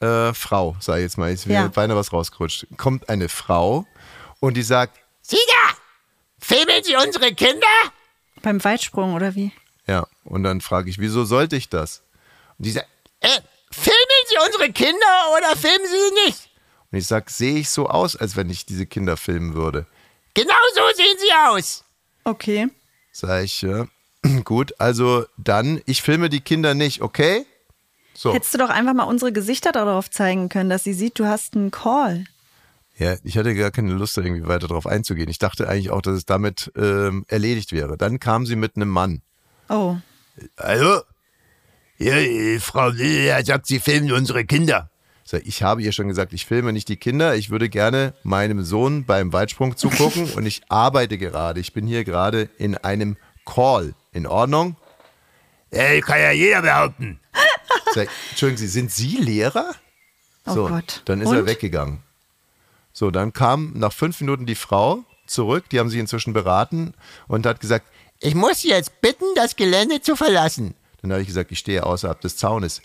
äh, 0.00 0.32
Frau, 0.34 0.76
sag 0.80 0.96
ich 0.96 1.02
jetzt 1.02 1.18
mal, 1.18 1.32
ist 1.32 1.46
mir 1.46 1.54
Ja. 1.54 1.68
beinahe 1.68 1.96
was 1.96 2.12
rausgerutscht. 2.12 2.66
Kommt 2.76 3.08
eine 3.08 3.28
Frau 3.28 3.86
und 4.40 4.56
die 4.56 4.62
sagt, 4.62 4.98
Sieger! 5.22 5.40
Filmen 6.38 6.82
Sie 6.84 6.94
unsere 6.96 7.32
Kinder? 7.34 7.66
Beim 8.42 8.62
Weitsprung 8.62 9.14
oder 9.14 9.34
wie? 9.34 9.52
ja, 9.88 10.06
und 10.24 10.42
dann 10.42 10.60
frage 10.60 10.90
ich, 10.90 10.98
wieso 10.98 11.24
sollte 11.24 11.56
ich 11.56 11.68
das? 11.68 12.02
Und 12.58 12.66
die 12.66 12.72
sagt, 12.72 12.88
Äh, 13.20 13.28
filmen 13.72 14.22
Sie 14.28 14.36
unsere 14.46 14.70
Kinder 14.72 15.06
oder 15.36 15.56
filmen 15.56 15.86
Sie 15.86 15.92
sie 15.96 16.26
nicht? 16.26 16.50
Und 16.96 17.00
ich 17.00 17.08
sag, 17.08 17.28
sehe 17.28 17.58
ich 17.58 17.68
so 17.68 17.90
aus, 17.90 18.16
als 18.16 18.36
wenn 18.36 18.48
ich 18.48 18.64
diese 18.64 18.86
Kinder 18.86 19.18
filmen 19.18 19.52
würde? 19.52 19.84
Genau 20.32 20.54
so 20.74 20.80
sehen 20.96 21.16
Sie 21.18 21.30
aus. 21.46 21.84
Okay. 22.24 22.68
Sag 23.12 23.44
ich, 23.44 23.60
ja, 23.60 23.86
gut, 24.44 24.72
also 24.80 25.26
dann, 25.36 25.82
ich 25.84 26.00
filme 26.00 26.30
die 26.30 26.40
Kinder 26.40 26.72
nicht, 26.72 27.02
okay? 27.02 27.44
So. 28.14 28.32
Hättest 28.32 28.54
du 28.54 28.58
doch 28.58 28.70
einfach 28.70 28.94
mal 28.94 29.04
unsere 29.04 29.30
Gesichter 29.30 29.72
darauf 29.72 30.10
zeigen 30.10 30.48
können, 30.48 30.70
dass 30.70 30.84
sie 30.84 30.94
sieht, 30.94 31.18
du 31.18 31.26
hast 31.26 31.54
einen 31.54 31.70
Call. 31.70 32.24
Ja, 32.96 33.16
ich 33.24 33.36
hatte 33.36 33.54
gar 33.54 33.70
keine 33.70 33.92
Lust, 33.92 34.16
da 34.16 34.22
irgendwie 34.22 34.48
weiter 34.48 34.66
drauf 34.66 34.86
einzugehen. 34.86 35.28
Ich 35.28 35.38
dachte 35.38 35.68
eigentlich 35.68 35.90
auch, 35.90 36.00
dass 36.00 36.14
es 36.14 36.24
damit 36.24 36.72
ähm, 36.76 37.26
erledigt 37.28 37.72
wäre. 37.72 37.98
Dann 37.98 38.20
kam 38.20 38.46
sie 38.46 38.56
mit 38.56 38.76
einem 38.76 38.88
Mann. 38.88 39.20
Oh. 39.68 39.96
Also, 40.56 41.02
ja, 41.98 42.16
äh, 42.16 42.58
Frau 42.58 42.88
Lilja 42.88 43.44
sagt, 43.44 43.66
Sie 43.66 43.80
filmen 43.80 44.10
unsere 44.12 44.46
Kinder. 44.46 44.88
Ich 45.44 45.62
habe 45.62 45.82
ihr 45.82 45.92
schon 45.92 46.08
gesagt, 46.08 46.32
ich 46.32 46.46
filme 46.46 46.72
nicht 46.72 46.88
die 46.88 46.96
Kinder. 46.96 47.34
Ich 47.34 47.50
würde 47.50 47.68
gerne 47.68 48.14
meinem 48.22 48.62
Sohn 48.64 49.04
beim 49.04 49.32
Weitsprung 49.32 49.76
zugucken 49.76 50.30
und 50.36 50.46
ich 50.46 50.62
arbeite 50.68 51.18
gerade. 51.18 51.58
Ich 51.60 51.72
bin 51.72 51.86
hier 51.86 52.04
gerade 52.04 52.48
in 52.58 52.76
einem 52.76 53.16
Call. 53.44 53.94
In 54.12 54.26
Ordnung? 54.26 54.76
Äh, 55.70 56.00
kann 56.00 56.20
ja 56.20 56.30
jeder 56.30 56.62
behaupten. 56.62 57.18
Sag, 57.94 58.08
Entschuldigen 58.30 58.58
Sie, 58.58 58.68
sind 58.68 58.90
Sie 58.92 59.16
Lehrer? 59.16 59.74
Oh 60.46 60.52
so, 60.54 60.68
Gott. 60.68 61.02
dann 61.06 61.20
ist 61.20 61.32
er 61.32 61.40
Und? 61.40 61.46
weggegangen. 61.46 61.98
So, 62.92 63.10
dann 63.10 63.32
kam 63.32 63.72
nach 63.74 63.92
fünf 63.92 64.20
Minuten 64.20 64.46
die 64.46 64.54
Frau 64.54 65.04
zurück, 65.26 65.64
die 65.70 65.80
haben 65.80 65.90
sich 65.90 65.98
inzwischen 65.98 66.32
beraten 66.32 66.94
und 67.28 67.44
hat 67.46 67.60
gesagt, 67.60 67.86
Ich 68.20 68.34
muss 68.34 68.60
Sie 68.60 68.68
jetzt 68.68 69.00
bitten, 69.00 69.24
das 69.34 69.56
Gelände 69.56 70.00
zu 70.00 70.14
verlassen. 70.16 70.74
dann 71.02 71.10
habe 71.12 71.20
ich 71.20 71.26
gesagt, 71.28 71.50
ich 71.52 71.58
stehe 71.58 71.84
außerhalb 71.84 72.20
des 72.20 72.36
Zaunes. 72.36 72.80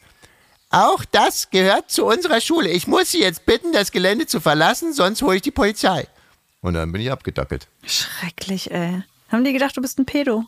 Auch 0.72 1.04
das 1.04 1.50
gehört 1.50 1.92
zu 1.92 2.06
unserer 2.06 2.40
Schule. 2.40 2.70
Ich 2.70 2.88
muss 2.88 3.12
Sie 3.12 3.20
jetzt 3.20 3.46
bitten, 3.46 3.74
das 3.74 3.92
Gelände 3.92 4.26
zu 4.26 4.40
verlassen, 4.40 4.94
sonst 4.94 5.22
hole 5.22 5.36
ich 5.36 5.42
die 5.42 5.52
Polizei. 5.52 6.08
Und 6.62 6.76
dann 6.76 6.92
bin 6.92 7.02
ich 7.02 7.12
abgedackelt. 7.12 7.68
Schrecklich, 7.86 8.72
ey. 8.72 9.04
Haben 9.30 9.44
die 9.44 9.52
gedacht, 9.54 9.76
du 9.76 9.82
bist 9.82 10.00
ein 10.00 10.06
Pedo? 10.06 10.46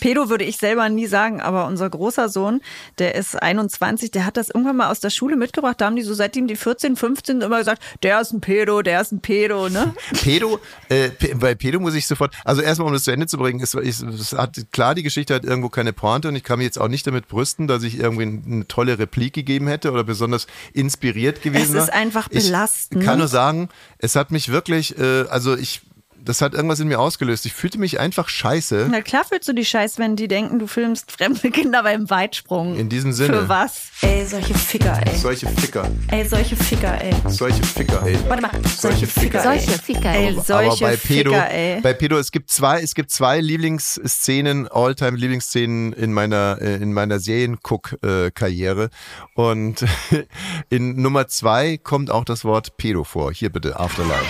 Pedo 0.00 0.28
würde 0.28 0.44
ich 0.44 0.56
selber 0.58 0.88
nie 0.88 1.06
sagen, 1.06 1.40
aber 1.40 1.66
unser 1.66 1.88
großer 1.88 2.28
Sohn, 2.28 2.60
der 2.98 3.14
ist 3.14 3.40
21, 3.40 4.10
der 4.10 4.26
hat 4.26 4.36
das 4.36 4.48
irgendwann 4.50 4.76
mal 4.76 4.90
aus 4.90 5.00
der 5.00 5.10
Schule 5.10 5.36
mitgebracht. 5.36 5.80
Da 5.80 5.86
haben 5.86 5.96
die 5.96 6.02
so 6.02 6.14
seitdem 6.14 6.46
die 6.46 6.56
14, 6.56 6.96
15 6.96 7.40
immer 7.40 7.58
gesagt, 7.58 7.82
der 8.02 8.20
ist 8.20 8.32
ein 8.32 8.40
Pedo, 8.40 8.82
der 8.82 9.00
ist 9.00 9.12
ein 9.12 9.20
Pedo, 9.20 9.68
ne? 9.68 9.94
Pedo, 10.22 10.60
äh, 10.88 11.10
bei 11.34 11.54
Pedo 11.54 11.80
muss 11.80 11.94
ich 11.94 12.06
sofort, 12.06 12.34
also 12.44 12.62
erstmal, 12.62 12.88
um 12.88 12.94
das 12.94 13.04
zu 13.04 13.10
Ende 13.10 13.26
zu 13.26 13.38
bringen, 13.38 13.60
ist, 13.60 13.74
ist, 13.74 14.02
es 14.02 14.32
hat, 14.32 14.56
klar, 14.72 14.94
die 14.94 15.02
Geschichte 15.02 15.34
hat 15.34 15.44
irgendwo 15.44 15.68
keine 15.68 15.92
Pointe 15.92 16.28
und 16.28 16.36
ich 16.36 16.44
kann 16.44 16.58
mich 16.58 16.66
jetzt 16.66 16.80
auch 16.80 16.88
nicht 16.88 17.06
damit 17.06 17.28
brüsten, 17.28 17.66
dass 17.66 17.82
ich 17.82 17.98
irgendwie 17.98 18.24
eine 18.52 18.66
tolle 18.68 18.98
Replik 18.98 19.32
gegeben 19.34 19.66
hätte 19.68 19.92
oder 19.92 20.04
besonders 20.04 20.46
inspiriert 20.72 21.42
gewesen 21.42 21.76
Es 21.76 21.84
ist 21.84 21.88
war. 21.88 21.94
einfach 21.94 22.28
Ich 22.30 22.44
belastend. 22.46 23.02
kann 23.04 23.18
nur 23.18 23.28
sagen, 23.28 23.68
es 23.98 24.16
hat 24.16 24.30
mich 24.30 24.50
wirklich, 24.50 24.98
äh, 24.98 25.24
also 25.28 25.56
ich, 25.56 25.82
das 26.24 26.40
hat 26.40 26.54
irgendwas 26.54 26.80
in 26.80 26.88
mir 26.88 26.98
ausgelöst. 27.00 27.46
Ich 27.46 27.52
fühlte 27.52 27.78
mich 27.78 28.00
einfach 28.00 28.28
scheiße. 28.28 28.88
Na 28.90 29.00
klar 29.02 29.24
fühlst 29.24 29.48
du 29.48 29.52
dich 29.52 29.68
scheiß, 29.68 29.98
wenn 29.98 30.16
die 30.16 30.28
denken, 30.28 30.58
du 30.58 30.66
filmst 30.66 31.12
fremde 31.12 31.50
Kinder 31.50 31.82
beim 31.82 32.08
Weitsprung. 32.10 32.76
In 32.76 32.88
diesem 32.88 33.12
Sinne. 33.12 33.40
Für 33.42 33.48
was? 33.48 33.88
Ey, 34.02 34.24
solche 34.26 34.54
Ficker, 34.54 35.00
ey. 35.06 35.16
Solche 35.16 35.46
Ficker, 35.48 35.88
Ey, 36.08 36.24
solche 36.26 36.56
Ficker, 36.56 37.00
ey. 37.00 37.14
solche 37.28 37.62
Ficker, 37.62 38.02
ey. 38.06 38.18
Warte 38.28 38.42
mal. 38.42 38.50
Solche 38.76 39.06
Ficker. 39.06 39.42
Solche 39.42 39.70
Ficker. 39.72 40.10
Ey, 40.10 40.32
Aber 40.32 40.42
solche 40.42 40.84
bei 40.84 40.96
Pedo, 40.96 41.30
Ficker, 41.30 41.50
ey. 41.50 41.80
bei 41.80 41.92
Pedo, 41.92 42.18
es 42.18 42.30
gibt 42.32 42.50
zwei, 42.50 42.80
es 42.80 42.94
gibt 42.94 43.10
zwei 43.10 43.40
Lieblingsszenen, 43.40 44.68
Alltime 44.68 45.16
Lieblingsszenen 45.16 45.92
in 45.92 46.12
meiner 46.12 46.58
äh, 46.60 46.76
in 46.76 46.92
meiner 46.92 47.18
Serienguck-Karriere 47.20 48.90
und 49.34 49.84
in 50.70 51.00
Nummer 51.00 51.28
zwei 51.28 51.76
kommt 51.78 52.10
auch 52.10 52.24
das 52.24 52.44
Wort 52.44 52.76
Pedo 52.76 53.04
vor. 53.04 53.32
Hier 53.32 53.50
bitte 53.50 53.78
Afterlife. 53.78 54.24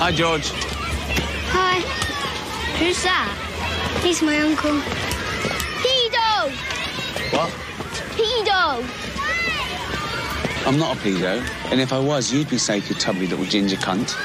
Hi, 0.00 0.12
George. 0.12 0.46
That? 3.02 3.28
He's 4.02 4.22
my 4.22 4.38
uncle. 4.38 4.80
Pedo! 5.82 6.50
What? 7.32 7.50
Pedo! 8.16 8.84
I'm 10.66 10.78
not 10.78 10.96
a 10.96 11.00
pedo. 11.00 11.42
And 11.70 11.80
if 11.80 11.92
I 11.92 11.98
was, 11.98 12.32
you'd 12.32 12.48
be 12.48 12.58
safe, 12.58 12.88
you 12.88 12.94
tubby 12.96 13.26
little 13.26 13.44
ginger 13.46 13.76
cunt. 13.76 14.16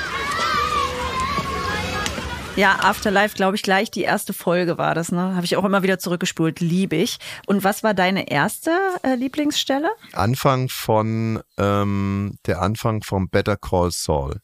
Ja, 2.55 2.79
Afterlife, 2.81 3.35
glaube 3.35 3.55
ich, 3.55 3.61
gleich 3.61 3.91
die 3.91 4.01
erste 4.01 4.33
Folge 4.33 4.79
war 4.79 4.95
das, 4.95 5.11
ne? 5.11 5.35
Habe 5.35 5.45
ich 5.45 5.55
auch 5.57 5.63
immer 5.63 5.83
wieder 5.83 5.99
zurückgespult, 5.99 6.59
liebe 6.59 6.95
ich. 6.95 7.17
Und 7.45 7.63
was 7.63 7.83
war 7.83 7.93
deine 7.93 8.31
erste 8.31 8.71
äh, 9.03 9.13
Lieblingsstelle? 9.13 9.91
Anfang 10.13 10.67
von 10.67 11.41
ähm, 11.59 12.39
der 12.47 12.61
Anfang 12.63 13.03
vom 13.03 13.29
Better 13.29 13.57
Call 13.57 13.91
Saul. 13.91 14.41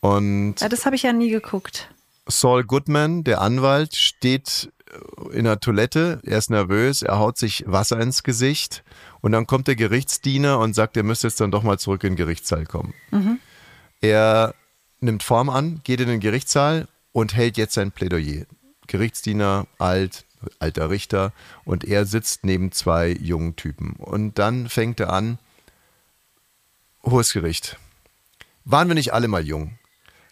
Und 0.00 0.60
Ja, 0.60 0.68
das 0.68 0.84
habe 0.84 0.96
ich 0.96 1.04
ja 1.04 1.12
nie 1.12 1.30
geguckt. 1.30 1.88
Saul 2.28 2.64
Goodman, 2.64 3.24
der 3.24 3.40
Anwalt, 3.40 3.96
steht 3.96 4.70
in 5.32 5.44
der 5.44 5.60
Toilette, 5.60 6.20
er 6.24 6.38
ist 6.38 6.50
nervös, 6.50 7.02
er 7.02 7.18
haut 7.18 7.38
sich 7.38 7.64
Wasser 7.66 8.00
ins 8.00 8.22
Gesicht 8.22 8.84
und 9.20 9.32
dann 9.32 9.46
kommt 9.46 9.66
der 9.66 9.76
Gerichtsdiener 9.76 10.58
und 10.58 10.74
sagt, 10.74 10.96
er 10.96 11.02
müsste 11.02 11.26
jetzt 11.26 11.40
dann 11.40 11.50
doch 11.50 11.62
mal 11.62 11.78
zurück 11.78 12.04
in 12.04 12.12
den 12.12 12.16
Gerichtssaal 12.16 12.64
kommen. 12.64 12.94
Er 14.00 14.54
nimmt 15.00 15.22
Form 15.22 15.48
an, 15.50 15.80
geht 15.84 16.00
in 16.00 16.08
den 16.08 16.20
Gerichtssaal 16.20 16.88
und 17.12 17.34
hält 17.34 17.56
jetzt 17.56 17.74
sein 17.74 17.92
Plädoyer. 17.92 18.46
Gerichtsdiener, 18.86 19.66
alt, 19.78 20.24
alter 20.58 20.90
Richter 20.90 21.32
und 21.64 21.84
er 21.84 22.06
sitzt 22.06 22.44
neben 22.44 22.72
zwei 22.72 23.10
jungen 23.10 23.56
Typen. 23.56 23.92
Und 23.96 24.38
dann 24.38 24.68
fängt 24.68 25.00
er 25.00 25.12
an, 25.12 25.38
Hohes 27.04 27.32
Gericht. 27.32 27.78
Waren 28.64 28.88
wir 28.88 28.94
nicht 28.94 29.12
alle 29.12 29.28
mal 29.28 29.46
jung? 29.46 29.78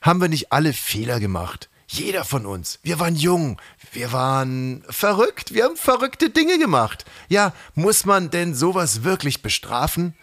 Haben 0.03 0.21
wir 0.21 0.29
nicht 0.29 0.53
alle 0.53 0.73
Fehler 0.73 1.21
gemacht? 1.21 1.71
Jeder 1.89 2.25
von 2.25 2.47
uns. 2.47 2.81
Wir 2.83 2.99
waren 2.99 3.15
jung. 3.15 3.61
Wir 3.93 4.13
waren 4.13 4.83
verrückt. 4.89 5.55
Wir 5.55 5.65
haben 5.65 5.77
verrückte 5.77 6.31
Dinge 6.31 6.59
gemacht. 6.59 7.05
Ja, 7.29 7.53
muss 7.75 8.05
man 8.05 8.31
denn 8.31 8.55
sowas 8.55 9.05
wirklich 9.05 9.43
bestrafen? 9.43 10.15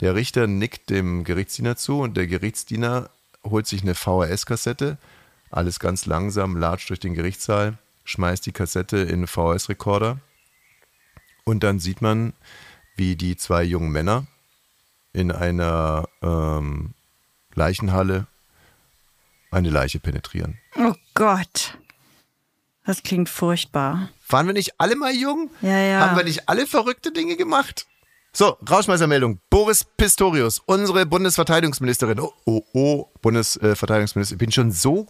Der 0.00 0.14
Richter 0.14 0.46
nickt 0.46 0.90
dem 0.90 1.24
Gerichtsdiener 1.24 1.76
zu 1.76 2.00
und 2.00 2.16
der 2.16 2.26
Gerichtsdiener 2.26 3.10
holt 3.44 3.66
sich 3.66 3.82
eine 3.82 3.94
VHS-Kassette. 3.94 4.98
Alles 5.50 5.78
ganz 5.78 6.06
langsam, 6.06 6.56
latscht 6.56 6.90
durch 6.90 7.00
den 7.00 7.14
Gerichtssaal, 7.14 7.78
schmeißt 8.04 8.44
die 8.44 8.52
Kassette 8.52 8.98
in 8.98 9.14
einen 9.14 9.26
VHS-Rekorder. 9.26 10.18
Und 11.44 11.62
dann 11.62 11.78
sieht 11.78 12.02
man, 12.02 12.32
wie 12.96 13.14
die 13.14 13.36
zwei 13.36 13.62
jungen 13.62 13.90
Männer 13.90 14.26
in 15.12 15.30
einer 15.30 16.08
ähm, 16.20 16.94
Leichenhalle 17.54 18.26
eine 19.56 19.70
Leiche 19.70 19.98
penetrieren. 19.98 20.58
Oh 20.76 20.94
Gott. 21.14 21.78
Das 22.84 23.02
klingt 23.02 23.28
furchtbar. 23.28 24.10
Waren 24.28 24.46
wir 24.46 24.54
nicht 24.54 24.74
alle 24.78 24.94
mal 24.94 25.12
jung? 25.12 25.50
Ja, 25.60 25.78
ja. 25.78 26.00
Haben 26.00 26.16
wir 26.16 26.24
nicht 26.24 26.48
alle 26.48 26.66
verrückte 26.66 27.10
Dinge 27.10 27.36
gemacht? 27.36 27.86
So, 28.32 28.58
Rauschmeißermeldung. 28.70 29.40
Boris 29.56 29.84
Pistorius, 29.84 30.60
unsere 30.66 31.06
Bundesverteidigungsministerin. 31.06 32.20
Oh, 32.20 32.34
oh, 32.44 32.62
oh, 32.74 33.06
Bundesverteidigungsministerin. 33.22 34.36
Ich 34.36 34.38
bin 34.38 34.52
schon 34.52 34.70
so 34.70 35.06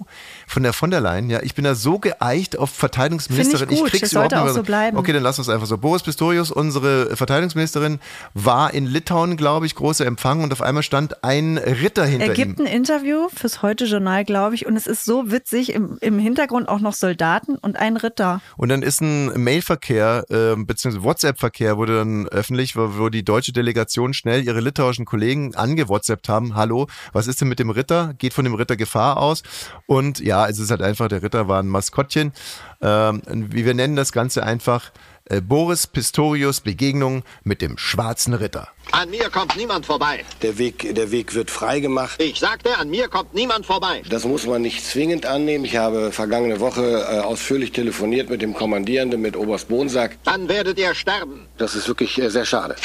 von 0.46 0.62
der 0.62 0.72
von 0.72 0.92
der 0.92 1.00
Leyen, 1.00 1.28
ja, 1.28 1.42
ich 1.42 1.56
bin 1.56 1.64
da 1.64 1.74
so 1.74 1.98
geeicht 1.98 2.56
auf 2.56 2.70
Verteidigungsministerin. 2.70 3.68
Ich 3.70 3.80
gut, 3.80 3.90
krieg's 3.90 4.02
das 4.02 4.12
überhaupt 4.12 4.30
sollte 4.30 4.44
nicht 4.44 4.52
auch 4.52 4.56
so 4.56 4.62
bleiben. 4.62 4.96
Okay, 4.96 5.12
dann 5.12 5.24
lass 5.24 5.40
uns 5.40 5.48
einfach 5.48 5.66
so. 5.66 5.76
Boris 5.76 6.04
Pistorius, 6.04 6.52
unsere 6.52 7.16
Verteidigungsministerin, 7.16 7.98
war 8.34 8.72
in 8.72 8.86
Litauen, 8.86 9.36
glaube 9.36 9.66
ich, 9.66 9.74
großer 9.74 10.06
Empfang 10.06 10.44
und 10.44 10.52
auf 10.52 10.62
einmal 10.62 10.84
stand 10.84 11.24
ein 11.24 11.58
Ritter 11.58 12.06
hinter 12.06 12.26
Er 12.26 12.30
ihm. 12.30 12.34
gibt 12.36 12.60
ein 12.60 12.66
Interview 12.66 13.28
fürs 13.34 13.62
Heute-Journal, 13.62 14.24
glaube 14.24 14.54
ich, 14.54 14.64
und 14.64 14.76
es 14.76 14.86
ist 14.86 15.04
so 15.04 15.32
witzig. 15.32 15.72
Im, 15.72 15.98
Im 16.00 16.20
Hintergrund 16.20 16.68
auch 16.68 16.80
noch 16.80 16.94
Soldaten 16.94 17.56
und 17.56 17.76
ein 17.76 17.96
Ritter. 17.96 18.40
Und 18.56 18.68
dann 18.68 18.82
ist 18.82 19.00
ein 19.00 19.42
Mailverkehr, 19.42 20.24
äh, 20.30 20.54
beziehungsweise 20.56 21.02
WhatsApp-Verkehr 21.02 21.76
wurde 21.76 21.96
dann 21.96 22.28
öffentlich, 22.28 22.76
wo, 22.76 22.96
wo 22.96 23.08
die 23.08 23.24
deutsche 23.24 23.52
Delegation 23.52 24.14
schnell 24.14 24.35
ihre 24.42 24.60
litauischen 24.60 25.04
Kollegen 25.04 25.54
angewhatsappt 25.54 26.28
haben. 26.28 26.54
Hallo, 26.54 26.86
was 27.12 27.26
ist 27.26 27.40
denn 27.40 27.48
mit 27.48 27.58
dem 27.58 27.70
Ritter? 27.70 28.14
Geht 28.18 28.34
von 28.34 28.44
dem 28.44 28.54
Ritter 28.54 28.76
Gefahr 28.76 29.18
aus? 29.18 29.42
Und 29.86 30.20
ja, 30.20 30.48
es 30.48 30.58
ist 30.58 30.70
halt 30.70 30.82
einfach, 30.82 31.08
der 31.08 31.22
Ritter 31.22 31.48
war 31.48 31.60
ein 31.62 31.68
Maskottchen. 31.68 32.32
Ähm, 32.80 33.22
wie 33.26 33.64
wir 33.64 33.74
nennen 33.74 33.96
das 33.96 34.12
Ganze 34.12 34.42
einfach 34.42 34.90
Äh, 35.28 35.40
Boris 35.40 35.88
Pistorius 35.88 36.60
Begegnung 36.60 37.24
mit 37.42 37.60
dem 37.60 37.78
schwarzen 37.78 38.32
Ritter. 38.32 38.68
An 38.92 39.10
mir 39.10 39.28
kommt 39.28 39.56
niemand 39.56 39.84
vorbei. 39.84 40.24
Der 40.42 40.56
Weg, 40.56 40.94
der 40.94 41.10
Weg 41.10 41.34
wird 41.34 41.50
freigemacht. 41.50 42.22
Ich 42.22 42.38
sagte, 42.38 42.78
an 42.78 42.90
mir 42.90 43.08
kommt 43.08 43.34
niemand 43.34 43.66
vorbei. 43.66 44.02
Das 44.08 44.24
muss 44.24 44.46
man 44.46 44.62
nicht 44.62 44.84
zwingend 44.86 45.26
annehmen. 45.26 45.64
Ich 45.64 45.76
habe 45.76 46.12
vergangene 46.12 46.60
Woche 46.60 46.82
äh, 47.10 47.18
ausführlich 47.18 47.72
telefoniert 47.72 48.30
mit 48.30 48.40
dem 48.40 48.54
Kommandierenden, 48.54 49.20
mit 49.20 49.36
Oberst 49.36 49.66
Bonsack. 49.68 50.16
Dann 50.22 50.48
werdet 50.48 50.78
ihr 50.78 50.94
sterben. 50.94 51.48
Das 51.58 51.74
ist 51.74 51.88
wirklich 51.88 52.16
äh, 52.20 52.30
sehr 52.30 52.44
schade. 52.44 52.76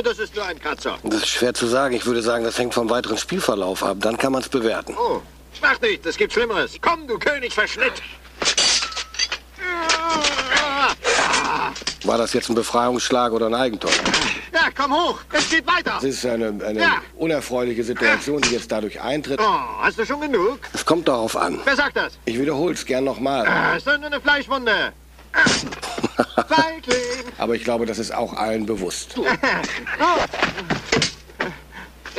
Oh, 0.00 0.02
das 0.02 0.18
ist 0.18 0.34
nur 0.34 0.46
ein 0.46 0.58
Kratzer. 0.58 0.96
Das 1.02 1.16
ist 1.16 1.28
schwer 1.28 1.52
zu 1.52 1.66
sagen. 1.66 1.94
Ich 1.94 2.06
würde 2.06 2.22
sagen, 2.22 2.42
das 2.42 2.58
hängt 2.58 2.72
vom 2.72 2.88
weiteren 2.88 3.18
Spielverlauf 3.18 3.84
ab. 3.84 3.98
Dann 4.00 4.16
kann 4.16 4.32
man 4.32 4.40
es 4.40 4.48
bewerten. 4.48 4.96
Oh, 4.98 5.20
mach 5.60 5.78
nicht, 5.82 6.06
es 6.06 6.16
gibt 6.16 6.32
Schlimmeres. 6.32 6.72
Komm, 6.80 7.06
du 7.06 7.18
König 7.18 7.52
verschnitt. 7.52 7.92
War 12.04 12.16
das 12.16 12.32
jetzt 12.32 12.48
ein 12.48 12.54
Befreiungsschlag 12.54 13.30
oder 13.32 13.46
ein 13.48 13.54
Eigentor? 13.54 13.90
Ja, 14.54 14.68
komm 14.74 14.94
hoch, 14.94 15.20
es 15.34 15.50
geht 15.50 15.66
weiter. 15.66 15.98
Es 15.98 16.04
ist 16.04 16.24
eine, 16.24 16.46
eine 16.66 16.80
Ja. 16.80 17.02
unerfreuliche 17.16 17.84
Situation, 17.84 18.40
die 18.40 18.52
jetzt 18.54 18.72
dadurch 18.72 18.98
eintritt. 19.02 19.38
Oh, 19.38 19.82
hast 19.82 19.98
du 19.98 20.06
schon 20.06 20.22
genug? 20.22 20.60
Es 20.72 20.86
kommt 20.86 21.08
darauf 21.08 21.36
an. 21.36 21.60
Wer 21.64 21.76
sagt 21.76 21.98
das? 21.98 22.14
Ich 22.24 22.38
wiederhole 22.40 22.72
es 22.72 22.86
gern 22.86 23.04
nochmal. 23.04 23.46
Ah, 23.46 23.76
ist 23.76 23.86
doch 23.86 23.98
nur 23.98 24.06
eine 24.06 24.20
Fleischwunde. 24.22 24.94
Aber 27.38 27.54
ich 27.54 27.64
glaube, 27.64 27.86
das 27.86 27.98
ist 27.98 28.14
auch 28.14 28.34
allen 28.34 28.66
bewusst. 28.66 29.14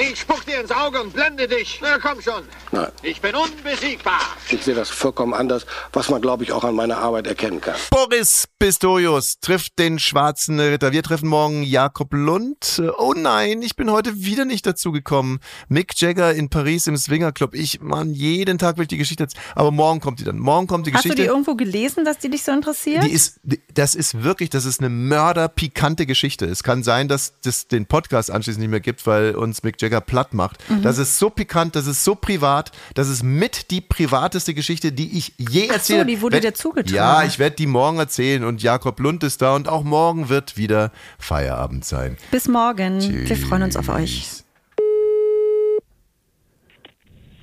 Ich 0.02 0.22
spuck 0.22 0.44
dir 0.46 0.60
ins 0.62 0.72
Auge 0.72 1.02
und 1.02 1.14
blende 1.14 1.48
dich. 1.48 1.80
Na, 1.82 2.00
komm 2.00 2.22
schon. 2.22 2.44
Nein, 2.72 2.88
Ich 3.04 3.22
bin 3.22 3.36
unbesiegbar. 3.36 4.20
ich 4.50 4.64
sehe 4.64 4.74
das 4.74 4.90
vollkommen 4.90 5.34
anders, 5.34 5.66
was 5.94 6.10
man, 6.10 6.22
glaube 6.22 6.44
ich, 6.44 6.52
auch 6.54 6.64
an 6.64 6.74
meiner 6.76 6.98
Arbeit 6.98 7.28
erkennen 7.28 7.62
kann. 7.62 7.76
Boris 7.92 8.46
Pistorius 8.58 9.40
trifft 9.42 9.78
den 9.80 10.00
schwarzen 10.00 10.60
Ritter. 10.60 10.92
Wir 10.92 11.04
treffen 11.04 11.28
morgen 11.28 11.62
Jakob 11.64 12.14
Lund. 12.14 12.82
Oh 12.98 13.14
nein, 13.16 13.62
ich 13.62 13.76
bin 13.76 13.92
heute 13.92 14.16
wieder 14.24 14.46
nicht 14.46 14.66
dazu 14.66 14.92
gekommen. 14.92 15.40
Mick 15.68 15.94
Jagger 16.00 16.34
in 16.34 16.50
Paris 16.50 16.88
im 16.88 16.98
Swinger 16.98 17.32
Club. 17.32 17.54
Ich, 17.54 17.82
Mann, 17.82 18.12
jeden 18.14 18.58
Tag 18.58 18.78
will 18.78 18.84
ich 18.84 18.88
die 18.90 18.98
Geschichte 18.98 19.24
jetzt. 19.24 19.36
Aber 19.56 19.72
morgen 19.72 20.00
kommt 20.00 20.20
die 20.20 20.24
dann. 20.24 20.40
Morgen 20.40 20.68
kommt 20.68 20.88
die 20.88 20.94
Hast 20.94 21.04
du 21.06 21.10
Geschichte. 21.10 21.24
die 21.24 21.28
irgendwo 21.28 21.56
gelesen, 21.56 22.06
dass 22.06 22.18
die 22.18 22.30
dich 22.30 22.44
so 22.44 22.52
interessiert? 22.52 23.04
Die 23.04 23.12
ist, 23.12 23.40
die- 23.44 23.62
das 23.74 23.94
ist 23.96 24.24
wirklich, 24.24 24.50
das 24.50 24.66
ist 24.66 24.80
eine 24.80 24.90
mörderpikante 24.90 26.06
Geschichte. 26.06 26.46
Es 26.46 26.64
kann 26.64 26.84
sein, 26.84 27.08
dass 27.08 27.34
das 27.44 27.68
den 27.68 27.86
Podcast 27.86 28.32
anschließend 28.32 28.62
nicht 28.62 28.72
mehr 28.72 28.80
gibt, 28.80 29.06
weil 29.06 29.36
uns 29.36 29.64
Mick 29.64 29.82
Jagger 29.82 29.91
platt 30.00 30.34
macht. 30.34 30.58
Mhm. 30.70 30.84
Das 30.84 30.98
ist 30.98 31.20
so 31.20 31.30
pikant, 31.30 31.76
das 31.76 31.88
ist 31.88 32.04
so 32.04 32.16
privat, 32.16 32.72
das 32.94 33.10
ist 33.10 33.24
mit 33.24 33.72
die 33.72 33.82
privateste 33.82 34.54
Geschichte, 34.54 34.92
die 34.94 35.18
ich 35.18 35.34
je 35.38 35.64
Ach 35.64 35.68
so, 35.68 35.74
erzählt 35.74 36.10
die 36.10 36.22
wurde 36.22 36.40
dir 36.40 36.54
zugetragen. 36.54 36.96
Ja, 36.96 37.24
ich 37.24 37.40
werde 37.40 37.56
die 37.58 37.68
morgen 37.68 37.98
erzählen 37.98 38.44
und 38.46 38.64
Jakob 38.64 39.00
Lund 39.00 39.24
ist 39.24 39.42
da 39.42 39.56
und 39.56 39.68
auch 39.68 39.84
morgen 39.84 40.30
wird 40.30 40.56
wieder 40.56 40.92
Feierabend 41.20 41.84
sein. 41.84 42.16
Bis 42.32 42.48
morgen. 42.48 43.02
Wir 43.28 43.36
freuen 43.36 43.64
uns 43.64 43.76
auf 43.76 43.90
euch. 43.90 44.44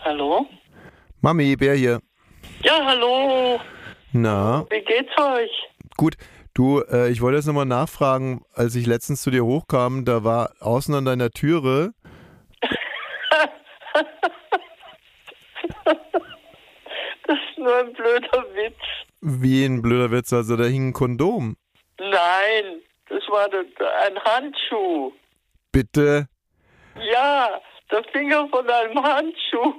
Hallo? 0.00 0.46
Mami, 1.20 1.56
Bär 1.56 1.74
hier. 1.74 2.00
Ja, 2.62 2.80
hallo. 2.84 3.60
Na, 4.12 4.64
Wie 4.70 4.80
geht's 4.84 5.12
euch? 5.20 5.50
gut. 5.96 6.16
Du, 6.54 6.80
äh, 6.80 7.08
ich 7.10 7.20
wollte 7.20 7.36
jetzt 7.36 7.46
nochmal 7.46 7.66
nachfragen, 7.66 8.42
als 8.52 8.74
ich 8.74 8.84
letztens 8.84 9.22
zu 9.22 9.30
dir 9.30 9.44
hochkam, 9.44 10.04
da 10.04 10.24
war 10.24 10.50
außen 10.58 10.92
an 10.92 11.04
deiner 11.04 11.30
Türe 11.30 11.92
Das 17.28 17.36
ist 17.50 17.58
nur 17.58 17.76
ein 17.76 17.92
blöder 17.92 18.44
Witz. 18.54 18.80
wie 19.20 19.64
ein 19.66 19.82
blöder 19.82 20.10
Witz, 20.10 20.32
also 20.32 20.56
da 20.56 20.64
hing 20.64 20.88
ein 20.88 20.92
Kondom. 20.94 21.56
Nein, 22.00 22.80
das 23.10 23.22
war 23.28 23.48
ein 23.52 24.18
Handschuh. 24.24 25.12
Bitte. 25.70 26.26
Ja, 27.12 27.60
der 27.90 28.02
Finger 28.12 28.48
von 28.48 28.66
einem 28.68 29.02
Handschuh. 29.02 29.74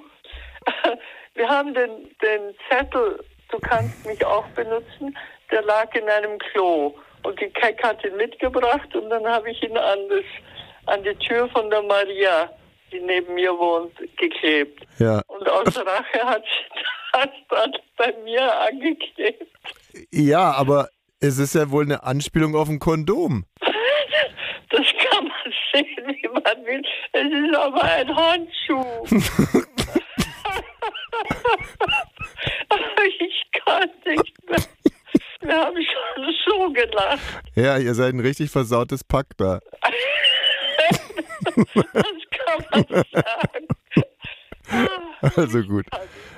Wir 1.33 1.49
haben 1.49 1.73
den, 1.73 2.15
den 2.21 2.53
Zettel, 2.69 3.23
du 3.49 3.57
kannst 3.59 4.05
mich 4.05 4.23
auch 4.23 4.45
benutzen, 4.49 5.17
der 5.49 5.63
lag 5.63 5.93
in 5.95 6.07
einem 6.07 6.37
Klo. 6.37 6.93
Und 7.23 7.41
die 7.41 7.49
Keck 7.49 7.81
hat 7.83 8.03
ihn 8.05 8.15
mitgebracht 8.17 8.95
und 8.95 9.09
dann 9.09 9.25
habe 9.25 9.49
ich 9.49 9.63
ihn 9.63 9.75
an, 9.77 9.99
das, 10.09 10.23
an 10.85 11.03
die 11.03 11.15
Tür 11.15 11.49
von 11.49 11.67
der 11.71 11.81
Maria, 11.81 12.51
die 12.91 12.99
neben 12.99 13.33
mir 13.35 13.51
wohnt, 13.57 13.95
geklebt. 14.17 14.85
Ja. 14.99 15.21
Und 15.27 15.47
aus 15.47 15.77
Rache 15.77 16.23
hat 16.23 16.43
sie 16.43 16.89
das 17.11 17.29
dann 17.49 17.73
bei 17.97 18.13
mir 18.23 18.59
angeklebt. 18.61 19.47
Ja, 20.11 20.51
aber 20.51 20.89
es 21.19 21.37
ist 21.37 21.55
ja 21.55 21.69
wohl 21.71 21.83
eine 21.83 22.03
Anspielung 22.03 22.55
auf 22.55 22.69
ein 22.69 22.79
Kondom. 22.79 23.45
Das 24.69 24.85
kann 24.85 25.25
man 25.25 25.53
sehen, 25.73 26.07
wie 26.07 26.27
man 26.27 26.65
will. 26.65 26.83
Es 27.11 27.25
ist 27.25 27.55
aber 27.55 27.83
ein 27.83 28.15
Handschuh. 28.15 28.85
ich 33.19 33.43
kann 33.65 33.89
nicht 34.05 34.49
mehr. 34.49 34.59
Wir 35.41 35.57
haben 35.57 35.77
schon 35.77 36.35
so 36.45 36.71
gelacht. 36.71 37.19
Ja, 37.55 37.77
ihr 37.77 37.95
seid 37.95 38.13
ein 38.13 38.19
richtig 38.19 38.51
versautes 38.51 39.03
Pack 39.03 39.27
da. 39.37 39.59
Kann 42.71 42.85
man 42.89 43.03
sagen. 43.11 43.67
Also 45.35 45.63
gut. 45.63 45.85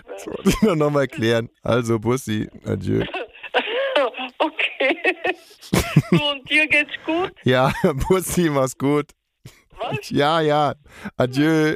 Das 0.07 0.27
wollte 0.27 0.49
ich 0.49 0.61
nur 0.61 0.75
nochmal 0.75 1.03
erklären. 1.03 1.49
Also, 1.63 1.99
Bussi, 1.99 2.49
adieu. 2.65 3.03
Okay. 4.39 4.97
Du 6.09 6.31
und 6.31 6.49
dir 6.49 6.67
geht's 6.67 6.93
gut? 7.05 7.31
Ja, 7.43 7.71
Bussi, 8.07 8.49
mach's 8.49 8.75
gut. 8.75 9.11
Was? 9.77 10.09
Ja, 10.09 10.41
ja. 10.41 10.73
Adieu. 11.17 11.75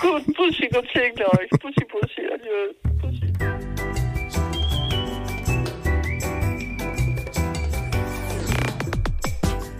Gut, 0.00 0.24
Bussi, 0.36 0.68
Gott 0.72 0.86
segne 0.94 1.26
euch. 1.32 1.50
Bussi, 1.60 1.84
Bussi, 1.90 2.22
adieu. 2.32 2.74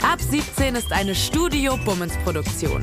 Ab 0.02 0.20
17 0.20 0.74
ist 0.74 0.92
eine 0.92 1.14
Studio 1.14 1.76
Bummens 1.84 2.16
Produktion. 2.24 2.82